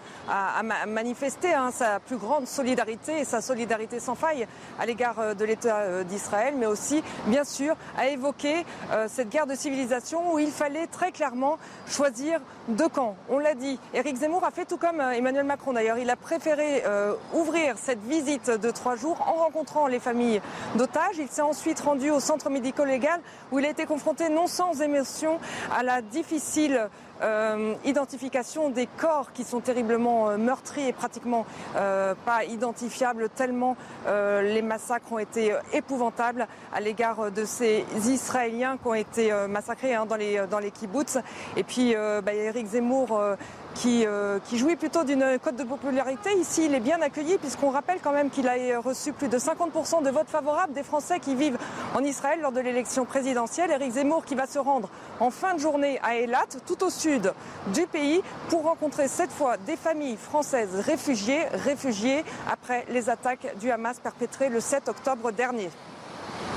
[0.88, 4.48] manifester hein, sa plus grande solidarité et sa solidarité sans faille
[4.80, 8.66] à l'égard de l'État d'Israël, mais aussi, bien sûr, à évoquer
[9.08, 11.58] cette guerre de civilisation où il fallait très clairement
[11.88, 13.16] choisir deux camps.
[13.30, 13.80] On l'a dit.
[13.94, 15.98] Éric Zemmour a fait tout comme Emmanuel Macron d'ailleurs.
[15.98, 16.84] Il a préféré
[17.34, 20.37] ouvrir cette visite de trois jours en rencontrant les familles
[20.76, 21.18] d'otages.
[21.20, 23.20] Il s'est ensuite rendu au centre médico-légal
[23.52, 25.40] où il a été confronté non sans émotion
[25.76, 26.90] à la difficile
[27.22, 33.76] euh, identification des corps qui sont terriblement euh, meurtris et pratiquement euh, pas identifiables tellement
[34.08, 40.06] les massacres ont été épouvantables à l'égard de ces Israéliens qui ont été massacrés hein,
[40.06, 41.18] dans les dans les kibbutz.
[41.56, 43.20] Et puis bah, Eric Zemmour
[43.78, 44.06] qui,
[44.46, 46.30] qui, jouit plutôt d'une cote de popularité.
[46.40, 50.04] Ici, il est bien accueilli puisqu'on rappelle quand même qu'il a reçu plus de 50%
[50.04, 51.58] de votes favorables des Français qui vivent
[51.96, 53.72] en Israël lors de l'élection présidentielle.
[53.72, 54.90] Eric Zemmour qui va se rendre
[55.20, 57.34] en fin de journée à Eilat, tout au sud
[57.74, 63.72] du pays pour rencontrer cette fois des familles françaises réfugiées, réfugiées après les attaques du
[63.72, 65.70] Hamas perpétrées le 7 octobre dernier.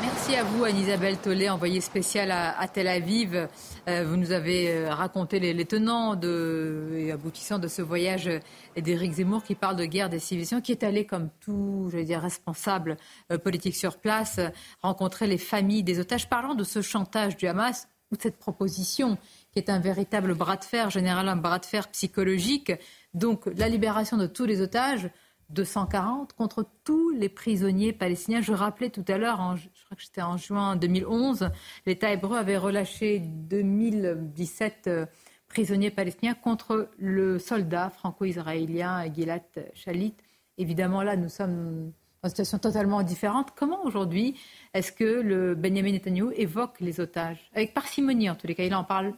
[0.02, 3.48] Merci à vous, Anne-Isabelle Tollet, envoyée spéciale à, Tel Aviv.
[3.88, 8.30] Euh, vous nous avez euh, raconté les, tenants et aboutissants de ce voyage
[8.76, 12.96] d'Éric Zemmour qui parle de guerre des civilisations, qui est allé, comme tout, responsable
[13.30, 14.40] euh, politique sur place,
[14.82, 16.28] rencontrer les familles des otages.
[16.28, 19.18] Parlant de ce chantage du Hamas ou de cette proposition
[19.52, 22.72] qui est un véritable bras de fer, général un bras de fer psychologique.
[23.12, 25.10] Donc la libération de tous les otages,
[25.50, 28.40] 240 contre tous les prisonniers palestiniens.
[28.40, 29.56] Je rappelais tout à l'heure,
[29.90, 31.50] crois que c'était en juin 2011,
[31.84, 35.06] l'État hébreu avait relâché 2017 euh,
[35.48, 39.42] prisonniers palestiniens contre le soldat franco-israélien Gilad
[39.74, 40.14] Shalit.
[40.58, 41.92] Évidemment, là, nous sommes
[42.22, 43.48] dans une situation totalement différente.
[43.56, 44.38] Comment aujourd'hui
[44.74, 47.50] est-ce que le Benjamin Netanyahu évoque les otages?
[47.52, 48.62] Avec parcimonie, en tous les cas.
[48.62, 49.14] Il en parle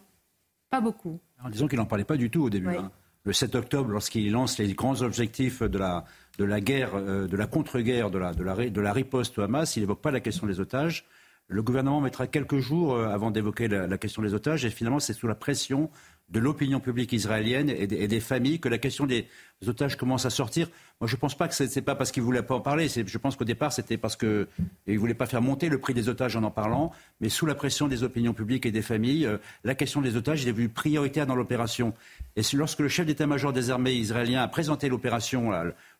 [0.71, 1.21] pas beaucoup.
[1.51, 2.75] disons qu'il n'en parlait pas du tout au début.
[2.75, 2.91] Hein.
[3.25, 6.07] Le 7 octobre, lorsqu'il lance les grands objectifs de la,
[6.39, 10.11] de la guerre, euh, de la contre-guerre, de la, riposte au Hamas, il n'évoque pas
[10.11, 11.05] la question des otages.
[11.49, 15.13] Le gouvernement mettra quelques jours euh, avant d'évoquer la, question des otages et finalement c'est
[15.13, 15.91] sous la pression
[16.31, 19.27] de l'opinion publique israélienne et des, familles que la question des
[19.67, 20.69] otages commence à sortir.
[20.99, 22.61] Moi, je ne pense pas que ce n'est pas parce qu'il ne voulait pas en
[22.61, 22.89] parler.
[22.89, 24.47] Je pense qu'au départ, c'était parce qu'il
[24.87, 26.91] ne voulait pas faire monter le prix des otages en en parlant.
[27.21, 30.43] Mais sous la pression des opinions publiques et des familles, euh, la question des otages
[30.43, 31.93] est devenue prioritaire dans l'opération.
[32.37, 35.53] Et lorsque le chef d'état-major des armées israéliens a présenté l'opération,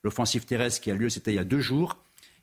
[0.03, 1.99] l'offensive terrestre qui a lieu, c'était il y a deux jours,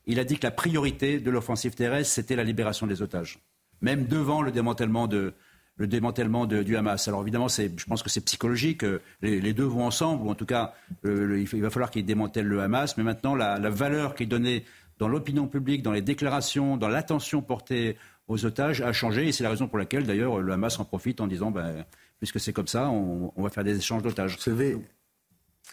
[0.05, 3.39] il a dit que la priorité de l'offensive terrestre, c'était la libération des otages.
[3.81, 5.33] Même devant le démantèlement de,
[5.79, 7.07] le démantèlement du Hamas.
[7.07, 8.83] Alors évidemment, je pense que c'est psychologique.
[8.83, 10.73] Euh, les, deux vont ensemble, ou en tout cas,
[11.05, 12.97] il, va falloir qu'ils démantèlent le Hamas.
[12.97, 14.65] Mais maintenant, la, valeur qui est donnée
[14.99, 17.95] dans l'opinion publique, dans les déclarations, dans l'attention portée
[18.27, 19.29] aux otages a changé.
[19.29, 21.85] Et c'est la raison pour laquelle, d'ailleurs, le Hamas en profite en disant, ben,
[22.19, 24.37] puisque c'est comme ça, on, va faire des échanges d'otages.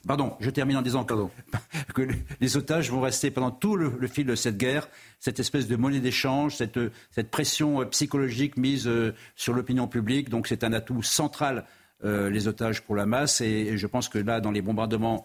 [0.07, 1.05] Pardon, je termine en disant
[1.95, 2.09] que,
[2.41, 4.89] les otages vont rester pendant tout le, fil de cette guerre,
[5.19, 10.29] cette espèce de monnaie d'échange, cette, pression euh, psychologique mise euh, sur l'opinion publique.
[10.29, 11.65] Donc c'est un atout central,
[12.05, 13.41] euh, les otages pour la masse.
[13.41, 15.25] Et, je pense que là, dans les bombardements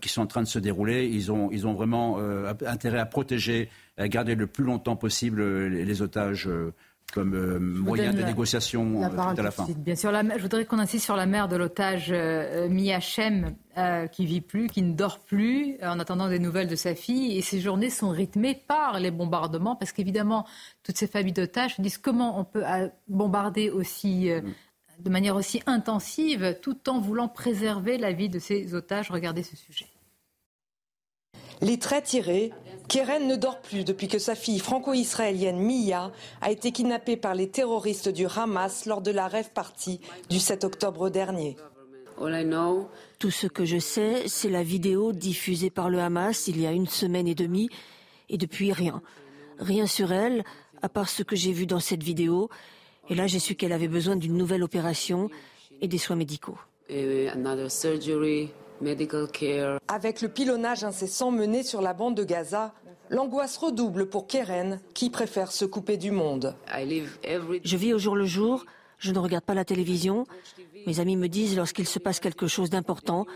[0.00, 2.18] qui sont en train de se dérouler, ils ont, vraiment
[2.66, 6.48] intérêt à protéger, à garder le plus longtemps possible les otages
[7.12, 9.66] comme euh, moyen de négociation euh, à la fin.
[9.76, 13.54] Bien sûr, je voudrais qu'on insiste sur la mère de l'otage euh, Mia Shem,
[14.12, 17.36] qui vit plus, qui ne dort plus, en attendant des nouvelles de sa fille.
[17.36, 20.46] Et ces journées sont rythmées par les bombardements, parce qu'évidemment,
[20.82, 22.64] toutes ces familles d'otages se disent comment on peut
[23.08, 24.30] bombarder aussi.
[24.30, 25.02] Mm.
[25.04, 29.10] de manière aussi intensive, tout en voulant préserver la vie de ces otages.
[29.10, 29.86] Regardez ce sujet.
[31.62, 32.52] Les traits tirés,
[32.88, 37.48] Keren ne dort plus depuis que sa fille franco-israélienne Mia a été kidnappée par les
[37.48, 40.00] terroristes du Hamas lors de la rêve partie
[40.30, 41.56] du 7 octobre dernier.
[43.18, 46.72] Tout ce que je sais, c'est la vidéo diffusée par le Hamas il y a
[46.72, 47.68] une semaine et demie,
[48.28, 49.02] et depuis rien.
[49.58, 50.44] Rien sur elle,
[50.82, 52.50] à part ce que j'ai vu dans cette vidéo.
[53.08, 55.30] Et là, j'ai su qu'elle avait besoin d'une nouvelle opération
[55.80, 56.58] et des soins médicaux.
[59.88, 62.72] Avec le pilonnage incessant mené sur la bande de Gaza,
[63.10, 66.54] l'angoisse redouble pour Keren, qui préfère se couper du monde.
[66.74, 68.66] Je vis au jour le jour,
[68.98, 70.26] je ne regarde pas la télévision.
[70.86, 73.26] Mes amis me disent lorsqu'il se passe quelque chose d'important,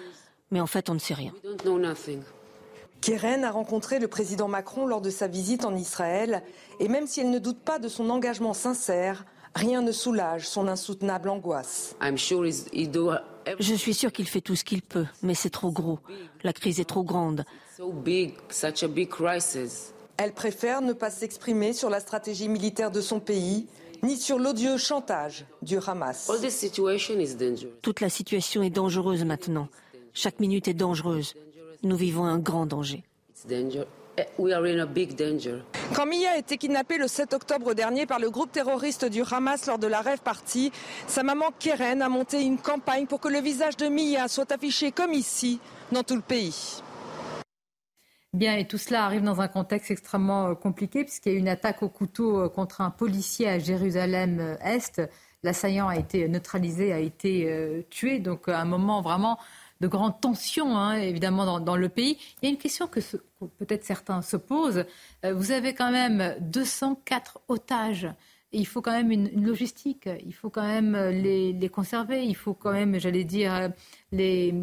[0.51, 1.33] mais en fait on ne sait rien.
[3.01, 6.43] Keren a rencontré le président Macron lors de sa visite en Israël,
[6.81, 10.69] et même si elle ne doute pas de son engagement sincère, rien ne soulage son
[10.69, 11.97] insoutenable angoisse.
[13.59, 15.99] Je suis sûr qu'il fait tout ce qu'il peut, mais c'est trop gros.
[16.43, 17.45] La crise est trop grande.
[20.17, 23.67] Elle préfère ne pas s'exprimer sur la stratégie militaire de son pays
[24.03, 26.31] ni sur l'odieux chantage du Hamas.
[27.83, 29.69] Toute la situation est dangereuse maintenant.
[30.13, 31.35] Chaque minute est dangereuse.
[31.83, 33.05] Nous vivons un grand danger.
[35.95, 39.67] Quand Mia a été kidnappée le 7 octobre dernier par le groupe terroriste du Hamas
[39.67, 40.73] lors de la rêve partie,
[41.07, 44.93] sa maman Keren a monté une campagne pour que le visage de Mia soit affiché
[44.93, 45.61] comme ici
[45.93, 46.83] dans tout le pays.
[48.33, 51.41] Bien, et tout cela arrive dans un contexte extrêmement euh, compliqué, puisqu'il y a eu
[51.41, 55.03] une attaque au couteau euh, contre un policier à Jérusalem-Est.
[55.43, 58.19] L'assaillant a été neutralisé, a été tué.
[58.19, 59.39] Donc, à un moment vraiment
[59.81, 62.19] de grande tension, hein, évidemment, dans, le pays.
[62.41, 63.01] Il y a une question que,
[63.59, 64.85] peut-être certains se posent.
[65.25, 68.09] Euh, vous avez quand même 204 otages.
[68.53, 72.73] il faut quand même une, logistique, il faut quand même les, conserver, il faut quand
[72.73, 73.71] même, j'allais dire,
[74.13, 74.55] les...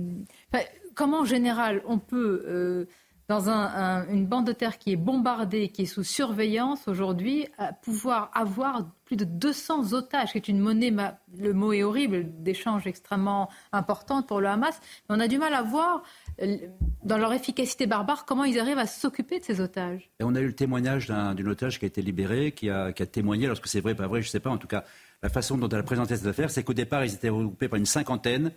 [0.94, 2.44] comment en général on peut...
[2.48, 2.86] Euh,
[3.28, 7.48] dans une bande de terre qui est bombardée, qui est sous surveillance aujourd'hui,
[7.82, 10.94] pouvoir avoir plus de 200 otages, qui est une monnaie,
[11.38, 14.80] le mot est horrible, d'échange extrêmement importante pour le Hamas.
[15.10, 16.04] Mais on a du mal à voir,
[16.42, 16.58] euh,
[17.04, 20.10] dans leur efficacité barbare, comment ils arrivent à s'occuper de ces otages.
[20.20, 23.02] Et on a eu le témoignage d'une otage qui a été libérée, qui a, qui
[23.02, 24.84] a témoigné, lorsque c'est vrai, pas vrai, je ne sais pas, en tout cas,
[25.24, 27.80] la façon dont elle a présenté cette affaire, c'est qu'au départ, ils étaient regroupés par
[27.80, 28.52] une cinquantaine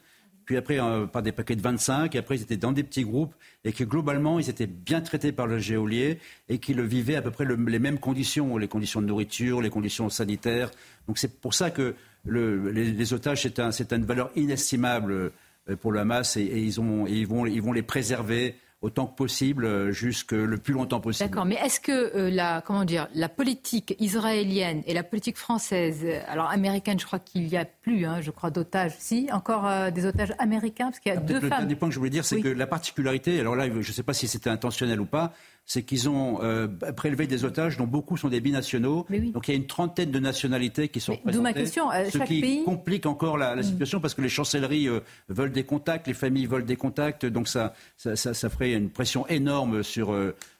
[0.50, 3.04] puis après euh, par des paquets de 25, et après ils étaient dans des petits
[3.04, 6.18] groupes, et que globalement ils étaient bien traités par le géolier,
[6.48, 10.08] et qu'ils vivaient à peu près les mêmes conditions, les conditions de nourriture, les conditions
[10.08, 10.72] sanitaires.
[11.06, 11.94] Donc c'est pour ça que
[12.24, 16.72] les, otages, c'est un, une valeur inestimable euh, pour le Hamas, et, ils
[17.28, 21.28] vont les préserver autant que possible, euh, jusque le plus longtemps possible.
[21.28, 26.00] D'accord, mais est-ce que euh, la, comment dire, la politique israélienne et la politique française,
[26.04, 29.68] euh, alors américaine, je crois qu'il n'y a plus, hein, je crois, d'otages, si, encore
[29.92, 31.50] des otages américains, parce qu'il y a ah, deux femmes.
[31.50, 33.82] Le dernier point que je voulais dire, c'est que la particularité, alors là, je ne
[33.82, 35.34] sais pas si c'était intentionnel ou pas,
[35.70, 36.66] c'est qu'ils ont euh,
[36.96, 39.06] prélevé des otages dont beaucoup sont des binationaux.
[39.08, 41.32] Donc il y a une trentaine de nationalités qui sont présentes.
[41.32, 41.92] D'où ma question.
[41.92, 43.62] Euh, ce qui complique encore la, mm.
[43.62, 44.98] situation parce que les chancelleries euh,
[45.28, 47.24] veulent des contacts, les familles veulent des contacts.
[47.24, 50.12] Donc ça, ça, ça, ferait une pression énorme sur,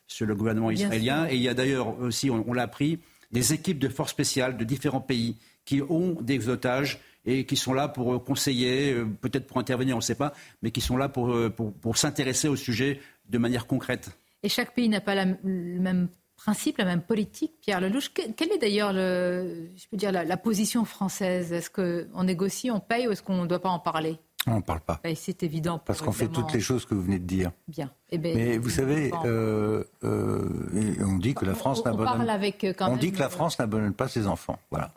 [0.07, 1.27] sur le gouvernement israélien.
[1.29, 3.01] Et il y a d'ailleurs aussi, on, l'a appris,
[3.33, 5.35] des équipes de forces spéciales de différents pays
[5.65, 10.05] qui ont des otages et qui sont là pour conseiller, peut-être pour intervenir, on ne
[10.05, 10.33] sait pas,
[10.63, 14.13] mais qui sont là pour, pour, pour s'intéresser au sujet de manière concrète.
[14.43, 15.37] Et chaque pays n'a pas le
[15.81, 17.53] même principe, la même politique.
[17.61, 21.53] Pierre Lelouch, quelle est d'ailleurs je peux dire, la, position française?
[21.53, 24.19] Est-ce qu'on négocie, on paye ou est-ce qu'on ne doit pas en parler?
[24.47, 25.01] On n'en parle pas.
[25.05, 25.79] Ben, c'est évident.
[25.85, 27.53] Parce qu'on fait toutes les choses que vous venez de dire.
[27.69, 27.93] Bien.
[28.09, 32.27] Eh ben, Mais vous savez, euh, euh, on dit que la France n'abandonne.
[32.27, 34.59] Euh, on dit que la France n'abandonne pas ses enfants.
[34.71, 34.93] Voilà.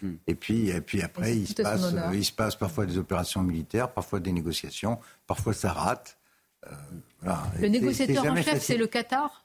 [0.00, 0.14] Hmm.
[0.26, 3.90] Et puis, et puis après, il se passe, il se passe parfois des opérations militaires,
[3.92, 6.16] parfois des négociations, parfois ça rate.
[7.60, 9.44] Le négociateur en chef, c'est le Qatar?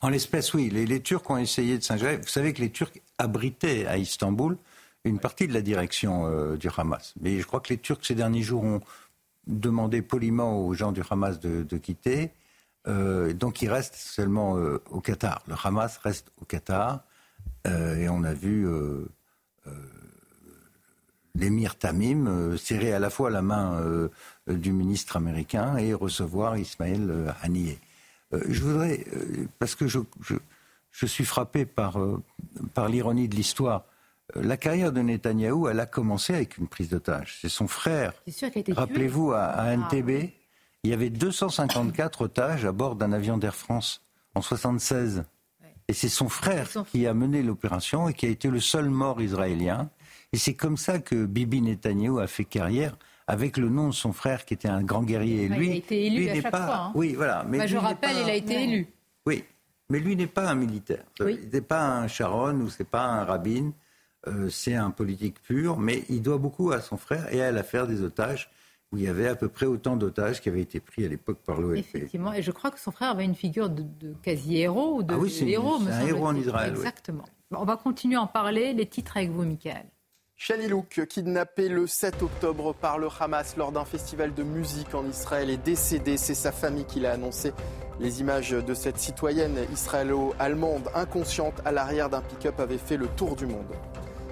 [0.00, 0.70] En l'espèce, oui.
[0.70, 2.16] Les, Turcs ont essayé de s'ingérer.
[2.16, 4.56] Vous savez que les Turcs abritaient à Istanbul
[5.04, 7.14] une partie de la direction euh, du Hamas.
[7.20, 8.80] Mais je crois que les Turcs, ces derniers jours, ont
[9.46, 12.32] demandé poliment aux gens du Hamas de, quitter.
[12.88, 15.42] Euh, donc ils restent seulement euh, au Qatar.
[15.48, 17.04] Le Hamas reste au Qatar.
[17.66, 18.66] et on a vu
[21.34, 24.08] l'émir Tamim serrer à la fois la main euh,
[24.48, 27.78] du ministre américain et recevoir Ismaël euh, Haniyeh.
[28.32, 29.04] Euh, je voudrais,
[29.58, 29.98] parce que je,
[30.90, 31.98] je, suis frappé par,
[32.74, 33.84] par l'ironie de l'histoire,
[34.36, 37.38] la carrière de Netanyahou, elle a commencé avec une prise d'otage.
[37.40, 38.12] C'est son frère.
[38.70, 40.26] Rappelez-vous, à, à, NTB, ah.
[40.84, 44.02] il y avait 254 otages à bord d'un avion d'Air France
[44.36, 45.24] en 76.
[45.88, 49.20] Et c'est son frère qui a mené l'opération et qui a été le seul mort
[49.20, 49.90] israélien.
[50.32, 52.96] Et c'est comme ça que Bibi Netanyahou a fait carrière
[53.26, 55.48] avec le nom de son frère qui était un grand guerrier.
[55.48, 56.66] Lui, il a été élu à chaque pas...
[56.66, 56.76] fois.
[56.76, 56.92] Hein.
[56.94, 57.44] Oui, voilà.
[57.48, 58.86] Mais je rappelle, il a été élu.
[59.26, 59.44] Oui,
[59.88, 61.04] mais lui n'est pas un militaire.
[61.20, 63.72] Il n'est pas un Sharon ou c'est pas un Rabin.
[64.28, 67.86] Euh, c'est un politique pur, mais il doit beaucoup à son frère et à l'affaire
[67.86, 68.50] des otages
[68.92, 71.38] où il y avait à peu près autant d'otages qui avaient été pris à l'époque
[71.46, 71.78] par l'OLP.
[71.78, 73.84] Effectivement, et je crois que son frère avait une figure de,
[74.22, 75.30] quasi-héros ou de, ah oui.
[75.30, 76.72] C'est un héros en Israël.
[76.72, 77.24] Exactement.
[77.52, 78.74] On va continuer à en parler.
[78.74, 79.86] Les titres avec vous, Michael.
[80.42, 85.50] Chalilouk, kidnappé le 7 octobre par le Hamas lors d'un festival de musique en Israël,
[85.50, 86.16] est décédé.
[86.16, 87.52] C'est sa famille qui l'a annoncé.
[88.00, 93.36] Les images de cette citoyenne israélo-allemande inconsciente à l'arrière d'un pick-up avaient fait le tour
[93.36, 93.66] du monde.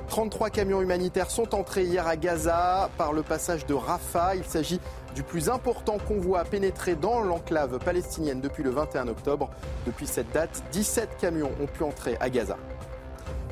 [0.09, 4.35] 33 camions humanitaires sont entrés hier à Gaza par le passage de Rafah.
[4.35, 4.81] Il s'agit
[5.15, 9.51] du plus important convoi à pénétrer dans l'enclave palestinienne depuis le 21 octobre.
[9.85, 12.57] Depuis cette date, 17 camions ont pu entrer à Gaza.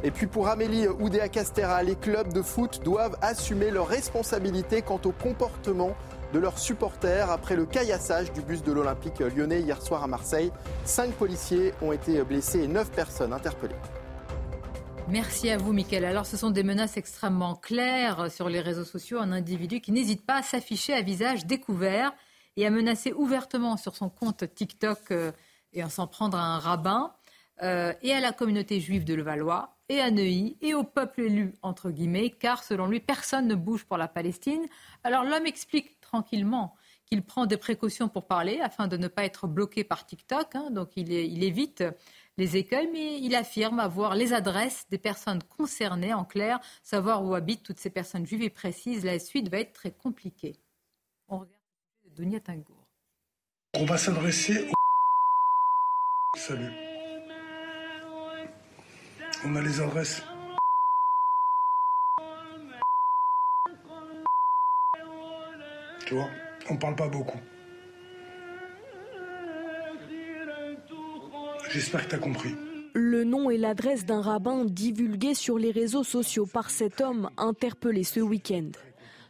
[0.04, 5.00] Et puis pour Amélie Oudéa Castera, les clubs de foot doivent assumer leurs responsabilités quant
[5.04, 5.96] au comportement
[6.32, 10.52] de leurs supporters après le caillassage du bus de l'Olympique lyonnais hier soir à Marseille.
[10.84, 13.76] Cinq policiers ont été blessés et neuf personnes interpellées.
[15.08, 16.04] Merci à vous, Mickaël.
[16.04, 19.20] Alors, ce sont des menaces extrêmement claires sur les réseaux sociaux.
[19.20, 22.12] Un individu qui n'hésite pas à s'afficher à visage découvert
[22.56, 25.30] et à menacer ouvertement sur son compte TikTok euh,
[25.72, 27.12] et à s'en prendre à un rabbin
[27.62, 31.54] euh, et à la communauté juive de Levallois et à Neuilly et au peuple élu,
[31.62, 34.66] entre guillemets, car selon lui, personne ne bouge pour la Palestine.
[35.04, 36.76] Alors l'homme explique tranquillement
[37.06, 40.56] qu'il prend des précautions pour parler afin de ne pas être bloqué par TikTok.
[40.56, 40.70] Hein.
[40.70, 41.84] donc il, évite
[42.36, 47.34] les écueils, mais il affirme avoir les adresses des personnes concernées, en clair, savoir où
[47.34, 49.04] habitent toutes ces personnes juives et précise.
[49.04, 50.56] La suite va être très compliquée.
[51.28, 51.56] On regarde
[52.14, 52.88] Dunia Tangour.
[53.74, 54.72] On va s'adresser au...
[56.36, 56.85] Salut.
[59.48, 60.24] On a les adresses.
[66.04, 66.28] Tu vois,
[66.68, 67.38] on parle pas beaucoup.
[71.70, 72.56] J'espère que tu as compris.
[72.94, 78.02] Le nom et l'adresse d'un rabbin divulgués sur les réseaux sociaux par cet homme interpellé
[78.02, 78.70] ce week-end.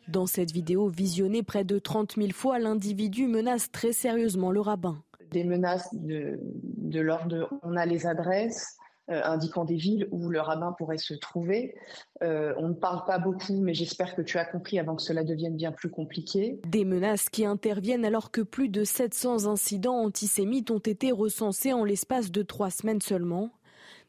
[0.08, 4.96] Dans cette vidéo visionnée près de 30 000 fois, l'individu menace très sérieusement le rabbin.
[5.30, 8.78] Des menaces de, de l'ordre de on a les adresses,
[9.08, 11.74] indiquant des villes où le rabbin pourrait se trouver.
[12.22, 15.22] Euh, on ne parle pas beaucoup, mais j'espère que tu as compris avant que cela
[15.22, 16.60] devienne bien plus compliqué.
[16.66, 21.84] Des menaces qui interviennent alors que plus de 700 incidents antisémites ont été recensés en
[21.84, 23.50] l'espace de trois semaines seulement.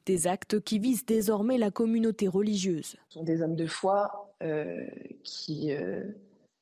[0.06, 2.96] Des actes qui visent désormais la communauté religieuse.
[3.10, 4.86] Ce sont des hommes de foi euh,
[5.24, 6.06] qui ne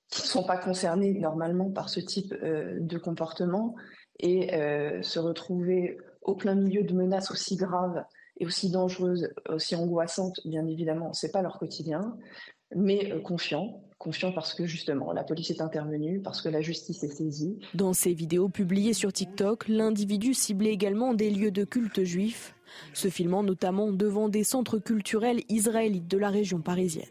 [0.10, 3.76] sont pas concernés normalement par ce type de comportement
[4.20, 4.50] et
[5.02, 8.04] se retrouver au plein milieu de menaces aussi graves
[8.38, 12.18] et aussi dangereuses, aussi angoissantes, bien évidemment, c'est pas leur quotidien,
[12.76, 17.04] mais euh, confiant, confiant parce que justement la police est intervenue, parce que la justice
[17.04, 17.60] est saisie.
[17.74, 22.56] Dans ces vidéos publiées sur TikTok, l'individu ciblait également des lieux de culte juifs,
[22.94, 27.06] se filmant notamment devant des centres culturels israélites de la région parisienne.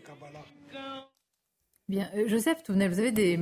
[1.89, 3.39] Bien, euh, Joseph vous avez des,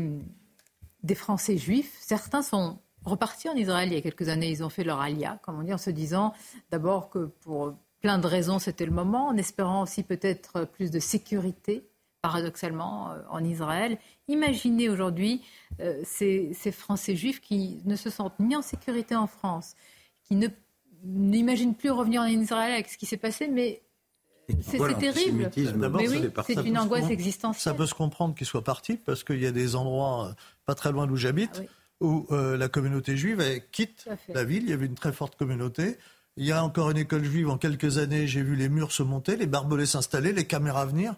[1.02, 1.96] des Français juifs.
[2.00, 4.50] Certains sont repartis en Israël il y a quelques années.
[4.50, 6.32] Ils ont fait leur alia, comme on dit, en se disant
[6.70, 10.98] d'abord que pour plein de raisons c'était le moment, en espérant aussi peut-être plus de
[10.98, 11.84] sécurité,
[12.20, 13.98] paradoxalement, euh, en Israël.
[14.28, 15.42] Imaginez aujourd'hui
[15.80, 19.74] euh, ces, Français juifs qui ne se sentent ni en sécurité en France,
[20.24, 20.48] qui ne
[21.04, 23.82] n'imaginent plus revenir en Israël avec ce qui s'est passé, mais
[24.60, 25.50] c'est terrible.
[25.76, 27.60] Mais oui, c'est une angoisse existentielle.
[27.60, 30.32] Ça peut se comprendre qu'ils soient partis parce qu'il y a des endroits euh,
[30.64, 31.62] pas très loin d'où j'habite.
[31.64, 34.64] Ah où euh, la communauté juive quitte la ville.
[34.64, 35.98] Il y avait une très forte communauté.
[36.36, 37.48] Il y a encore une école juive.
[37.48, 41.14] En quelques années, j'ai vu les murs se monter, les barbelés s'installer, les caméras venir.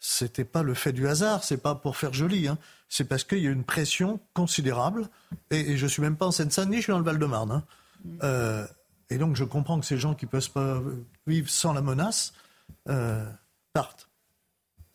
[0.00, 1.44] C'était pas le fait du hasard.
[1.44, 2.48] C'est pas pour faire joli.
[2.48, 2.58] Hein.
[2.88, 5.08] C'est parce qu'il y a une pression considérable.
[5.50, 7.50] Et, et je suis même pas en Seine-Saint-Denis, je suis dans le Val-de-Marne.
[7.50, 7.64] Hein.
[8.04, 8.18] Mm.
[8.22, 8.66] Euh,
[9.10, 10.80] et donc, je comprends que ces gens qui peuvent pas
[11.26, 12.32] vivre sans la menace
[12.88, 13.24] euh,
[13.72, 14.08] partent.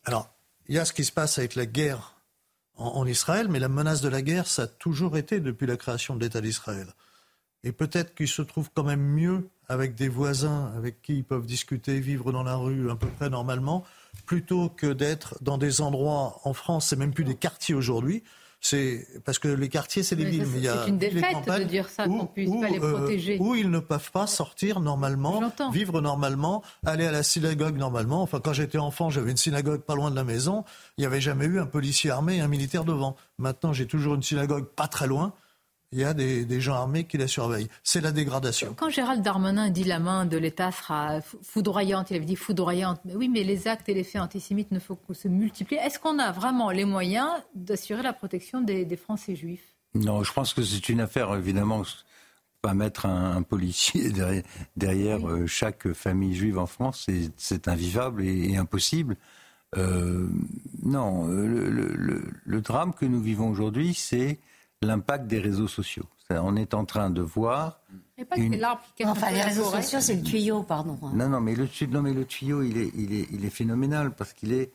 [0.05, 0.33] Alors,
[0.67, 2.18] il y a ce qui se passe avec la guerre
[2.80, 6.15] en, Israël, mais la menace de la guerre, ça a toujours été depuis la création
[6.15, 6.88] de l'État d'Israël.
[7.64, 11.45] Et peut-être qu'ils se trouvent quand même mieux avec des voisins avec qui ils peuvent
[11.45, 13.84] discuter, vivre dans la rue à peu près normalement,
[14.26, 18.23] plutôt que d'être dans des endroits en France, c'est même plus des quartiers aujourd'hui,
[18.61, 20.45] c'est parce que les quartiers, c'est les villes.
[20.49, 23.38] C'est une défaite de dire ça qu'on puisse pas les euh, protéger.
[23.40, 25.41] où ils ne peuvent pas sortir normalement,
[25.72, 28.22] vivre normalement, aller à la synagogue normalement.
[28.22, 30.65] Enfin, quand j'étais enfant, j'avais une synagogue pas loin de la maison.
[30.98, 33.15] Il n'y avait jamais eu un policier armé et un militaire devant.
[33.38, 35.34] Maintenant, j'ai toujours une synagogue pas très loin
[35.91, 37.67] il y a des, gens armés qui la surveillent.
[37.83, 38.75] C'est la dégradation.
[38.77, 43.01] Quand Gérald Darmanin dit la main de l'État sera foudroyante, il avait dit foudroyante.
[43.05, 45.81] Mais oui, mais les actes et les faits antisémites ne faut que se multiplier.
[45.81, 49.75] Est-ce qu'on a vraiment les moyens d'assurer la protection des, Français juifs?
[49.95, 51.83] Non, je pense que c'est une affaire, évidemment,
[52.61, 54.11] pas mettre un, policier
[54.75, 57.07] derrière, euh, chaque famille juive en France,
[57.37, 59.17] c'est invivable et, impossible.
[59.77, 60.27] Euh,
[60.83, 64.39] non, le, drame que nous vivons aujourd'hui, c'est
[64.81, 66.06] l'impact des réseaux sociaux.
[66.30, 67.80] On est en train de voir.
[68.30, 68.64] Pas une...
[69.06, 70.99] enfin, les réseaux sociaux, c'est le tuyau, pardon.
[71.01, 71.11] Hein.
[71.15, 74.11] Non, non, mais le, non, mais le tuyau, il est, il est, il est phénoménal
[74.11, 74.72] parce qu'il est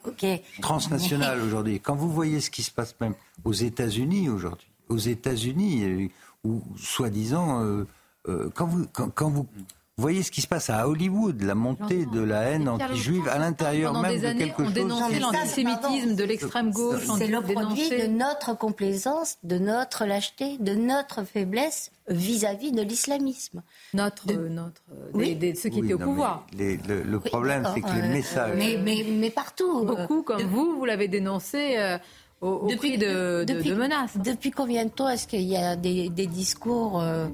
[0.60, 1.78] transnational aujourd'hui.
[1.78, 3.14] Quand vous voyez ce qui se passe même
[3.44, 6.10] aux États-Unis aujourd'hui, aux États-Unis,
[6.42, 7.86] où soi-disant, euh,
[8.28, 9.46] euh, quand vous, quand vous
[9.96, 13.38] vous voyez ce qui se passe à Hollywood, la montée de la haine anti-juive à
[13.38, 14.66] l'intérieur même de quelque chose.
[14.68, 17.02] On dénonçait l'antisémitisme de l'extrême gauche.
[17.16, 23.62] C'est le produit de notre complaisance, de notre lâcheté, de notre faiblesse vis-à-vis de l'islamisme.
[23.94, 24.82] Notre, notre,
[25.14, 26.44] des, ceux qui étaient au pouvoir.
[26.58, 28.56] le, problème, c'est que les euh, messages.
[28.56, 29.84] Mais, mais, mais, partout.
[29.84, 31.76] Beaucoup comme vous, vous l'avez dénoncé.
[31.78, 31.98] Euh,
[32.40, 34.16] au, depuis, de, menaces.
[34.16, 37.26] Depuis combien de temps est-ce qu'il y a des, discours, euh,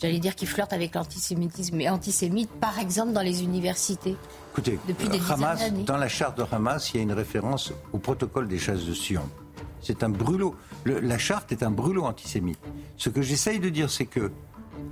[0.00, 4.16] j'allais dire, qui flirtent avec l'antisémitisme, mais antisémites, par exemple, dans les universités
[4.52, 7.98] Écoutez, depuis des Hamas, dans la charte de Hamas, il y a une référence au
[7.98, 9.28] protocole des chasses de Sion.
[9.80, 10.54] C'est un brûlot.
[10.84, 12.58] la charte est un brûlot antisémite.
[12.96, 14.32] Ce que j'essaye de dire, c'est que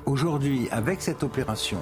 [0.07, 1.79] aujourd'hui, avec cette opération,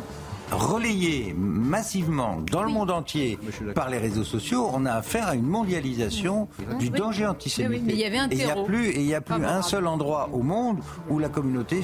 [0.53, 3.39] relayé massivement dans le monde entier
[3.75, 6.49] par les réseaux sociaux, on a affaire à une mondialisation
[6.79, 7.83] du danger antisémite.
[7.89, 9.63] il y avait un et il n'y a plus, et il y a plus un
[9.63, 11.81] seul endroit au monde où la communauté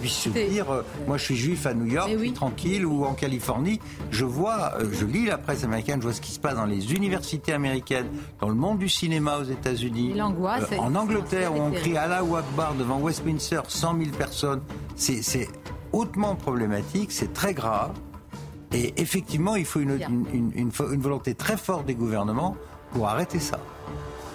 [0.00, 3.04] puisse se dire euh, moi je suis juif à New York, je suis tranquille, ou
[3.04, 3.80] en Californie.
[4.10, 6.66] Je vois, euh, je lis la presse américaine, je vois ce qui se passe dans
[6.66, 8.08] les universités américaines,
[8.40, 10.14] dans le monde du cinéma aux États-Unis.
[10.14, 10.64] L'angoisse.
[10.72, 14.60] Euh, en Angleterre, où on crie Allah Akbar devant Westminster, 100 000 personnes.
[14.96, 15.48] C'est
[15.92, 17.92] hautement problématique, c'est très grave.
[18.72, 19.98] Et effectivement, il faut une,
[20.54, 22.56] une, volonté très forte des gouvernements
[22.92, 23.58] pour arrêter ça.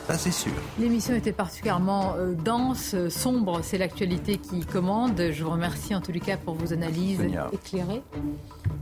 [0.08, 0.52] Ça, c'est sûr.
[0.80, 3.62] L'émission était particulièrement euh, dense, euh, sombre.
[3.64, 5.30] C'est l'actualité qui commande.
[5.32, 7.22] Je vous remercie en tous les cas pour vos analyses
[7.54, 8.02] éclairées.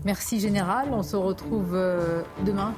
[0.06, 0.90] Merci Général.
[0.92, 2.74] On se retrouve euh, demain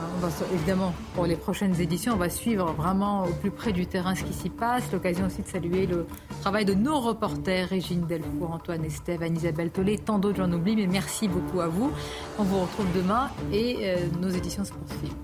[0.00, 3.86] on va, évidemment, pour les prochaines éditions, on va suivre vraiment au plus près du
[3.86, 4.90] terrain ce qui s'y passe.
[4.92, 6.06] L'occasion aussi de saluer le
[6.40, 10.86] travail de nos reporters, Régine Delfour, Antoine Estève, Anne-Isabelle Tollet, tant d'autres, j'en oublie, mais
[10.86, 11.90] merci beaucoup à vous.
[12.38, 15.14] On vous retrouve demain et euh, nos éditions se poursuivent.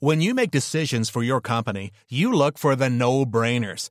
[0.00, 3.90] When you make decisions for your company, you look for the no-brainers.